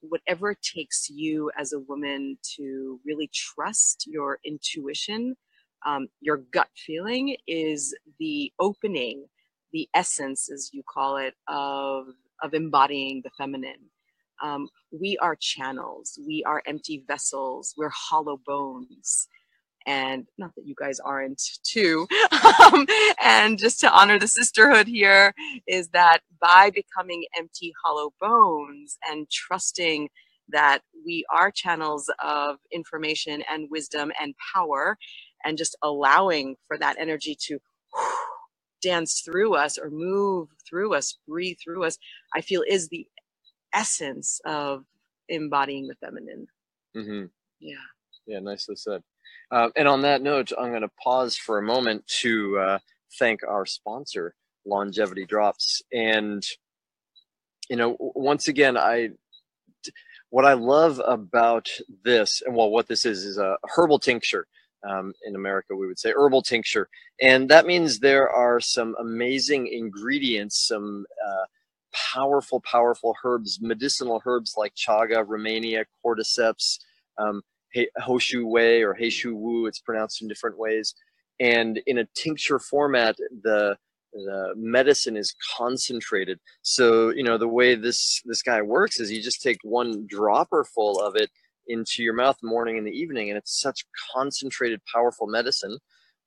whatever 0.00 0.52
it 0.52 0.62
takes 0.62 1.10
you 1.10 1.50
as 1.58 1.74
a 1.74 1.80
woman 1.80 2.38
to 2.42 2.98
really 3.04 3.28
trust 3.34 4.06
your 4.06 4.38
intuition 4.44 5.36
um, 5.86 6.08
your 6.20 6.38
gut 6.52 6.68
feeling 6.76 7.36
is 7.46 7.94
the 8.20 8.52
opening 8.60 9.26
the 9.72 9.88
essence 9.94 10.50
as 10.52 10.70
you 10.72 10.82
call 10.92 11.16
it 11.16 11.34
of 11.48 12.06
of 12.42 12.54
embodying 12.54 13.22
the 13.24 13.30
feminine 13.38 13.80
um, 14.42 14.68
we 14.92 15.16
are 15.18 15.36
channels, 15.40 16.18
we 16.26 16.42
are 16.46 16.62
empty 16.66 17.04
vessels, 17.06 17.74
we're 17.76 17.90
hollow 17.90 18.40
bones. 18.46 19.28
And 19.86 20.26
not 20.38 20.54
that 20.56 20.66
you 20.66 20.74
guys 20.78 21.00
aren't 21.00 21.42
too. 21.64 22.06
um, 22.64 22.86
and 23.24 23.58
just 23.58 23.80
to 23.80 23.92
honor 23.92 24.18
the 24.18 24.28
sisterhood 24.28 24.88
here 24.88 25.34
is 25.68 25.88
that 25.90 26.20
by 26.40 26.70
becoming 26.70 27.24
empty, 27.38 27.72
hollow 27.84 28.12
bones 28.20 28.98
and 29.10 29.30
trusting 29.30 30.08
that 30.50 30.80
we 31.06 31.24
are 31.32 31.50
channels 31.50 32.10
of 32.24 32.58
information 32.72 33.42
and 33.50 33.68
wisdom 33.70 34.12
and 34.20 34.34
power, 34.54 34.98
and 35.44 35.58
just 35.58 35.76
allowing 35.82 36.56
for 36.68 36.78
that 36.78 36.96
energy 36.98 37.36
to 37.48 37.58
dance 38.82 39.22
through 39.22 39.54
us 39.54 39.78
or 39.78 39.90
move 39.90 40.48
through 40.68 40.94
us, 40.94 41.18
breathe 41.28 41.58
through 41.62 41.84
us, 41.84 41.98
I 42.34 42.40
feel 42.40 42.64
is 42.68 42.88
the 42.88 43.06
essence 43.74 44.40
of 44.44 44.84
embodying 45.28 45.88
the 45.88 45.96
feminine. 45.96 46.46
Mm-hmm. 46.96 47.26
Yeah. 47.60 47.76
Yeah, 48.26 48.40
nicely 48.40 48.76
said. 48.76 49.02
Uh, 49.50 49.68
and 49.76 49.88
on 49.88 50.02
that 50.02 50.22
note, 50.22 50.52
I'm 50.58 50.70
going 50.70 50.82
to 50.82 50.90
pause 51.02 51.36
for 51.36 51.58
a 51.58 51.62
moment 51.62 52.06
to 52.22 52.58
uh, 52.58 52.78
thank 53.18 53.40
our 53.48 53.66
sponsor, 53.66 54.34
Longevity 54.66 55.26
Drops. 55.26 55.82
And, 55.92 56.42
you 57.68 57.76
know, 57.76 57.96
once 57.98 58.48
again, 58.48 58.76
I 58.76 59.10
what 60.30 60.44
I 60.44 60.54
love 60.54 61.00
about 61.04 61.68
this, 62.04 62.42
and 62.44 62.54
well, 62.54 62.70
what 62.70 62.88
this 62.88 63.04
is, 63.04 63.24
is 63.24 63.38
a 63.38 63.56
herbal 63.74 63.98
tincture. 63.98 64.46
Um, 64.88 65.12
in 65.26 65.36
America, 65.36 65.76
we 65.76 65.86
would 65.86 65.98
say 65.98 66.12
herbal 66.16 66.42
tincture. 66.42 66.88
And 67.20 67.48
that 67.50 67.66
means 67.66 67.98
there 67.98 68.30
are 68.30 68.60
some 68.60 68.96
amazing 68.98 69.66
ingredients, 69.66 70.66
some 70.66 71.04
uh, 71.26 71.44
powerful, 72.14 72.60
powerful 72.60 73.14
herbs, 73.24 73.58
medicinal 73.60 74.22
herbs 74.24 74.54
like 74.56 74.74
chaga, 74.74 75.24
rehmannia, 75.26 75.84
cordyceps, 76.04 76.78
um, 77.18 77.42
hoshu 78.00 78.44
wei 78.44 78.82
or 78.82 78.94
heishu 78.94 79.34
wu. 79.34 79.66
It's 79.66 79.80
pronounced 79.80 80.22
in 80.22 80.28
different 80.28 80.58
ways. 80.58 80.94
And 81.38 81.80
in 81.86 81.98
a 81.98 82.06
tincture 82.14 82.58
format, 82.58 83.16
the 83.42 83.76
the 84.12 84.54
medicine 84.56 85.16
is 85.16 85.34
concentrated. 85.56 86.40
So 86.62 87.10
you 87.10 87.22
know 87.22 87.38
the 87.38 87.48
way 87.48 87.74
this 87.74 88.20
this 88.24 88.42
guy 88.42 88.60
works 88.60 88.98
is 88.98 89.10
you 89.12 89.22
just 89.22 89.42
take 89.42 89.58
one 89.62 90.06
dropper 90.08 90.64
full 90.64 91.00
of 91.00 91.14
it 91.16 91.30
into 91.70 92.02
your 92.02 92.14
mouth 92.14 92.36
morning 92.42 92.78
and 92.78 92.86
the 92.86 92.90
evening, 92.90 93.30
and 93.30 93.38
it's 93.38 93.60
such 93.60 93.84
concentrated, 94.12 94.80
powerful 94.92 95.26
medicine. 95.26 95.78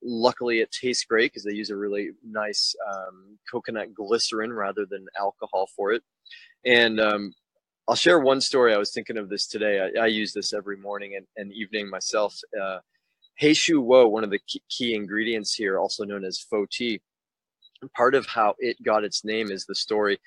Luckily 0.02 0.60
it 0.60 0.72
tastes 0.72 1.06
great 1.06 1.32
because 1.32 1.44
they 1.44 1.54
use 1.54 1.70
a 1.70 1.78
really 1.78 2.10
nice 2.26 2.76
um, 2.92 3.38
coconut 3.50 3.94
glycerin 3.94 4.52
rather 4.52 4.86
than 4.86 5.06
alcohol 5.20 5.68
for 5.76 5.94
it. 5.94 6.04
And 6.66 7.00
um, 7.00 7.34
i'll 7.88 7.96
share 7.96 8.20
one 8.20 8.42
story. 8.42 8.74
I 8.74 8.78
was 8.78 8.92
thinking 8.92 9.18
of 9.18 9.30
this 9.30 9.48
today. 9.48 9.90
I, 9.98 10.04
I 10.04 10.08
use 10.08 10.34
this 10.34 10.54
every 10.54 10.78
morning 10.78 11.16
and, 11.16 11.26
and 11.38 11.54
evening 11.54 11.90
myself. 11.90 12.38
Uh, 12.60 12.80
heishu 13.42 13.82
wo 13.82 14.08
one 14.08 14.24
of 14.24 14.30
the 14.30 14.40
key, 14.48 14.62
key 14.70 14.96
ingredients 14.96 15.54
here 15.54 15.80
also 15.80 16.04
known 16.04 16.24
as 16.24 16.40
fo-ti 16.40 17.02
part 17.96 18.16
of 18.16 18.26
how 18.28 18.54
it 18.60 18.82
got 18.84 19.04
its 19.04 19.26
name 19.26 19.52
is 19.52 19.66
the 19.66 19.76
story 19.76 20.18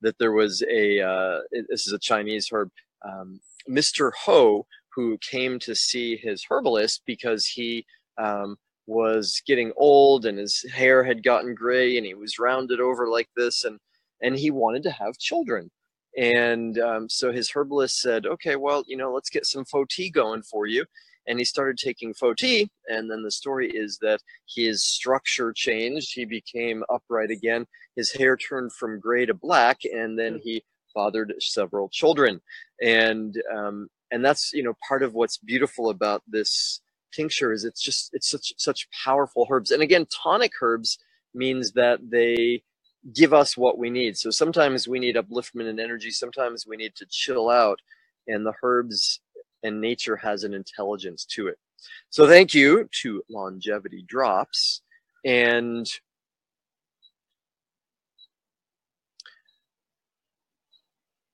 that 0.00 0.18
there 0.18 0.32
was 0.32 0.62
a 0.70 1.00
uh, 1.00 1.40
this 1.68 1.86
is 1.86 1.92
a 1.92 1.98
chinese 1.98 2.48
herb 2.52 2.70
um, 3.04 3.40
mr 3.68 4.10
ho 4.24 4.66
who 4.94 5.18
came 5.18 5.58
to 5.58 5.74
see 5.74 6.16
his 6.16 6.44
herbalist 6.48 7.02
because 7.04 7.46
he 7.46 7.84
um, 8.18 8.56
was 8.86 9.42
getting 9.46 9.72
old 9.76 10.26
and 10.26 10.38
his 10.38 10.64
hair 10.72 11.02
had 11.02 11.22
gotten 11.22 11.54
gray 11.54 11.96
and 11.96 12.06
he 12.06 12.14
was 12.14 12.38
rounded 12.38 12.80
over 12.80 13.08
like 13.08 13.28
this 13.36 13.64
and 13.64 13.78
and 14.22 14.36
he 14.36 14.50
wanted 14.50 14.82
to 14.82 14.90
have 14.90 15.18
children. 15.18 15.70
And 16.16 16.78
um, 16.78 17.08
so 17.08 17.32
his 17.32 17.50
herbalist 17.50 18.00
said 18.00 18.26
okay 18.26 18.56
well 18.56 18.84
you 18.86 18.96
know 18.96 19.12
let's 19.12 19.30
get 19.30 19.46
some 19.46 19.64
fo-ti 19.64 20.10
going 20.10 20.42
for 20.42 20.66
you. 20.66 20.84
And 21.26 21.38
he 21.38 21.44
started 21.46 21.78
taking 21.78 22.12
fo-ti 22.12 22.70
and 22.88 23.10
then 23.10 23.22
the 23.22 23.30
story 23.30 23.70
is 23.70 23.98
that 24.02 24.20
his 24.54 24.84
structure 24.84 25.52
changed. 25.52 26.14
He 26.14 26.26
became 26.26 26.84
upright 26.90 27.30
again. 27.30 27.66
His 27.96 28.12
hair 28.12 28.36
turned 28.36 28.72
from 28.72 29.00
gray 29.00 29.24
to 29.26 29.34
black 29.34 29.80
and 29.84 30.18
then 30.18 30.40
he 30.42 30.62
fathered 30.94 31.34
several 31.40 31.88
children. 31.90 32.40
And 32.82 33.36
um, 33.54 33.88
and 34.10 34.24
that's 34.24 34.52
you 34.52 34.62
know 34.62 34.74
part 34.88 35.02
of 35.02 35.14
what's 35.14 35.38
beautiful 35.38 35.90
about 35.90 36.22
this 36.28 36.80
tincture 37.12 37.52
is 37.52 37.64
it's 37.64 37.82
just 37.82 38.10
it's 38.14 38.30
such 38.30 38.54
such 38.58 38.88
powerful 39.04 39.46
herbs. 39.50 39.70
And 39.72 39.82
again 39.82 40.06
tonic 40.24 40.52
herbs 40.62 40.98
means 41.34 41.72
that 41.72 42.00
they 42.10 42.62
give 43.14 43.34
us 43.34 43.56
what 43.56 43.78
we 43.78 43.90
need. 43.90 44.16
So 44.16 44.30
sometimes 44.30 44.88
we 44.88 44.98
need 44.98 45.16
upliftment 45.16 45.68
and 45.68 45.80
energy. 45.80 46.10
Sometimes 46.10 46.66
we 46.66 46.76
need 46.76 46.94
to 46.96 47.06
chill 47.10 47.50
out. 47.50 47.80
And 48.26 48.46
the 48.46 48.54
herbs 48.62 49.20
and 49.62 49.80
nature 49.80 50.16
has 50.16 50.44
an 50.44 50.54
intelligence 50.54 51.24
to 51.26 51.48
it. 51.48 51.58
So 52.10 52.26
thank 52.26 52.54
you 52.54 52.88
to 53.02 53.22
longevity 53.30 54.04
drops. 54.06 54.82
And 55.24 55.86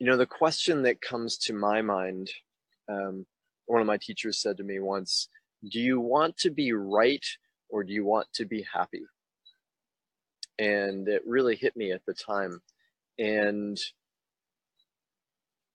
you 0.01 0.07
know 0.07 0.17
the 0.17 0.27
question 0.27 0.83
that 0.83 1.01
comes 1.01 1.39
to 1.39 1.53
my 1.53 1.81
mind 1.81 2.29
um, 2.89 3.25
one 3.67 3.81
of 3.81 3.87
my 3.87 3.99
teachers 3.99 4.43
said 4.43 4.57
to 4.57 4.65
me 4.65 4.81
once 4.81 5.29
do 5.69 5.79
you 5.79 6.01
want 6.01 6.37
to 6.39 6.51
be 6.51 6.73
right 6.73 7.25
or 7.69 7.85
do 7.85 7.93
you 7.93 8.05
want 8.05 8.27
to 8.35 8.45
be 8.45 8.65
happy? 8.73 9.03
And 10.59 11.09
it 11.09 11.23
really 11.27 11.57
hit 11.57 11.77
me 11.77 11.93
at 11.93 12.05
the 12.07 12.15
time. 12.15 12.61
And, 13.19 13.79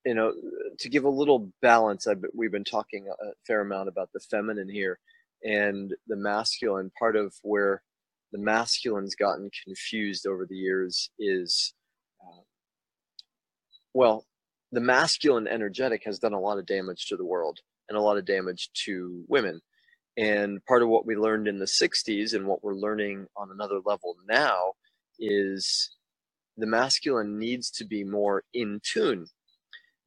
you 0.04 0.14
know, 0.14 0.32
to 0.78 0.88
give 0.88 1.04
a 1.04 1.10
little 1.10 1.50
balance, 1.62 2.06
I've, 2.06 2.24
we've 2.34 2.52
been 2.52 2.64
talking 2.64 3.08
a 3.08 3.32
fair 3.46 3.60
amount 3.60 3.88
about 3.88 4.10
the 4.12 4.20
feminine 4.20 4.68
here. 4.68 4.98
and 5.44 5.94
the 6.06 6.16
masculine 6.16 6.90
part 6.98 7.16
of 7.16 7.34
where 7.42 7.82
the 8.32 8.38
masculine's 8.38 9.14
gotten 9.14 9.50
confused 9.64 10.26
over 10.26 10.46
the 10.46 10.56
years 10.56 11.10
is 11.18 11.74
well 13.96 14.26
the 14.72 14.80
masculine 14.80 15.48
energetic 15.48 16.02
has 16.04 16.18
done 16.18 16.32
a 16.32 16.40
lot 16.40 16.58
of 16.58 16.66
damage 16.66 17.06
to 17.06 17.16
the 17.16 17.24
world 17.24 17.60
and 17.88 17.96
a 17.96 18.00
lot 18.00 18.18
of 18.18 18.24
damage 18.24 18.68
to 18.84 19.24
women. 19.28 19.60
And 20.16 20.64
part 20.64 20.82
of 20.82 20.88
what 20.88 21.06
we 21.06 21.16
learned 21.16 21.46
in 21.46 21.58
the 21.58 21.66
60s 21.66 22.34
and 22.34 22.46
what 22.46 22.64
we're 22.64 22.74
learning 22.74 23.26
on 23.36 23.50
another 23.50 23.80
level 23.84 24.16
now 24.28 24.72
is 25.18 25.90
the 26.56 26.66
masculine 26.66 27.38
needs 27.38 27.70
to 27.72 27.84
be 27.84 28.02
more 28.02 28.44
in 28.54 28.80
tune. 28.82 29.26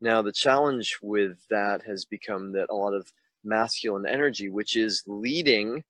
Now 0.02 0.22
the 0.22 0.32
challenge 0.32 0.98
with 1.02 1.38
that 1.50 1.84
has 1.86 2.06
become 2.06 2.54
that 2.54 2.70
a 2.70 2.76
lot 2.76 2.94
of 2.94 3.12
masculine 3.44 4.08
energy, 4.08 4.50
which 4.50 4.76
is 4.76 5.04
leading, 5.08 5.84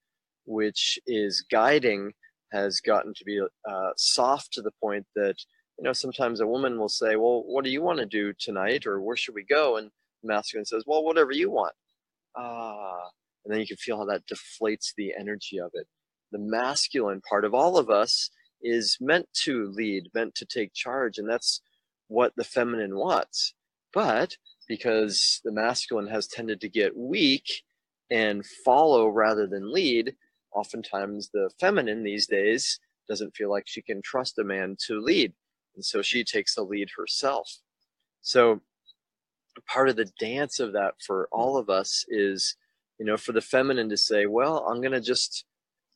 which 0.46 1.00
is 1.08 1.44
guiding, 1.50 2.14
has 2.52 2.82
gotten 2.82 3.14
to 3.14 3.24
be 3.24 3.42
uh, 3.70 3.90
soft 3.96 4.54
to 4.54 4.62
the 4.62 4.72
point 4.82 5.06
that 5.16 5.36
you 5.80 5.84
know 5.84 5.94
sometimes 5.94 6.42
a 6.42 6.48
woman 6.48 6.78
will 6.78 6.90
say, 6.90 7.16
"Well, 7.16 7.44
what 7.44 7.64
do 7.64 7.72
you 7.72 7.82
want 7.82 8.00
to 8.00 8.06
do 8.06 8.34
tonight?" 8.34 8.86
or 8.86 9.02
"Where 9.02 9.16
should 9.16 9.36
we 9.36 9.44
go?" 9.44 9.78
and 9.78 9.92
the 10.22 10.28
masculine 10.28 10.66
says, 10.66 10.84
"Well, 10.86 11.04
whatever 11.04 11.32
you 11.32 11.50
want." 11.50 11.74
Ah, 12.36 13.10
and 13.46 13.54
then 13.54 13.62
you 13.62 13.68
can 13.68 13.78
feel 13.78 13.98
how 13.98 14.06
that 14.06 14.28
deflates 14.28 14.94
the 14.96 15.14
energy 15.18 15.58
of 15.60 15.72
it. 15.74 15.88
The 16.32 16.40
masculine 16.40 17.22
part 17.22 17.46
of 17.46 17.54
all 17.54 17.78
of 17.78 17.90
us 17.90 18.30
is 18.62 18.98
meant 19.00 19.28
to 19.46 19.68
lead, 19.68 20.10
meant 20.14 20.36
to 20.36 20.46
take 20.46 20.74
charge, 20.74 21.18
and 21.18 21.30
that's 21.30 21.62
what 22.08 22.36
the 22.36 22.44
feminine 22.44 22.98
wants. 22.98 23.54
But 23.94 24.38
because 24.68 25.42
the 25.44 25.52
masculine 25.52 26.08
has 26.08 26.28
tended 26.28 26.62
to 26.62 26.70
get 26.70 26.96
weak 26.98 27.64
and 28.12 28.46
follow 28.46 29.08
rather 29.08 29.48
than 29.48 29.72
lead, 29.72 30.16
oftentimes 30.54 31.30
the 31.30 31.50
feminine 31.60 32.04
these 32.04 32.28
days 32.28 32.80
doesn't 33.08 33.36
feel 33.36 33.50
like 33.50 33.68
she 33.68 33.82
can 33.82 34.02
trust 34.02 34.38
a 34.40 34.44
man 34.44 34.76
to 34.88 35.00
lead. 35.00 35.34
And 35.80 35.86
so 35.86 36.02
she 36.02 36.24
takes 36.24 36.56
the 36.56 36.64
lead 36.64 36.90
herself. 36.98 37.60
So 38.22 38.62
part 39.68 39.90
of 39.90 39.96
the 39.96 40.12
dance 40.20 40.60
of 40.60 40.74
that 40.74 40.96
for 41.06 41.28
all 41.32 41.58
of 41.58 41.70
us 41.70 42.06
is, 42.10 42.56
you 43.00 43.06
know, 43.06 43.18
for 43.18 43.32
the 43.32 43.42
feminine 43.42 43.90
to 43.90 43.98
say, 43.98 44.26
well, 44.26 44.66
I'm 44.68 44.82
going 44.82 44.94
to 44.94 45.02
just 45.02 45.46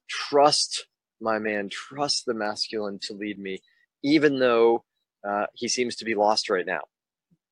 trust 0.10 0.88
my 1.22 1.40
man, 1.40 1.70
trust 1.70 2.26
the 2.26 2.34
masculine 2.34 3.00
to 3.04 3.14
lead 3.14 3.40
me, 3.40 3.60
even 4.04 4.40
though 4.40 4.84
uh, 5.28 5.48
he 5.54 5.68
seems 5.68 5.96
to 5.98 6.06
be 6.06 6.16
lost 6.16 6.50
right 6.50 6.66
now 6.66 6.82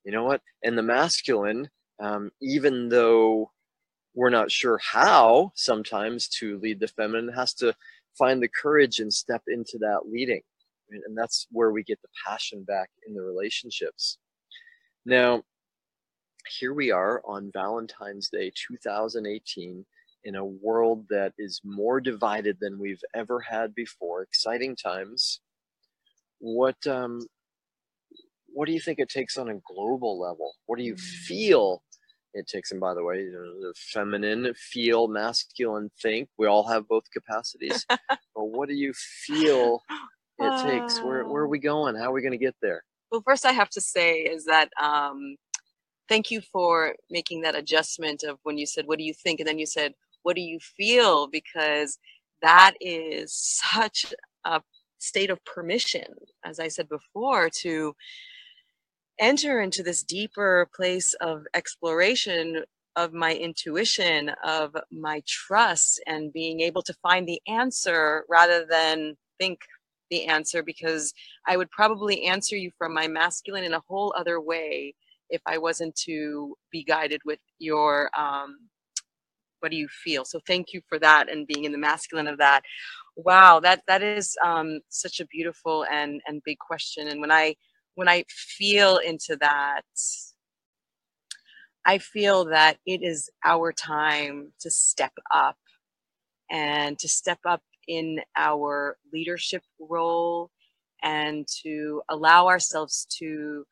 you 0.03 0.11
know 0.11 0.23
what? 0.23 0.41
And 0.63 0.77
the 0.77 0.83
masculine, 0.83 1.69
um, 1.99 2.31
even 2.41 2.89
though 2.89 3.51
we're 4.13 4.29
not 4.29 4.51
sure 4.51 4.79
how 4.79 5.51
sometimes 5.55 6.27
to 6.39 6.57
lead 6.59 6.79
the 6.79 6.87
feminine, 6.87 7.33
has 7.33 7.53
to 7.55 7.75
find 8.17 8.41
the 8.41 8.49
courage 8.49 8.99
and 8.99 9.13
step 9.13 9.43
into 9.47 9.77
that 9.79 10.09
leading. 10.11 10.41
Right? 10.91 11.01
And 11.05 11.17
that's 11.17 11.47
where 11.51 11.71
we 11.71 11.83
get 11.83 12.01
the 12.01 12.07
passion 12.27 12.63
back 12.63 12.89
in 13.07 13.13
the 13.13 13.21
relationships. 13.21 14.17
Now, 15.05 15.43
here 16.59 16.73
we 16.73 16.91
are 16.91 17.21
on 17.25 17.51
Valentine's 17.53 18.29
Day 18.29 18.51
2018 18.67 19.85
in 20.23 20.35
a 20.35 20.45
world 20.45 21.05
that 21.09 21.33
is 21.37 21.61
more 21.63 21.99
divided 21.99 22.57
than 22.59 22.79
we've 22.79 23.01
ever 23.15 23.39
had 23.39 23.73
before. 23.73 24.21
Exciting 24.21 24.75
times. 24.75 25.41
What 26.39 26.85
um, 26.87 27.21
what 28.53 28.65
do 28.65 28.73
you 28.73 28.79
think 28.79 28.99
it 28.99 29.09
takes 29.09 29.37
on 29.37 29.49
a 29.49 29.59
global 29.73 30.19
level? 30.19 30.53
What 30.65 30.77
do 30.77 30.83
you 30.83 30.95
mm. 30.95 30.99
feel 30.99 31.83
it 32.33 32.47
takes? 32.47 32.71
And 32.71 32.79
by 32.79 32.93
the 32.93 33.03
way, 33.03 33.21
you 33.21 33.31
know, 33.31 33.67
the 33.67 33.73
feminine, 33.75 34.53
feel, 34.55 35.07
masculine, 35.07 35.89
think. 36.01 36.29
We 36.37 36.47
all 36.47 36.67
have 36.67 36.87
both 36.87 37.03
capacities. 37.11 37.85
but 37.89 38.17
what 38.35 38.69
do 38.69 38.75
you 38.75 38.93
feel 38.93 39.81
it 40.43 40.63
takes? 40.63 41.01
Where 41.01 41.25
where 41.25 41.43
are 41.43 41.47
we 41.47 41.59
going? 41.59 41.95
How 41.95 42.11
are 42.11 42.13
we 42.13 42.21
going 42.21 42.31
to 42.31 42.37
get 42.37 42.55
there? 42.61 42.83
Well, 43.11 43.23
first 43.25 43.45
I 43.45 43.51
have 43.51 43.69
to 43.71 43.81
say 43.81 44.19
is 44.19 44.45
that 44.45 44.69
um, 44.81 45.35
thank 46.09 46.31
you 46.31 46.41
for 46.41 46.95
making 47.09 47.41
that 47.41 47.55
adjustment 47.55 48.23
of 48.23 48.39
when 48.43 48.57
you 48.57 48.65
said, 48.65 48.87
"What 48.87 48.97
do 48.99 49.03
you 49.03 49.13
think?" 49.13 49.39
and 49.39 49.47
then 49.47 49.59
you 49.59 49.65
said, 49.65 49.93
"What 50.23 50.35
do 50.35 50.41
you 50.41 50.59
feel?" 50.59 51.27
Because 51.27 51.97
that 52.41 52.73
is 52.81 53.33
such 53.33 54.13
a 54.45 54.61
state 54.99 55.29
of 55.29 55.43
permission, 55.45 56.05
as 56.43 56.59
I 56.59 56.67
said 56.67 56.89
before, 56.89 57.49
to 57.61 57.95
enter 59.19 59.61
into 59.61 59.83
this 59.83 60.03
deeper 60.03 60.67
place 60.75 61.13
of 61.21 61.43
exploration 61.53 62.63
of 62.95 63.13
my 63.13 63.33
intuition, 63.33 64.31
of 64.43 64.75
my 64.91 65.21
trust, 65.25 66.01
and 66.07 66.33
being 66.33 66.59
able 66.61 66.81
to 66.83 66.93
find 67.01 67.27
the 67.27 67.41
answer 67.47 68.25
rather 68.29 68.65
than 68.69 69.15
think 69.39 69.59
the 70.11 70.27
answer, 70.27 70.61
because 70.61 71.13
I 71.47 71.57
would 71.57 71.71
probably 71.71 72.25
answer 72.25 72.55
you 72.55 72.69
from 72.77 72.93
my 72.93 73.07
masculine 73.07 73.63
in 73.63 73.73
a 73.73 73.81
whole 73.87 74.13
other 74.17 74.39
way 74.39 74.93
if 75.29 75.41
I 75.47 75.57
wasn't 75.57 75.95
to 75.95 76.55
be 76.71 76.83
guided 76.83 77.21
with 77.25 77.39
your 77.57 78.11
um, 78.17 78.59
what 79.61 79.71
do 79.71 79.77
you 79.77 79.87
feel? 80.03 80.25
So 80.25 80.39
thank 80.47 80.73
you 80.73 80.81
for 80.89 80.99
that 80.99 81.31
and 81.31 81.47
being 81.47 81.65
in 81.65 81.71
the 81.71 81.77
masculine 81.77 82.27
of 82.27 82.37
that. 82.39 82.61
Wow 83.15 83.59
that 83.61 83.81
that 83.87 84.01
is 84.03 84.35
um, 84.43 84.79
such 84.89 85.19
a 85.19 85.25
beautiful 85.27 85.85
and 85.91 86.21
and 86.27 86.41
big 86.43 86.57
question. 86.59 87.07
And 87.07 87.21
when 87.21 87.31
i 87.31 87.55
when 87.95 88.07
I 88.07 88.23
feel 88.29 88.97
into 88.97 89.37
that, 89.41 89.83
I 91.85 91.97
feel 91.97 92.45
that 92.45 92.77
it 92.85 93.01
is 93.03 93.29
our 93.43 93.73
time 93.73 94.53
to 94.61 94.69
step 94.69 95.13
up 95.33 95.57
and 96.49 96.97
to 96.99 97.07
step 97.07 97.39
up 97.45 97.61
in 97.87 98.21
our 98.37 98.97
leadership 99.13 99.63
role 99.79 100.49
and 101.03 101.47
to 101.63 102.01
allow 102.09 102.47
ourselves 102.47 103.07
to 103.19 103.65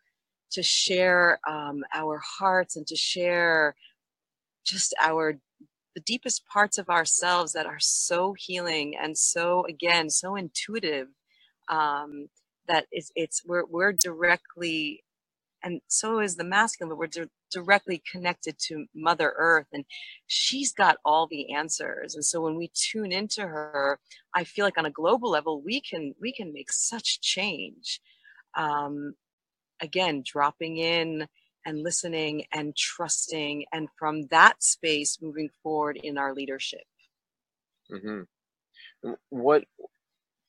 to 0.52 0.64
share 0.64 1.40
um, 1.48 1.84
our 1.94 2.20
hearts 2.40 2.76
and 2.76 2.88
to 2.88 2.96
share 2.96 3.76
just 4.66 4.94
our 5.02 5.34
the 5.96 6.02
deepest 6.02 6.46
parts 6.48 6.78
of 6.78 6.90
ourselves 6.90 7.54
that 7.54 7.66
are 7.66 7.80
so 7.80 8.34
healing 8.38 8.96
and 9.02 9.18
so 9.18 9.66
again 9.68 10.10
so 10.10 10.36
intuitive 10.36 11.08
um, 11.70 12.28
that 12.68 12.86
it's, 12.92 13.12
it's 13.16 13.44
we're, 13.46 13.66
we're 13.66 13.94
directly 13.94 15.04
and 15.64 15.82
so 15.88 16.20
is 16.20 16.36
the 16.36 16.44
masculine 16.44 16.90
but 16.90 16.98
we're 16.98 17.08
di- 17.08 17.30
directly 17.52 18.02
connected 18.10 18.58
to 18.60 18.86
mother 18.96 19.34
earth 19.38 19.68
and 19.74 19.86
she's 20.28 20.74
got 20.74 20.98
all 21.06 21.28
the 21.28 21.54
answers 21.54 22.16
and 22.16 22.24
so 22.24 22.42
when 22.42 22.56
we 22.56 22.72
tune 22.74 23.12
into 23.12 23.42
her 23.42 24.00
i 24.36 24.44
feel 24.44 24.66
like 24.66 24.78
on 24.78 24.86
a 24.86 24.92
global 24.92 25.30
level 25.30 25.62
we 25.62 25.82
can 25.82 26.14
we 26.22 26.32
can 26.32 26.54
make 26.54 26.72
such 26.72 27.22
change 27.22 28.00
um, 28.56 29.14
again 29.82 30.24
dropping 30.26 30.78
in 30.78 31.28
and 31.66 31.84
listening 31.84 32.46
and 32.52 32.76
trusting 32.76 33.66
and 33.74 33.90
from 33.98 34.28
that 34.28 34.64
space 34.64 35.20
moving 35.22 35.50
forward 35.62 36.00
in 36.04 36.18
our 36.18 36.34
leadership 36.34 36.84
mm-hmm. 37.92 39.12
what 39.30 39.66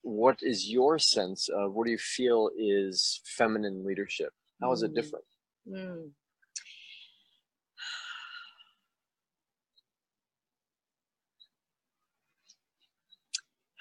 what 0.03 0.39
is 0.43 0.69
your 0.69 0.99
sense 0.99 1.49
of 1.49 1.75
what 1.75 1.85
do 1.85 1.91
you 1.91 1.99
feel 1.99 2.51
is 2.57 3.21
feminine 3.25 3.85
leadership? 3.85 4.33
How 4.61 4.73
is 4.73 4.83
it 4.83 4.95
different? 4.95 5.25
Mm. 5.69 6.11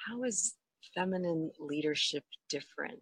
How 0.07 0.23
is 0.23 0.55
feminine 0.95 1.51
leadership 1.59 2.23
different? 2.49 2.99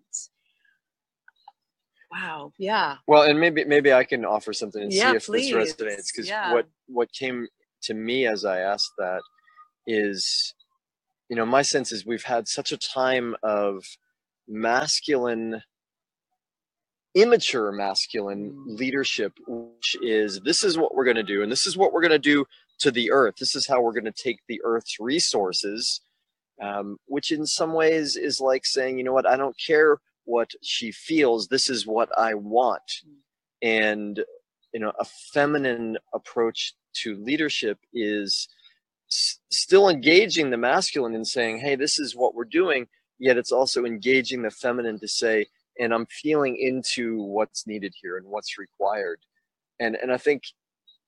Wow. 2.12 2.52
Yeah. 2.58 2.98
Well, 3.08 3.24
and 3.24 3.40
maybe 3.40 3.64
maybe 3.66 3.94
I 3.94 4.04
can 4.04 4.26
offer 4.26 4.54
something 4.54 4.82
and 4.82 4.94
yeah, 4.94 5.12
see 5.12 5.18
if 5.18 5.26
please. 5.26 5.54
this 5.54 5.74
resonates 5.74 6.08
because 6.14 6.28
yeah. 6.28 6.54
what 6.54 6.68
what 6.88 7.12
came 7.12 7.48
to 7.84 7.94
me 7.94 8.26
as 8.26 8.44
I 8.44 8.60
asked 8.60 8.94
that 8.98 9.22
is 9.86 10.54
you 11.30 11.36
know, 11.36 11.46
my 11.46 11.62
sense 11.62 11.92
is 11.92 12.06
we've 12.06 12.24
had 12.24 12.48
such 12.48 12.72
a 12.72 12.78
time 12.78 13.36
of 13.44 13.84
masculine, 14.48 15.62
immature 17.18 17.72
masculine 17.72 18.54
leadership, 18.68 19.34
which 19.48 19.98
is 20.04 20.40
this 20.42 20.64
is 20.64 20.78
what 20.78 20.94
we're 20.94 21.04
going 21.04 21.16
to 21.16 21.24
do, 21.24 21.42
and 21.42 21.52
this 21.52 21.66
is 21.66 21.76
what 21.76 21.92
we're 21.92 22.02
going 22.02 22.12
to 22.12 22.20
do 22.20 22.46
to 22.80 22.92
the 22.92 23.12
earth. 23.12 23.36
This 23.40 23.56
is 23.56 23.68
how 23.68 23.82
we're 23.82 23.94
going 23.94 24.06
to 24.06 24.12
take 24.12 24.40
the 24.48 24.62
earth's 24.64 25.00
resources, 25.00 26.02
um, 26.62 26.98
which 27.08 27.32
in 27.32 27.48
some 27.48 27.74
ways 27.74 28.16
is 28.16 28.40
like 28.40 28.66
saying, 28.66 28.98
you 28.98 29.04
know 29.04 29.14
what, 29.14 29.28
I 29.28 29.36
don't 29.36 29.56
care 29.58 29.98
what 30.26 30.52
she 30.62 30.92
feels, 30.92 31.48
this 31.48 31.70
is 31.70 31.88
what 31.88 32.10
I 32.18 32.36
want. 32.36 33.02
And, 33.64 34.24
you 34.74 34.80
know, 34.80 34.92
a 35.00 35.06
feminine 35.34 35.98
approach 36.14 36.74
to 37.02 37.16
leadership 37.16 37.80
is 37.94 38.48
still 39.08 39.90
engaging 39.90 40.50
the 40.50 40.58
masculine 40.58 41.16
and 41.16 41.28
saying, 41.28 41.60
hey, 41.60 41.76
this 41.76 41.98
is 41.98 42.16
what 42.16 42.36
we're 42.36 42.44
doing, 42.44 42.88
yet 43.18 43.38
it's 43.38 43.52
also 43.52 43.86
engaging 43.86 44.44
the 44.44 44.52
feminine 44.52 45.00
to 45.00 45.08
say, 45.08 45.48
and 45.80 45.94
I'm 45.94 46.06
feeling 46.08 46.58
into 46.58 47.22
what's 47.22 47.68
needed 47.68 47.94
here 48.02 48.18
and 48.18 48.28
what's 48.28 48.58
required. 48.58 49.20
And, 49.80 49.96
and 49.96 50.12
I 50.12 50.18
think 50.18 50.44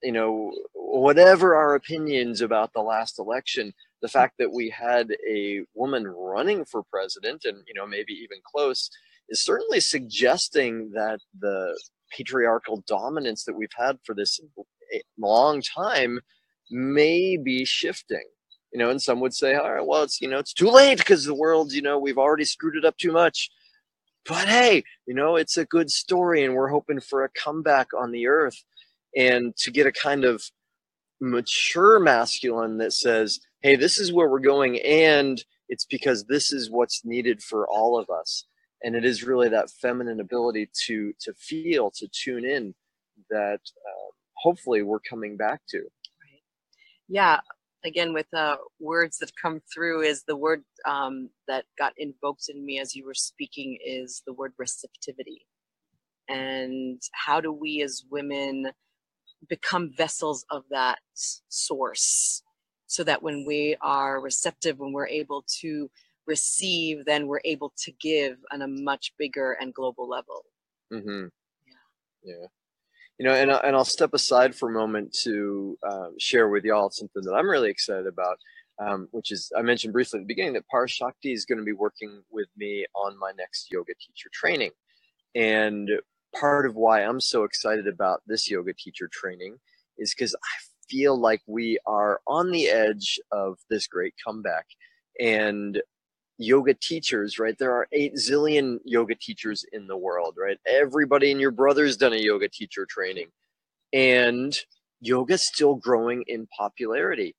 you 0.01 0.11
know, 0.11 0.51
whatever 0.73 1.55
our 1.55 1.75
opinions 1.75 2.41
about 2.41 2.73
the 2.73 2.81
last 2.81 3.19
election, 3.19 3.73
the 4.01 4.07
fact 4.07 4.35
that 4.39 4.51
we 4.51 4.69
had 4.69 5.11
a 5.29 5.61
woman 5.73 6.07
running 6.07 6.63
for 6.65 6.83
president 6.83 7.45
and, 7.45 7.63
you 7.67 7.73
know, 7.73 7.85
maybe 7.85 8.13
even 8.13 8.39
close 8.43 8.89
is 9.29 9.41
certainly 9.41 9.79
suggesting 9.79 10.91
that 10.93 11.19
the 11.39 11.77
patriarchal 12.11 12.83
dominance 12.87 13.43
that 13.43 13.55
we've 13.55 13.69
had 13.77 13.97
for 14.03 14.15
this 14.15 14.39
long 15.17 15.61
time 15.61 16.19
may 16.71 17.37
be 17.37 17.65
shifting 17.65 18.23
you 18.71 18.79
know 18.79 18.89
and 18.89 19.01
some 19.01 19.19
would 19.19 19.33
say 19.33 19.55
all 19.55 19.71
right 19.71 19.85
well 19.85 20.03
it's 20.03 20.21
you 20.21 20.27
know 20.27 20.39
it's 20.39 20.53
too 20.53 20.69
late 20.69 20.97
because 20.97 21.25
the 21.25 21.33
world 21.33 21.71
you 21.71 21.81
know 21.81 21.97
we've 21.99 22.17
already 22.17 22.45
screwed 22.45 22.75
it 22.75 22.85
up 22.85 22.97
too 22.97 23.11
much 23.11 23.49
but 24.25 24.47
hey 24.47 24.83
you 25.05 25.13
know 25.13 25.35
it's 25.35 25.57
a 25.57 25.65
good 25.65 25.89
story 25.89 26.43
and 26.43 26.53
we're 26.53 26.69
hoping 26.69 26.99
for 26.99 27.23
a 27.23 27.29
comeback 27.29 27.87
on 27.97 28.11
the 28.11 28.27
earth 28.27 28.63
and 29.15 29.55
to 29.55 29.71
get 29.71 29.87
a 29.87 29.91
kind 29.91 30.23
of 30.23 30.43
mature 31.21 31.99
masculine 31.99 32.77
that 32.77 32.93
says 32.93 33.39
hey 33.61 33.75
this 33.75 33.99
is 33.99 34.13
where 34.13 34.29
we're 34.29 34.39
going 34.39 34.79
and 34.81 35.43
it's 35.69 35.85
because 35.85 36.25
this 36.25 36.51
is 36.51 36.69
what's 36.69 37.05
needed 37.05 37.41
for 37.41 37.67
all 37.67 37.97
of 37.97 38.09
us. 38.09 38.45
And 38.83 38.95
it 38.95 39.05
is 39.05 39.23
really 39.23 39.49
that 39.49 39.69
feminine 39.69 40.19
ability 40.19 40.69
to 40.87 41.13
to 41.21 41.33
feel 41.33 41.91
to 41.91 42.07
tune 42.07 42.45
in 42.45 42.73
that 43.29 43.61
uh, 43.87 44.09
hopefully 44.33 44.81
we're 44.81 44.99
coming 44.99 45.37
back 45.37 45.61
to. 45.69 45.83
Yeah 47.07 47.39
again 47.83 48.13
with 48.13 48.27
uh, 48.33 48.57
words 48.79 49.17
that 49.19 49.31
come 49.41 49.61
through 49.73 50.01
is 50.01 50.23
the 50.23 50.35
word 50.35 50.63
um, 50.85 51.29
that 51.47 51.65
got 51.77 51.93
invoked 51.97 52.45
in 52.49 52.65
me 52.65 52.79
as 52.79 52.95
you 52.95 53.05
were 53.05 53.13
speaking 53.13 53.77
is 53.85 54.21
the 54.25 54.33
word 54.33 54.53
receptivity. 54.57 55.45
And 56.27 57.01
how 57.13 57.41
do 57.41 57.51
we 57.51 57.81
as 57.81 58.03
women 58.09 58.71
become 59.47 59.91
vessels 59.95 60.45
of 60.51 60.63
that 60.69 60.99
source? 61.13 62.43
So 62.87 63.03
that 63.03 63.21
when 63.21 63.45
we 63.45 63.77
are 63.81 64.19
receptive 64.19 64.79
when 64.79 64.93
we're 64.93 65.07
able 65.07 65.43
to 65.61 65.89
receive 66.25 67.05
then 67.05 67.27
we're 67.27 67.41
able 67.45 67.71
to 67.77 67.91
give 67.93 68.37
on 68.51 68.61
a 68.61 68.67
much 68.67 69.13
bigger 69.17 69.57
and 69.59 69.73
global 69.73 70.07
level. 70.07 70.43
Mm-hmm. 70.91 71.27
yeah. 72.23 72.33
Yeah 72.35 72.47
you 73.19 73.25
know, 73.25 73.33
and, 73.33 73.51
and 73.51 73.75
I'll 73.75 73.83
step 73.85 74.13
aside 74.13 74.55
for 74.55 74.69
a 74.69 74.73
moment 74.73 75.13
to 75.23 75.77
um, 75.87 76.15
share 76.17 76.47
with 76.47 76.63
y'all 76.63 76.89
something 76.89 77.21
that 77.23 77.33
I'm 77.33 77.49
really 77.49 77.69
excited 77.69 78.07
about, 78.07 78.37
um, 78.79 79.09
which 79.11 79.31
is 79.31 79.51
I 79.57 79.61
mentioned 79.61 79.91
briefly 79.91 80.19
at 80.19 80.23
the 80.23 80.27
beginning 80.27 80.53
that 80.53 80.63
Parashakti 80.73 81.33
is 81.33 81.45
going 81.45 81.57
to 81.57 81.65
be 81.65 81.73
working 81.73 82.23
with 82.31 82.47
me 82.55 82.85
on 82.95 83.19
my 83.19 83.31
next 83.37 83.69
yoga 83.71 83.93
teacher 83.99 84.29
training. 84.31 84.71
And 85.35 85.89
part 86.33 86.65
of 86.65 86.75
why 86.75 87.01
I'm 87.01 87.19
so 87.19 87.43
excited 87.43 87.87
about 87.87 88.21
this 88.25 88.49
yoga 88.49 88.73
teacher 88.73 89.09
training 89.11 89.57
is 89.97 90.13
because 90.13 90.33
I 90.33 90.57
feel 90.89 91.19
like 91.19 91.41
we 91.45 91.77
are 91.85 92.21
on 92.25 92.51
the 92.51 92.69
edge 92.69 93.19
of 93.33 93.57
this 93.69 93.85
great 93.85 94.13
comeback. 94.25 94.65
And 95.19 95.81
yoga 96.39 96.73
teachers, 96.73 97.37
right? 97.37 97.57
There 97.59 97.73
are 97.73 97.87
eight 97.91 98.15
zillion 98.15 98.79
yoga 98.85 99.13
teachers 99.13 99.65
in 99.73 99.87
the 99.87 99.97
world, 99.97 100.35
right? 100.37 100.57
Everybody 100.65 101.31
and 101.31 101.39
your 101.39 101.51
brother's 101.51 101.97
done 101.97 102.13
a 102.13 102.17
yoga 102.17 102.47
teacher 102.47 102.87
training. 102.89 103.27
And 103.91 104.57
yoga's 105.01 105.43
still 105.43 105.75
growing 105.75 106.23
in 106.27 106.47
popularity. 106.57 107.35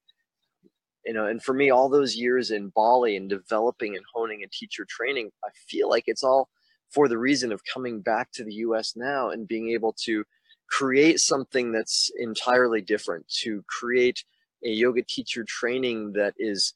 You 1.07 1.15
know, 1.15 1.27
and 1.27 1.43
for 1.43 1.55
me, 1.55 1.71
all 1.71 1.89
those 1.89 2.15
years 2.15 2.51
in 2.51 2.69
Bali 2.77 3.17
and 3.17 3.29
developing 3.29 3.97
and 3.97 4.05
honing 4.13 4.43
a 4.45 4.49
teacher 4.49 4.87
training, 4.87 5.31
I 5.43 5.49
feel 5.67 5.89
like 5.89 6.05
it's 6.07 6.23
all 6.23 6.51
for 6.91 7.09
the 7.09 7.19
reason 7.19 7.53
of 7.53 7.63
coming 7.65 8.03
back 8.03 8.31
to 8.33 8.45
the 8.45 8.55
US 8.55 8.95
now 8.97 9.31
and 9.31 9.49
being 9.49 9.71
able 9.71 9.95
to 10.05 10.25
create 10.69 11.21
something 11.21 11.73
that's 11.73 12.11
entirely 12.19 12.83
different, 12.83 13.27
to 13.43 13.65
create 13.67 14.25
a 14.63 14.69
yoga 14.69 15.03
teacher 15.03 15.43
training 15.43 16.13
that 16.13 16.35
is 16.39 16.75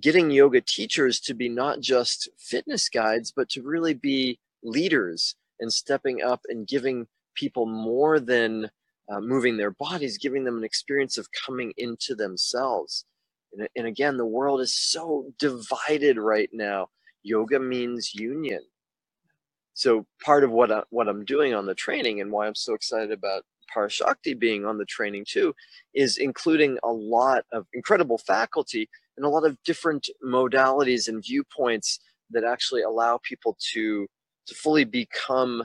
getting 0.00 0.30
yoga 0.30 0.60
teachers 0.60 1.20
to 1.20 1.34
be 1.34 1.48
not 1.48 1.80
just 1.80 2.28
fitness 2.38 2.88
guides, 2.88 3.32
but 3.34 3.48
to 3.50 3.62
really 3.62 3.94
be 3.94 4.38
leaders 4.62 5.36
and 5.60 5.72
stepping 5.72 6.22
up 6.22 6.40
and 6.48 6.66
giving 6.66 7.06
people 7.34 7.66
more 7.66 8.18
than 8.20 8.70
uh, 9.08 9.20
moving 9.20 9.56
their 9.56 9.70
bodies, 9.70 10.18
giving 10.18 10.44
them 10.44 10.58
an 10.58 10.64
experience 10.64 11.18
of 11.18 11.28
coming 11.32 11.72
into 11.76 12.14
themselves. 12.14 13.04
And, 13.52 13.68
and 13.76 13.86
again, 13.86 14.16
the 14.16 14.26
world 14.26 14.60
is 14.60 14.74
so 14.74 15.32
divided 15.38 16.18
right 16.18 16.50
now. 16.52 16.88
Yoga 17.22 17.58
means 17.58 18.14
union. 18.14 18.62
So 19.74 20.06
part 20.24 20.42
of 20.42 20.50
what 20.50 20.72
I, 20.72 20.82
what 20.90 21.08
I'm 21.08 21.24
doing 21.24 21.54
on 21.54 21.66
the 21.66 21.74
training 21.74 22.20
and 22.20 22.32
why 22.32 22.46
I'm 22.46 22.54
so 22.54 22.74
excited 22.74 23.12
about 23.12 23.44
Parashakti 23.74 24.38
being 24.38 24.64
on 24.64 24.78
the 24.78 24.84
training 24.84 25.24
too 25.28 25.54
is 25.94 26.18
including 26.18 26.78
a 26.82 26.90
lot 26.90 27.44
of 27.52 27.66
incredible 27.74 28.18
faculty 28.18 28.88
and 29.16 29.26
a 29.26 29.28
lot 29.28 29.44
of 29.44 29.56
different 29.64 30.08
modalities 30.24 31.08
and 31.08 31.24
viewpoints 31.24 32.00
that 32.30 32.44
actually 32.44 32.82
allow 32.82 33.18
people 33.22 33.56
to 33.72 34.06
to 34.46 34.54
fully 34.54 34.84
become 34.84 35.64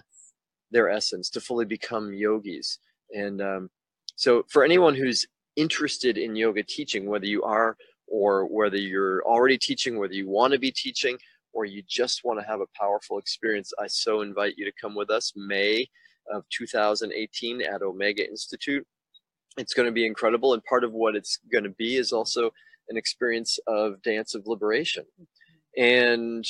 their 0.71 0.89
essence, 0.89 1.29
to 1.29 1.41
fully 1.41 1.65
become 1.65 2.13
yogis. 2.13 2.79
And 3.11 3.41
um, 3.41 3.69
so, 4.15 4.43
for 4.49 4.63
anyone 4.63 4.95
who's 4.95 5.25
interested 5.55 6.17
in 6.17 6.35
yoga 6.35 6.63
teaching, 6.63 7.07
whether 7.07 7.25
you 7.25 7.43
are 7.43 7.75
or 8.07 8.45
whether 8.45 8.77
you're 8.77 9.23
already 9.23 9.57
teaching, 9.57 9.97
whether 9.97 10.13
you 10.13 10.27
want 10.27 10.53
to 10.53 10.59
be 10.59 10.71
teaching, 10.71 11.17
or 11.53 11.65
you 11.65 11.83
just 11.87 12.23
want 12.23 12.39
to 12.39 12.45
have 12.45 12.61
a 12.61 12.79
powerful 12.79 13.17
experience, 13.17 13.71
I 13.79 13.87
so 13.87 14.21
invite 14.21 14.55
you 14.57 14.65
to 14.65 14.71
come 14.79 14.95
with 14.95 15.09
us 15.09 15.33
May 15.35 15.87
of 16.31 16.43
2018 16.49 17.61
at 17.61 17.81
Omega 17.81 18.27
Institute. 18.27 18.85
It's 19.57 19.73
going 19.73 19.85
to 19.85 19.91
be 19.91 20.05
incredible, 20.05 20.53
and 20.53 20.63
part 20.63 20.83
of 20.83 20.93
what 20.93 21.15
it's 21.15 21.39
going 21.51 21.65
to 21.65 21.71
be 21.71 21.97
is 21.97 22.13
also 22.13 22.51
an 22.91 22.97
experience 22.97 23.57
of 23.65 24.01
dance 24.03 24.35
of 24.35 24.45
liberation. 24.45 25.05
And, 25.77 26.45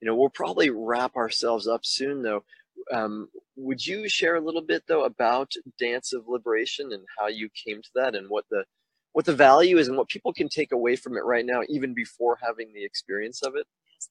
you 0.00 0.08
know, 0.08 0.16
we'll 0.16 0.30
probably 0.30 0.70
wrap 0.70 1.14
ourselves 1.14 1.68
up 1.68 1.82
soon 1.84 2.22
though. 2.22 2.42
Um, 2.92 3.28
would 3.56 3.86
you 3.86 4.08
share 4.08 4.34
a 4.34 4.40
little 4.40 4.62
bit 4.62 4.82
though 4.88 5.04
about 5.04 5.52
dance 5.78 6.12
of 6.12 6.24
liberation 6.26 6.92
and 6.92 7.04
how 7.18 7.28
you 7.28 7.48
came 7.64 7.82
to 7.82 7.90
that 7.94 8.14
and 8.14 8.28
what 8.28 8.46
the 8.50 8.64
what 9.12 9.26
the 9.26 9.34
value 9.34 9.78
is 9.78 9.86
and 9.86 9.96
what 9.96 10.08
people 10.08 10.32
can 10.32 10.48
take 10.48 10.72
away 10.72 10.96
from 10.96 11.16
it 11.16 11.24
right 11.24 11.46
now, 11.46 11.60
even 11.68 11.94
before 11.94 12.36
having 12.42 12.72
the 12.72 12.84
experience 12.84 13.42
of 13.42 13.54
it? 13.54 13.64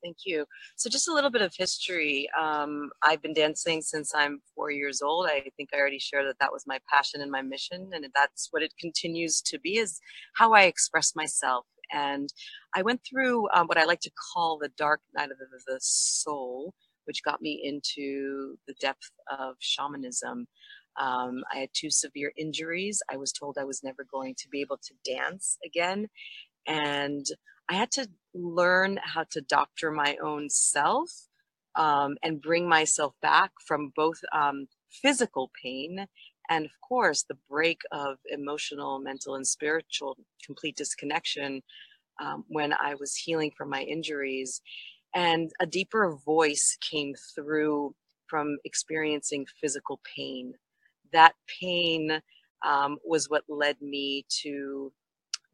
Thank 0.04 0.18
you. 0.26 0.46
So 0.76 0.90
just 0.90 1.08
a 1.08 1.14
little 1.14 1.30
bit 1.30 1.42
of 1.42 1.54
history. 1.58 2.30
Um, 2.40 2.90
I've 3.04 3.22
been 3.22 3.34
dancing 3.34 3.82
since 3.82 4.14
I'm 4.16 4.40
four 4.56 4.72
years 4.72 5.02
old. 5.02 5.28
I 5.30 5.44
think 5.58 5.70
I 5.74 5.78
already 5.78 6.00
shared 6.00 6.28
that 6.28 6.40
that 6.40 6.52
was 6.52 6.64
my 6.68 6.80
passion 6.92 7.22
and 7.22 7.32
my 7.32 7.42
mission, 7.42 7.90
and 7.94 8.06
that's 8.16 8.48
what 8.52 8.64
it 8.64 8.74
continues 8.80 9.42
to 9.44 9.60
be 9.60 9.78
is 9.78 10.00
how 10.36 10.54
I 10.54 10.64
express 10.64 11.14
myself. 11.16 11.66
And 11.92 12.30
I 12.76 12.82
went 12.82 13.02
through 13.08 13.48
um, 13.54 13.68
what 13.68 13.78
I 13.78 13.86
like 13.86 14.00
to 14.02 14.12
call 14.34 14.58
the 14.58 14.70
dark 14.78 15.02
night 15.16 15.32
of 15.32 15.38
the, 15.38 15.78
soul, 15.80 16.74
which 17.06 17.24
got 17.24 17.42
me 17.42 17.62
into 17.64 18.58
the 18.68 18.74
depth 18.80 19.12
of 19.40 19.56
shamanism. 19.60 20.48
Um, 21.00 21.44
I 21.54 21.60
had 21.60 21.70
two 21.74 21.90
severe 21.90 22.32
injuries. 22.38 23.02
I 23.12 23.18
was 23.18 23.32
told 23.32 23.58
I 23.60 23.66
was 23.66 23.84
never 23.84 24.06
going 24.12 24.36
to 24.40 24.48
be 24.50 24.62
able 24.62 24.78
to 24.78 25.14
dance 25.14 25.58
again. 25.66 26.08
And 26.68 27.26
I 27.74 27.78
had 27.78 27.92
to 27.94 28.08
learn 28.36 29.00
how 29.02 29.24
to 29.32 29.42
doctor 29.42 29.90
my 29.90 30.16
own 30.24 30.48
self 30.52 31.10
um, 31.76 32.18
and 32.22 32.40
bring 32.40 32.70
myself 32.70 33.16
back 33.20 33.50
from 33.66 33.92
both 33.96 34.20
um, 34.32 34.68
physical 34.92 35.50
pain 35.60 36.06
and, 36.52 36.66
of 36.66 36.72
course, 36.88 37.24
the 37.24 37.38
break 37.50 37.82
of 37.92 38.18
emotional, 38.30 39.00
mental, 39.00 39.34
and 39.34 39.48
spiritual 39.48 40.20
complete 40.46 40.76
disconnection 40.76 41.64
um, 42.22 42.46
when 42.48 42.74
I 42.74 42.94
was 42.94 43.16
healing 43.16 43.52
from 43.58 43.72
my 43.72 43.82
injuries. 43.82 44.62
And 45.16 45.50
a 45.60 45.66
deeper 45.66 46.16
voice 46.24 46.78
came 46.80 47.16
through 47.34 47.96
from 48.28 48.58
experiencing 48.66 49.48
physical 49.60 50.00
pain. 50.16 50.54
That 51.12 51.34
pain 51.60 52.22
um, 52.64 53.00
was 53.04 53.32
what 53.32 53.46
led 53.50 53.82
me 53.82 54.28
to 54.44 54.92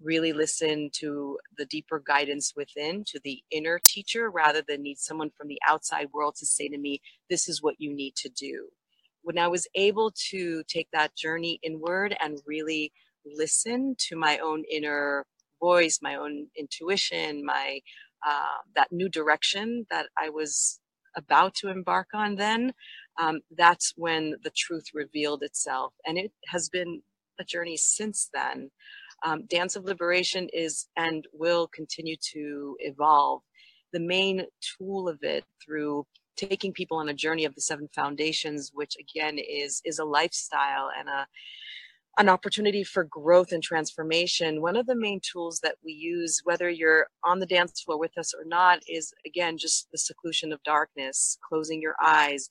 really 0.01 0.33
listen 0.33 0.89
to 0.93 1.37
the 1.57 1.65
deeper 1.65 2.01
guidance 2.05 2.53
within, 2.55 3.03
to 3.07 3.19
the 3.23 3.43
inner 3.51 3.79
teacher, 3.85 4.29
rather 4.29 4.63
than 4.67 4.81
need 4.83 4.97
someone 4.97 5.31
from 5.37 5.47
the 5.47 5.59
outside 5.67 6.07
world 6.13 6.35
to 6.35 6.45
say 6.45 6.67
to 6.69 6.77
me, 6.77 7.01
this 7.29 7.49
is 7.49 7.61
what 7.61 7.75
you 7.79 7.93
need 7.93 8.15
to 8.15 8.29
do. 8.29 8.69
When 9.23 9.37
I 9.37 9.47
was 9.47 9.67
able 9.75 10.13
to 10.31 10.63
take 10.67 10.87
that 10.93 11.15
journey 11.15 11.59
inward 11.63 12.15
and 12.21 12.39
really 12.45 12.93
listen 13.25 13.95
to 14.07 14.15
my 14.15 14.37
own 14.37 14.63
inner 14.71 15.25
voice, 15.59 15.99
my 16.01 16.15
own 16.15 16.47
intuition, 16.57 17.45
my 17.45 17.79
uh, 18.25 18.59
that 18.75 18.91
new 18.91 19.09
direction 19.09 19.85
that 19.89 20.07
I 20.17 20.29
was 20.29 20.79
about 21.15 21.55
to 21.55 21.69
embark 21.69 22.07
on, 22.13 22.35
then 22.35 22.73
um, 23.19 23.39
that's 23.57 23.93
when 23.95 24.35
the 24.43 24.51
truth 24.55 24.85
revealed 24.93 25.43
itself, 25.43 25.93
and 26.05 26.17
it 26.17 26.31
has 26.47 26.69
been 26.69 27.01
a 27.39 27.43
journey 27.43 27.77
since 27.77 28.29
then. 28.33 28.71
Um, 29.23 29.45
Dance 29.45 29.75
of 29.75 29.85
Liberation 29.85 30.47
is 30.53 30.87
and 30.95 31.25
will 31.33 31.67
continue 31.67 32.15
to 32.31 32.75
evolve. 32.79 33.41
The 33.93 33.99
main 33.99 34.45
tool 34.77 35.09
of 35.09 35.19
it 35.23 35.45
through 35.63 36.05
taking 36.35 36.71
people 36.71 36.97
on 36.97 37.09
a 37.09 37.13
journey 37.13 37.45
of 37.45 37.55
the 37.55 37.61
seven 37.61 37.89
foundations, 37.93 38.71
which 38.73 38.95
again 38.99 39.37
is 39.37 39.81
is 39.85 39.99
a 39.99 40.05
lifestyle 40.05 40.89
and 40.97 41.09
a 41.09 41.27
an 42.17 42.27
opportunity 42.27 42.83
for 42.83 43.05
growth 43.05 43.53
and 43.53 43.63
transformation. 43.63 44.61
One 44.61 44.75
of 44.75 44.87
the 44.87 44.95
main 44.95 45.21
tools 45.21 45.61
that 45.63 45.75
we 45.83 45.93
use, 45.93 46.41
whether 46.43 46.69
you're 46.69 47.07
on 47.23 47.39
the 47.39 47.45
dance 47.45 47.81
floor 47.81 47.97
with 47.97 48.17
us 48.17 48.33
or 48.33 48.43
not, 48.45 48.79
is 48.87 49.13
again 49.25 49.57
just 49.57 49.89
the 49.91 49.97
seclusion 49.97 50.51
of 50.51 50.61
darkness, 50.63 51.37
closing 51.47 51.81
your 51.81 51.95
eyes, 52.01 52.49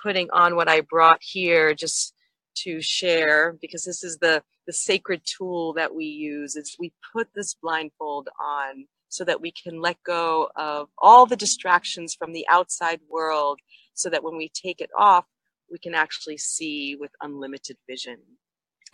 putting 0.00 0.28
on 0.32 0.56
what 0.56 0.68
I 0.68 0.82
brought 0.82 1.20
here 1.20 1.74
just 1.74 2.14
to 2.62 2.80
share 2.80 3.56
because 3.60 3.84
this 3.84 4.02
is 4.02 4.18
the 4.18 4.42
the 4.68 4.72
sacred 4.74 5.22
tool 5.24 5.72
that 5.72 5.94
we 5.94 6.04
use 6.04 6.54
is 6.54 6.76
we 6.78 6.92
put 7.12 7.26
this 7.34 7.54
blindfold 7.54 8.28
on 8.38 8.84
so 9.08 9.24
that 9.24 9.40
we 9.40 9.50
can 9.50 9.80
let 9.80 9.96
go 10.04 10.50
of 10.56 10.88
all 10.98 11.24
the 11.24 11.36
distractions 11.36 12.14
from 12.14 12.34
the 12.34 12.46
outside 12.50 13.00
world 13.10 13.58
so 13.94 14.10
that 14.10 14.22
when 14.22 14.36
we 14.36 14.50
take 14.50 14.82
it 14.82 14.90
off 14.96 15.24
we 15.72 15.78
can 15.78 15.94
actually 15.94 16.36
see 16.36 16.96
with 16.98 17.10
unlimited 17.22 17.76
vision. 17.88 18.18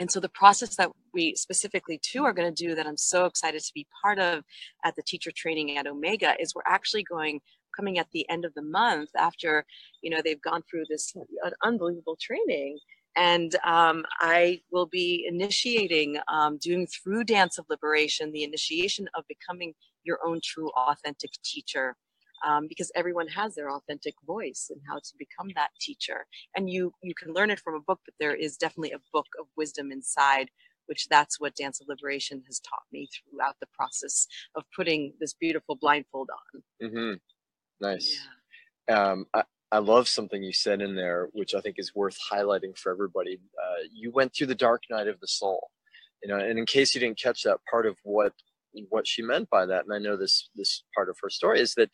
And 0.01 0.11
so 0.11 0.19
the 0.21 0.29
process 0.29 0.77
that 0.77 0.91
we 1.13 1.35
specifically 1.37 2.01
too 2.03 2.25
are 2.25 2.33
going 2.33 2.53
to 2.53 2.65
do 2.67 2.75
that 2.75 2.87
i'm 2.87 2.97
so 2.97 3.27
excited 3.27 3.63
to 3.63 3.71
be 3.75 3.87
part 4.03 4.19
of 4.19 4.43
at 4.85 4.97
the 4.97 5.03
teacher 5.03 5.31
training 5.35 5.79
at 5.79 5.87
omega 5.87 6.35
is 6.41 6.53
we're 6.53 6.63
actually 6.67 7.05
going 7.05 7.41
coming 7.77 7.99
at 7.99 8.09
the 8.13 8.29
end 8.29 8.45
of 8.45 8.53
the 8.55 8.63
month 8.63 9.11
after 9.17 9.65
you 10.03 10.11
know 10.11 10.21
they've 10.25 10.43
gone 10.43 10.63
through 10.69 10.83
this 10.89 11.15
unbelievable 11.63 12.19
training 12.21 12.77
and 13.17 13.55
um, 13.65 14.05
I 14.21 14.61
will 14.71 14.87
be 14.87 15.27
initiating, 15.29 16.19
um, 16.29 16.59
doing 16.59 16.87
through 16.87 17.25
Dance 17.25 17.59
of 17.59 17.67
Liberation, 17.69 18.33
the 18.33 18.45
initiation 18.45 19.09
of 19.15 19.25
becoming 19.29 19.75
your 20.03 20.19
own 20.27 20.41
true, 20.43 20.71
authentic 20.71 21.31
teacher. 21.45 21.97
Um, 22.47 22.67
because 22.69 22.93
everyone 22.95 23.29
has 23.29 23.55
their 23.55 23.71
authentic 23.71 24.13
voice 24.27 24.67
and 24.69 24.79
how 24.87 24.97
to 24.97 25.13
become 25.19 25.49
that 25.55 25.71
teacher. 25.81 26.27
And 26.55 26.69
you 26.69 26.93
you 27.03 27.15
can 27.15 27.33
learn 27.33 27.51
it 27.51 27.59
from 27.59 27.75
a 27.75 27.81
book, 27.81 28.01
but 28.05 28.13
there 28.21 28.35
is 28.35 28.59
definitely 28.59 28.93
a 28.93 29.01
book 29.15 29.29
of 29.41 29.47
wisdom 29.57 29.91
inside, 29.91 30.51
which 30.85 31.09
that's 31.09 31.41
what 31.41 31.57
Dance 31.57 31.81
of 31.81 31.89
Liberation 31.89 32.43
has 32.47 32.61
taught 32.61 32.83
me 32.93 33.09
throughout 33.15 33.55
the 33.61 33.69
process 33.73 34.27
of 34.57 34.65
putting 34.77 35.15
this 35.21 35.33
beautiful 35.33 35.77
blindfold 35.77 36.29
on. 36.31 36.63
Mm-hmm. 36.87 37.15
Nice. 37.81 38.21
Yeah. 38.89 39.11
Um, 39.13 39.27
I, 39.33 39.45
I 39.75 39.79
love 39.79 40.07
something 40.07 40.41
you 40.41 40.53
said 40.53 40.81
in 40.81 40.95
there, 40.95 41.31
which 41.33 41.53
I 41.53 41.61
think 41.61 41.81
is 41.81 41.97
worth 41.97 42.17
highlighting 42.33 42.79
for 42.79 42.93
everybody. 42.93 43.41
Uh, 43.61 43.83
you 43.93 44.13
went 44.13 44.33
through 44.33 44.47
the 44.47 44.55
dark 44.55 44.85
night 44.89 45.09
of 45.09 45.19
the 45.19 45.27
soul, 45.27 45.69
you 46.23 46.29
know, 46.29 46.39
and 46.39 46.61
in 46.61 46.65
case 46.65 46.95
you 46.95 47.01
didn't 47.01 47.21
catch 47.21 47.43
that 47.43 47.59
part 47.69 47.85
of 47.85 47.97
what 48.05 48.33
what 48.89 49.05
she 49.05 49.21
meant 49.21 49.51
by 49.51 49.67
that, 49.67 49.85
and 49.85 49.93
I 49.93 49.99
know 49.99 50.17
this 50.17 50.49
this 50.55 50.85
part 50.95 51.09
of 51.09 51.17
her 51.21 51.29
story 51.29 51.61
is 51.61 51.75
that 51.75 51.91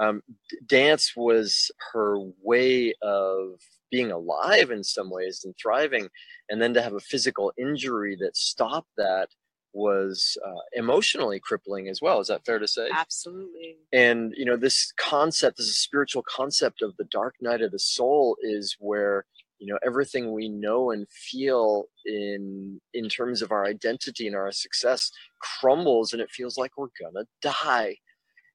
um, 0.00 0.22
dance 0.66 1.12
was 1.16 1.70
her 1.92 2.18
way 2.42 2.94
of 3.00 3.60
being 3.92 4.10
alive 4.10 4.72
in 4.72 4.82
some 4.82 5.08
ways 5.08 5.42
and 5.44 5.54
thriving, 5.56 6.08
and 6.48 6.60
then 6.60 6.74
to 6.74 6.82
have 6.82 6.94
a 6.94 7.00
physical 7.00 7.52
injury 7.56 8.16
that 8.20 8.36
stopped 8.36 8.90
that 8.96 9.28
was 9.72 10.36
uh, 10.44 10.60
emotionally 10.72 11.40
crippling 11.40 11.88
as 11.88 12.00
well. 12.02 12.20
Is 12.20 12.28
that 12.28 12.44
fair 12.44 12.58
to 12.58 12.66
say? 12.66 12.88
Absolutely. 12.92 13.76
And 13.92 14.34
you 14.36 14.44
know, 14.44 14.56
this 14.56 14.92
concept, 14.96 15.58
this 15.58 15.76
spiritual 15.78 16.24
concept 16.28 16.82
of 16.82 16.96
the 16.96 17.04
dark 17.04 17.36
night 17.40 17.62
of 17.62 17.72
the 17.72 17.78
soul, 17.78 18.36
is 18.42 18.76
where 18.78 19.26
you 19.58 19.66
know 19.66 19.78
everything 19.84 20.32
we 20.32 20.48
know 20.48 20.90
and 20.90 21.06
feel 21.10 21.84
in 22.04 22.80
in 22.94 23.08
terms 23.08 23.42
of 23.42 23.52
our 23.52 23.64
identity 23.64 24.26
and 24.26 24.36
our 24.36 24.52
success 24.52 25.10
crumbles, 25.40 26.12
and 26.12 26.20
it 26.20 26.30
feels 26.30 26.58
like 26.58 26.72
we're 26.76 26.88
gonna 27.00 27.26
die. 27.42 27.96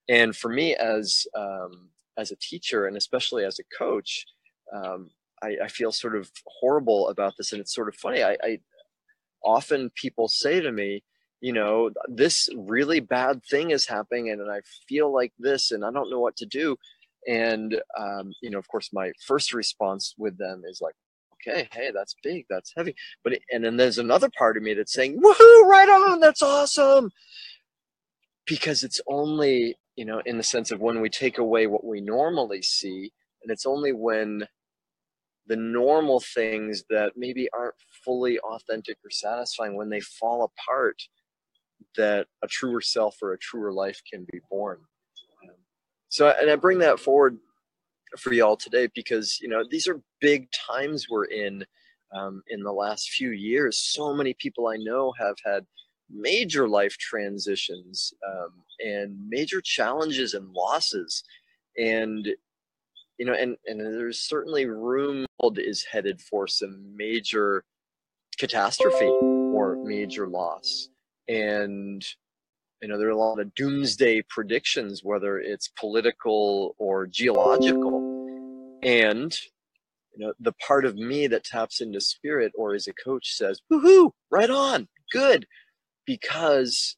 And 0.07 0.35
for 0.35 0.49
me, 0.49 0.75
as 0.75 1.25
um, 1.37 1.89
as 2.17 2.31
a 2.31 2.37
teacher, 2.37 2.87
and 2.87 2.97
especially 2.97 3.43
as 3.45 3.59
a 3.59 3.77
coach, 3.77 4.25
um, 4.73 5.09
I, 5.41 5.57
I, 5.63 5.67
feel 5.67 5.91
sort 5.91 6.15
of 6.15 6.31
horrible 6.59 7.09
about 7.09 7.33
this, 7.37 7.51
and 7.51 7.61
it's 7.61 7.73
sort 7.73 7.87
of 7.87 7.95
funny. 7.95 8.23
I, 8.23 8.37
I 8.43 8.59
often 9.45 9.91
people 9.95 10.27
say 10.27 10.59
to 10.59 10.71
me, 10.71 11.03
you 11.41 11.53
know, 11.53 11.91
this 12.07 12.49
really 12.55 12.99
bad 12.99 13.43
thing 13.45 13.71
is 13.71 13.87
happening 13.87 14.29
and 14.31 14.49
I 14.49 14.61
feel 14.87 15.13
like 15.13 15.33
this 15.37 15.71
and 15.71 15.85
I 15.85 15.91
don't 15.91 16.09
know 16.09 16.19
what 16.19 16.35
to 16.37 16.45
do. 16.45 16.75
And, 17.27 17.79
um, 17.97 18.33
you 18.41 18.49
know, 18.49 18.57
of 18.57 18.67
course, 18.67 18.89
my 18.91 19.11
first 19.25 19.53
response 19.53 20.13
with 20.17 20.37
them 20.37 20.63
is 20.67 20.81
like, 20.81 20.95
okay, 21.35 21.67
hey, 21.71 21.91
that's 21.93 22.15
big, 22.23 22.45
that's 22.49 22.73
heavy. 22.75 22.95
But, 23.23 23.33
it, 23.33 23.43
and 23.51 23.63
then 23.63 23.77
there's 23.77 23.97
another 23.97 24.29
part 24.37 24.57
of 24.57 24.63
me 24.63 24.73
that's 24.73 24.93
saying, 24.93 25.19
woohoo, 25.21 25.65
right 25.65 25.89
on, 25.89 26.19
that's 26.19 26.41
awesome. 26.41 27.11
Because 28.47 28.83
it's 28.83 29.01
only, 29.07 29.75
you 29.95 30.05
know, 30.05 30.21
in 30.25 30.37
the 30.37 30.43
sense 30.43 30.71
of 30.71 30.79
when 30.79 31.01
we 31.01 31.09
take 31.09 31.37
away 31.37 31.67
what 31.67 31.85
we 31.85 32.01
normally 32.01 32.61
see, 32.61 33.11
and 33.43 33.51
it's 33.51 33.65
only 33.65 33.91
when 33.91 34.47
the 35.47 35.55
normal 35.55 36.19
things 36.19 36.83
that 36.89 37.13
maybe 37.15 37.47
aren't 37.53 37.75
fully 38.03 38.39
authentic 38.39 38.97
or 39.03 39.09
satisfying 39.09 39.75
when 39.75 39.89
they 39.89 40.01
fall 40.01 40.43
apart 40.43 41.01
that 41.97 42.27
a 42.43 42.47
truer 42.47 42.81
self 42.81 43.17
or 43.21 43.33
a 43.33 43.39
truer 43.39 43.71
life 43.71 44.01
can 44.11 44.25
be 44.31 44.39
born. 44.49 44.79
So 46.09 46.33
and 46.39 46.49
i 46.49 46.55
bring 46.55 46.79
that 46.79 46.99
forward 46.99 47.37
for 48.17 48.31
y'all 48.33 48.55
today 48.55 48.87
because 48.95 49.39
you 49.41 49.49
know 49.49 49.63
these 49.69 49.87
are 49.87 50.01
big 50.21 50.47
times 50.67 51.07
we're 51.09 51.25
in 51.25 51.65
um, 52.13 52.41
in 52.47 52.63
the 52.63 52.71
last 52.71 53.09
few 53.09 53.31
years. 53.31 53.77
So 53.77 54.13
many 54.13 54.33
people 54.33 54.67
i 54.67 54.77
know 54.77 55.13
have 55.19 55.35
had 55.45 55.65
major 56.09 56.67
life 56.67 56.97
transitions 56.97 58.13
um, 58.27 58.51
and 58.79 59.17
major 59.27 59.61
challenges 59.61 60.33
and 60.33 60.51
losses. 60.53 61.23
And 61.77 62.27
you 63.17 63.25
know, 63.25 63.33
and 63.33 63.57
and 63.65 63.79
there's 63.79 64.19
certainly 64.19 64.65
room 64.65 65.25
is 65.57 65.85
headed 65.91 66.19
for 66.21 66.47
some 66.47 66.95
major 66.97 67.63
catastrophe 68.37 69.05
or 69.53 69.77
major 69.83 70.27
loss, 70.27 70.89
and 71.27 72.05
you 72.81 72.87
know 72.87 72.97
there 72.97 73.07
are 73.07 73.11
a 73.11 73.17
lot 73.17 73.39
of 73.39 73.53
doomsday 73.55 74.21
predictions, 74.29 75.03
whether 75.03 75.39
it's 75.39 75.69
political 75.79 76.75
or 76.77 77.07
geological, 77.07 78.79
and 78.83 79.37
you 80.15 80.25
know 80.25 80.33
the 80.39 80.53
part 80.53 80.85
of 80.85 80.95
me 80.95 81.27
that 81.27 81.43
taps 81.43 81.81
into 81.81 82.01
spirit 82.01 82.51
or 82.55 82.73
as 82.75 82.87
a 82.87 82.93
coach 82.93 83.33
says, 83.35 83.61
"Woohoo! 83.71 84.11
Right 84.31 84.49
on, 84.49 84.87
good," 85.11 85.47
because 86.05 86.97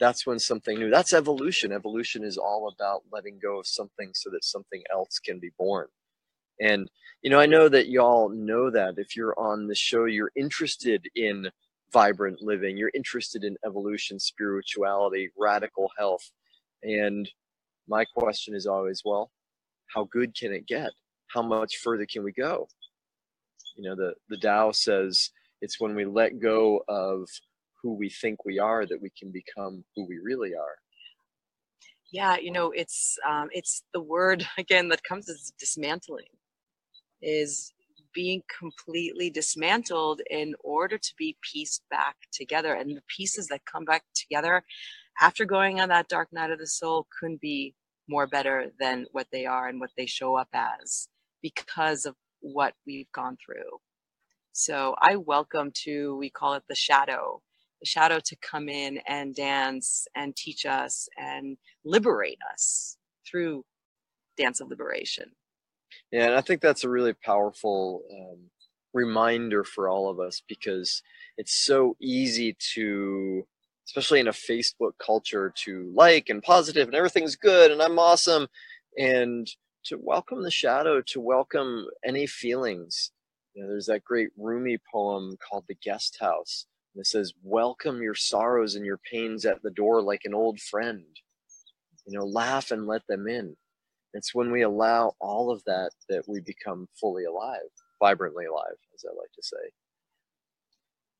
that's 0.00 0.26
when 0.26 0.38
something 0.38 0.78
new 0.78 0.90
that's 0.90 1.14
evolution. 1.14 1.72
Evolution 1.72 2.24
is 2.24 2.38
all 2.38 2.72
about 2.74 3.02
letting 3.12 3.38
go 3.42 3.60
of 3.60 3.66
something 3.66 4.10
so 4.14 4.30
that 4.30 4.44
something 4.44 4.82
else 4.92 5.18
can 5.18 5.38
be 5.40 5.50
born. 5.58 5.86
And 6.60 6.90
you 7.22 7.30
know 7.30 7.40
i 7.40 7.46
know 7.46 7.68
that 7.68 7.88
y'all 7.88 8.28
know 8.28 8.70
that 8.70 8.94
if 8.98 9.16
you're 9.16 9.38
on 9.38 9.66
the 9.66 9.74
show 9.74 10.04
you're 10.04 10.32
interested 10.36 11.08
in 11.16 11.50
vibrant 11.92 12.40
living 12.42 12.76
you're 12.76 12.92
interested 12.94 13.44
in 13.44 13.56
evolution 13.66 14.18
spirituality 14.20 15.30
radical 15.38 15.90
health. 15.98 16.30
And 16.82 17.28
my 17.88 18.04
question 18.04 18.54
is 18.54 18.66
always 18.66 19.02
well 19.04 19.30
how 19.88 20.04
good 20.04 20.36
can 20.36 20.52
it 20.52 20.66
get? 20.66 20.92
How 21.28 21.42
much 21.42 21.78
further 21.78 22.06
can 22.06 22.24
we 22.24 22.32
go? 22.32 22.68
You 23.76 23.90
know 23.90 23.96
the 23.96 24.14
the 24.28 24.38
Tao 24.38 24.72
says 24.72 25.30
it's 25.62 25.80
when 25.80 25.94
we 25.94 26.04
let 26.04 26.40
go 26.40 26.82
of 26.88 27.28
who 27.86 27.94
we 27.94 28.10
think 28.10 28.44
we 28.44 28.58
are 28.58 28.84
that 28.86 29.00
we 29.00 29.10
can 29.18 29.32
become 29.32 29.84
who 29.96 30.06
we 30.08 30.18
really 30.18 30.54
are. 30.56 30.76
Yeah 32.12 32.36
you 32.38 32.52
know 32.52 32.72
it's 32.72 33.18
um, 33.28 33.48
it's 33.52 33.84
the 33.94 34.02
word 34.02 34.46
again 34.58 34.88
that 34.90 35.04
comes 35.04 35.30
as 35.30 35.52
dismantling 35.58 36.26
is 37.22 37.72
being 38.14 38.42
completely 38.58 39.30
dismantled 39.30 40.22
in 40.30 40.54
order 40.64 40.98
to 40.98 41.14
be 41.18 41.36
pieced 41.42 41.82
back 41.90 42.16
together. 42.32 42.74
And 42.74 42.96
the 42.96 43.02
pieces 43.16 43.48
that 43.48 43.62
come 43.70 43.84
back 43.86 44.04
together 44.14 44.64
after 45.20 45.46
going 45.46 45.80
on 45.80 45.90
that 45.90 46.08
dark 46.08 46.28
night 46.32 46.50
of 46.50 46.58
the 46.60 46.66
soul 46.68 47.06
couldn't 47.20 47.40
be 47.42 47.74
more 48.08 48.26
better 48.26 48.72
than 48.80 49.06
what 49.12 49.28
they 49.32 49.46
are 49.46 49.68
and 49.68 49.80
what 49.80 49.90
they 49.96 50.06
show 50.06 50.36
up 50.36 50.48
as 50.54 51.08
because 51.42 52.06
of 52.06 52.16
what 52.40 52.74
we've 52.86 53.12
gone 53.12 53.36
through. 53.44 53.78
So 54.52 54.96
i 55.02 55.16
welcome 55.16 55.72
to 55.84 56.16
we 56.18 56.30
call 56.30 56.54
it 56.54 56.64
the 56.68 56.76
shadow 56.76 57.42
shadow 57.84 58.20
to 58.24 58.36
come 58.36 58.68
in 58.68 59.00
and 59.06 59.34
dance 59.34 60.06
and 60.14 60.34
teach 60.36 60.66
us 60.66 61.08
and 61.16 61.56
liberate 61.84 62.38
us 62.52 62.96
through 63.28 63.64
dance 64.36 64.60
of 64.60 64.68
liberation. 64.68 65.30
Yeah, 66.12 66.26
and 66.26 66.34
I 66.34 66.40
think 66.40 66.60
that's 66.60 66.84
a 66.84 66.88
really 66.88 67.12
powerful 67.12 68.02
um, 68.12 68.50
reminder 68.94 69.64
for 69.64 69.88
all 69.88 70.08
of 70.08 70.20
us 70.20 70.42
because 70.48 71.02
it's 71.36 71.54
so 71.64 71.96
easy 72.00 72.56
to, 72.74 73.46
especially 73.86 74.20
in 74.20 74.28
a 74.28 74.32
Facebook 74.32 74.92
culture, 75.04 75.52
to 75.64 75.92
like 75.94 76.28
and 76.28 76.42
positive 76.42 76.88
and 76.88 76.96
everything's 76.96 77.36
good 77.36 77.70
and 77.70 77.82
I'm 77.82 77.98
awesome, 77.98 78.46
and 78.98 79.48
to 79.84 79.98
welcome 80.00 80.42
the 80.42 80.50
shadow, 80.50 81.00
to 81.02 81.20
welcome 81.20 81.86
any 82.04 82.26
feelings. 82.26 83.12
You 83.54 83.62
know, 83.62 83.68
there's 83.68 83.86
that 83.86 84.04
great 84.04 84.28
Rumi 84.36 84.78
poem 84.92 85.36
called 85.48 85.64
"The 85.68 85.76
Guest 85.82 86.18
House," 86.20 86.66
it 87.00 87.06
says, 87.06 87.32
Welcome 87.42 88.02
your 88.02 88.14
sorrows 88.14 88.74
and 88.74 88.86
your 88.86 89.00
pains 89.10 89.46
at 89.46 89.62
the 89.62 89.70
door 89.70 90.02
like 90.02 90.22
an 90.24 90.34
old 90.34 90.60
friend. 90.60 91.04
You 92.06 92.18
know, 92.18 92.24
laugh 92.26 92.70
and 92.70 92.86
let 92.86 93.06
them 93.08 93.28
in. 93.28 93.56
It's 94.14 94.34
when 94.34 94.50
we 94.52 94.62
allow 94.62 95.14
all 95.20 95.50
of 95.50 95.62
that 95.66 95.90
that 96.08 96.24
we 96.28 96.40
become 96.40 96.88
fully 97.00 97.24
alive, 97.24 97.68
vibrantly 98.00 98.46
alive, 98.46 98.76
as 98.94 99.04
I 99.04 99.14
like 99.14 99.32
to 99.34 99.42
say. 99.42 99.70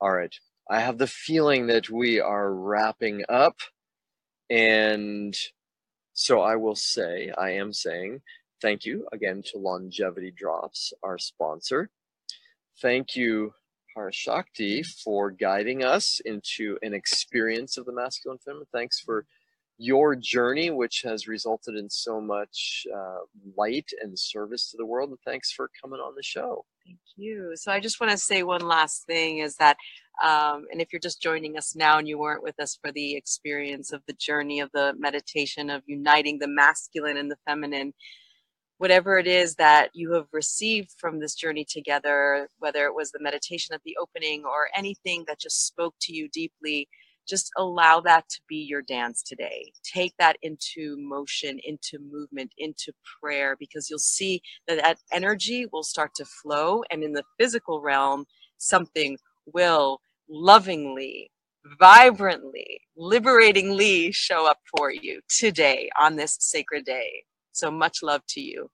All 0.01 0.13
right. 0.13 0.35
I 0.71 0.81
have 0.81 0.99
the 0.99 1.07
feeling 1.07 1.69
that 1.69 1.91
we 1.91 2.21
are 2.21 2.53
wrapping 2.53 3.25
up. 3.29 3.57
And 4.51 5.37
so 6.15 6.41
I 6.41 6.57
will 6.57 6.77
say, 6.77 7.33
I 7.37 7.51
am 7.51 7.73
saying 7.73 8.23
thank 8.63 8.85
you 8.85 9.07
again 9.13 9.43
to 9.53 9.59
Longevity 9.59 10.33
Drops, 10.37 10.93
our 11.03 11.19
sponsor. 11.19 11.91
Thank 12.83 13.17
you, 13.17 13.53
Parashakti, 13.97 14.85
for 14.85 15.31
guiding 15.31 15.83
us 15.85 16.21
into 16.25 16.79
an 16.83 16.93
experience 16.93 17.79
of 17.79 17.87
the 17.87 17.93
masculine 17.93 18.39
feminine. 18.45 18.67
Thanks 18.73 19.01
for 19.01 19.27
your 19.79 20.17
journey, 20.17 20.71
which 20.71 21.03
has 21.05 21.29
resulted 21.29 21.77
in 21.77 21.91
so 21.91 22.21
much 22.21 22.87
uh, 22.95 23.19
light 23.57 23.91
and 24.01 24.19
service 24.19 24.71
to 24.71 24.77
the 24.77 24.87
world. 24.87 25.11
And 25.11 25.19
thanks 25.25 25.53
for 25.53 25.71
coming 25.83 26.01
on 26.01 26.15
the 26.17 26.23
show. 26.23 26.65
Thank 26.87 26.99
you. 27.17 27.53
So 27.57 27.73
I 27.73 27.81
just 27.81 28.01
want 28.01 28.11
to 28.11 28.19
say 28.19 28.43
one 28.43 28.63
last 28.63 29.05
thing 29.07 29.39
is 29.39 29.57
that, 29.57 29.77
um, 30.25 30.65
and 30.71 30.81
if 30.81 30.93
you're 30.93 31.01
just 31.01 31.21
joining 31.21 31.59
us 31.59 31.77
now 31.77 31.99
and 31.99 32.09
you 32.09 32.19
weren't 32.19 32.43
with 32.43 32.59
us 32.59 32.79
for 32.81 32.91
the 32.91 33.17
experience 33.17 33.93
of 33.93 34.03
the 34.07 34.15
journey 34.15 34.61
of 34.61 34.71
the 34.73 34.95
meditation 34.99 35.69
of 35.69 35.83
uniting 35.87 36.39
the 36.39 36.49
masculine 36.49 37.19
and 37.19 37.31
the 37.31 37.37
feminine, 37.47 37.93
whatever 38.79 39.19
it 39.19 39.27
is 39.27 39.55
that 39.57 39.91
you 39.95 40.13
have 40.13 40.27
received 40.33 40.91
from 40.99 41.19
this 41.19 41.35
journey 41.35 41.65
together, 41.65 42.49
whether 42.59 42.87
it 42.87 42.95
was 42.95 43.11
the 43.11 43.23
meditation 43.23 43.75
at 43.75 43.83
the 43.85 43.97
opening 44.01 44.45
or 44.45 44.69
anything 44.77 45.25
that 45.27 45.41
just 45.41 45.67
spoke 45.67 45.95
to 46.01 46.13
you 46.13 46.29
deeply, 46.29 46.89
just 47.27 47.51
allow 47.57 48.01
that 48.01 48.29
to 48.29 48.41
be 48.49 48.57
your 48.57 48.83
dance 48.83 49.23
today. 49.23 49.73
Take 49.83 50.15
that 50.19 50.37
into 50.43 50.97
motion, 50.99 51.59
into 51.65 51.99
movement, 51.99 52.53
into 52.57 52.93
prayer, 53.21 53.57
because 53.59 53.91
you'll 53.91 53.99
see 53.99 54.43
that 54.69 54.81
that 54.83 54.99
energy 55.13 55.67
will 55.73 55.83
start 55.83 56.15
to 56.17 56.25
flow. 56.25 56.83
And 56.91 57.03
in 57.03 57.13
the 57.13 57.25
physical 57.39 57.81
realm, 57.81 58.27
something 58.59 59.19
will 59.47 60.01
lovingly, 60.29 61.31
vibrantly, 61.79 62.83
liberatingly 62.97 64.13
show 64.13 64.49
up 64.49 64.59
for 64.77 64.93
you 64.93 65.21
today 65.29 65.91
on 65.99 66.17
this 66.17 66.37
sacred 66.39 66.85
day. 66.85 67.25
So 67.57 67.71
much 67.71 68.03
love 68.03 68.21
to 68.31 68.41
you. 68.41 68.71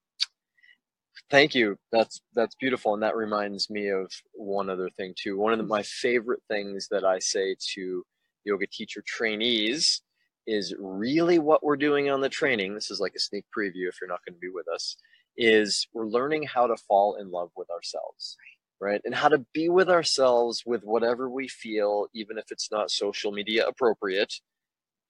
Thank 1.30 1.54
you. 1.54 1.76
That's 1.92 2.20
that's 2.34 2.56
beautiful, 2.56 2.94
and 2.94 3.02
that 3.02 3.16
reminds 3.16 3.70
me 3.70 3.88
of 3.88 4.10
one 4.32 4.68
other 4.68 4.90
thing 4.90 5.14
too. 5.16 5.38
One 5.38 5.52
of 5.52 5.58
the, 5.58 5.64
my 5.64 5.82
favorite 5.82 6.40
things 6.48 6.88
that 6.90 7.04
I 7.04 7.20
say 7.20 7.54
to 7.74 8.02
yoga 8.44 8.66
teacher 8.66 9.02
trainees 9.06 10.02
is 10.48 10.74
really 10.80 11.38
what 11.38 11.62
we're 11.62 11.76
doing 11.76 12.10
on 12.10 12.20
the 12.20 12.28
training. 12.28 12.74
This 12.74 12.90
is 12.90 12.98
like 12.98 13.14
a 13.14 13.20
sneak 13.20 13.44
preview 13.56 13.88
if 13.88 13.96
you're 14.00 14.08
not 14.08 14.20
going 14.26 14.34
to 14.34 14.40
be 14.40 14.50
with 14.52 14.66
us. 14.68 14.96
Is 15.36 15.86
we're 15.94 16.08
learning 16.08 16.42
how 16.42 16.66
to 16.66 16.76
fall 16.76 17.16
in 17.20 17.30
love 17.30 17.50
with 17.56 17.70
ourselves, 17.70 18.36
right? 18.80 19.00
And 19.04 19.14
how 19.14 19.28
to 19.28 19.46
be 19.54 19.68
with 19.68 19.88
ourselves 19.88 20.64
with 20.66 20.82
whatever 20.82 21.30
we 21.30 21.46
feel, 21.46 22.08
even 22.14 22.36
if 22.36 22.46
it's 22.50 22.70
not 22.72 22.90
social 22.90 23.30
media 23.30 23.64
appropriate. 23.66 24.34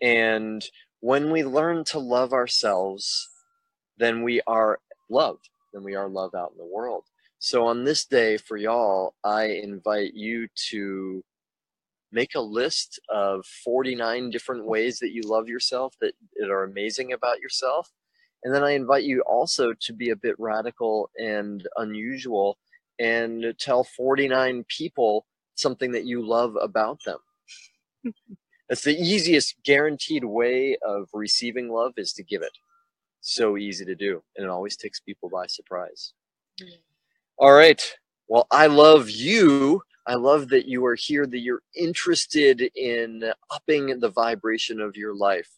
And 0.03 0.65
when 1.01 1.33
we 1.33 1.43
learn 1.43 1.85
to 1.87 1.99
love 1.99 2.33
ourselves, 2.33 3.29
then 4.03 4.23
we 4.23 4.41
are 4.47 4.81
loved, 5.09 5.49
then 5.73 5.85
we 5.85 5.95
are 5.95 6.09
love 6.09 6.35
out 6.35 6.53
in 6.53 6.59
the 6.59 6.73
world. 6.73 7.05
So 7.39 7.67
on 7.67 7.85
this 7.85 8.05
day 8.05 8.37
for 8.37 8.57
y'all, 8.57 9.15
I 9.25 9.45
invite 9.45 10.15
you 10.15 10.49
to 10.71 11.25
make 12.13 12.35
a 12.35 12.41
list 12.41 13.01
of 13.09 13.45
49 13.65 14.31
different 14.31 14.67
ways 14.67 14.99
that 14.99 15.13
you 15.13 15.23
love 15.23 15.49
yourself 15.49 15.95
that, 16.01 16.13
that 16.37 16.51
are 16.51 16.65
amazing 16.65 17.13
about 17.13 17.41
yourself. 17.41 17.91
And 18.45 18.55
then 18.55 18.63
I 18.63 18.73
invite 18.73 19.05
you 19.05 19.23
also 19.23 19.73
to 19.81 19.93
be 19.93 20.11
a 20.11 20.17
bit 20.17 20.35
radical 20.39 21.11
and 21.19 21.67
unusual 21.77 22.59
and 22.99 23.55
tell 23.59 23.85
49 23.85 24.65
people 24.69 25.27
something 25.55 25.93
that 25.93 26.05
you 26.05 26.27
love 26.27 26.57
about 26.61 27.01
them. 27.05 27.19
That's 28.69 28.83
the 28.83 28.97
easiest 28.97 29.57
guaranteed 29.65 30.25
way 30.25 30.77
of 30.87 31.09
receiving 31.13 31.71
love 31.71 31.95
is 31.97 32.13
to 32.15 32.23
give 32.23 32.43
it. 32.43 32.53
So 33.23 33.57
easy 33.57 33.87
to 33.87 33.95
do. 33.95 34.23
And 34.37 34.45
it 34.45 34.51
always 34.51 34.77
takes 34.77 35.01
people 35.01 35.31
by 35.31 35.47
surprise. 35.47 36.13
Mm. 36.61 36.77
All 37.39 37.53
right. 37.53 37.83
Well, 38.29 38.47
I 38.51 38.67
love 38.67 39.09
you 39.09 39.83
I 40.07 40.15
love 40.15 40.49
that 40.49 40.67
you 40.67 40.85
are 40.87 40.97
here, 40.97 41.27
that 41.27 41.39
you're 41.39 41.63
interested 41.77 42.61
in 42.75 43.25
upping 43.51 44.01
the 44.01 44.11
vibration 44.11 44.81
of 44.81 44.97
your 44.97 45.15
life. 45.15 45.49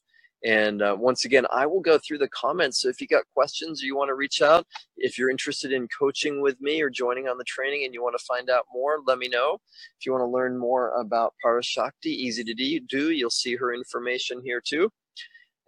And 0.44 0.82
uh, 0.82 0.94
once 0.98 1.24
again, 1.24 1.46
I 1.50 1.64
will 1.64 1.80
go 1.80 1.98
through 1.98 2.18
the 2.18 2.28
comments. 2.28 2.82
So 2.82 2.90
if 2.90 3.00
you 3.00 3.06
got 3.06 3.24
questions 3.32 3.82
or 3.82 3.86
you 3.86 3.96
want 3.96 4.08
to 4.08 4.14
reach 4.14 4.42
out, 4.42 4.66
if 4.98 5.16
you're 5.16 5.30
interested 5.30 5.72
in 5.72 5.88
coaching 5.98 6.42
with 6.42 6.60
me 6.60 6.82
or 6.82 6.90
joining 6.90 7.28
on 7.28 7.38
the 7.38 7.44
training 7.44 7.86
and 7.86 7.94
you 7.94 8.02
want 8.02 8.14
to 8.18 8.24
find 8.26 8.50
out 8.50 8.66
more, 8.70 8.98
let 9.06 9.16
me 9.16 9.28
know. 9.28 9.58
If 9.98 10.04
you 10.04 10.12
want 10.12 10.20
to 10.20 10.26
learn 10.26 10.58
more 10.58 10.90
about 11.00 11.32
Parashakti, 11.42 12.06
easy 12.06 12.44
to 12.44 12.80
do, 12.86 13.10
you'll 13.10 13.30
see 13.30 13.56
her 13.56 13.72
information 13.72 14.42
here 14.44 14.60
too. 14.62 14.90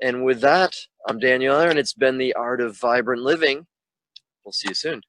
And 0.03 0.25
with 0.25 0.41
that, 0.43 0.77
I'm 1.09 1.19
Daniel 1.19 1.59
and 1.59 1.79
it's 1.79 1.95
been 1.95 2.19
the 2.19 2.35
art 2.35 2.61
of 2.61 2.79
vibrant 2.79 3.23
living. 3.23 3.67
We'll 4.45 4.53
see 4.53 4.69
you 4.69 4.75
soon. 4.75 5.01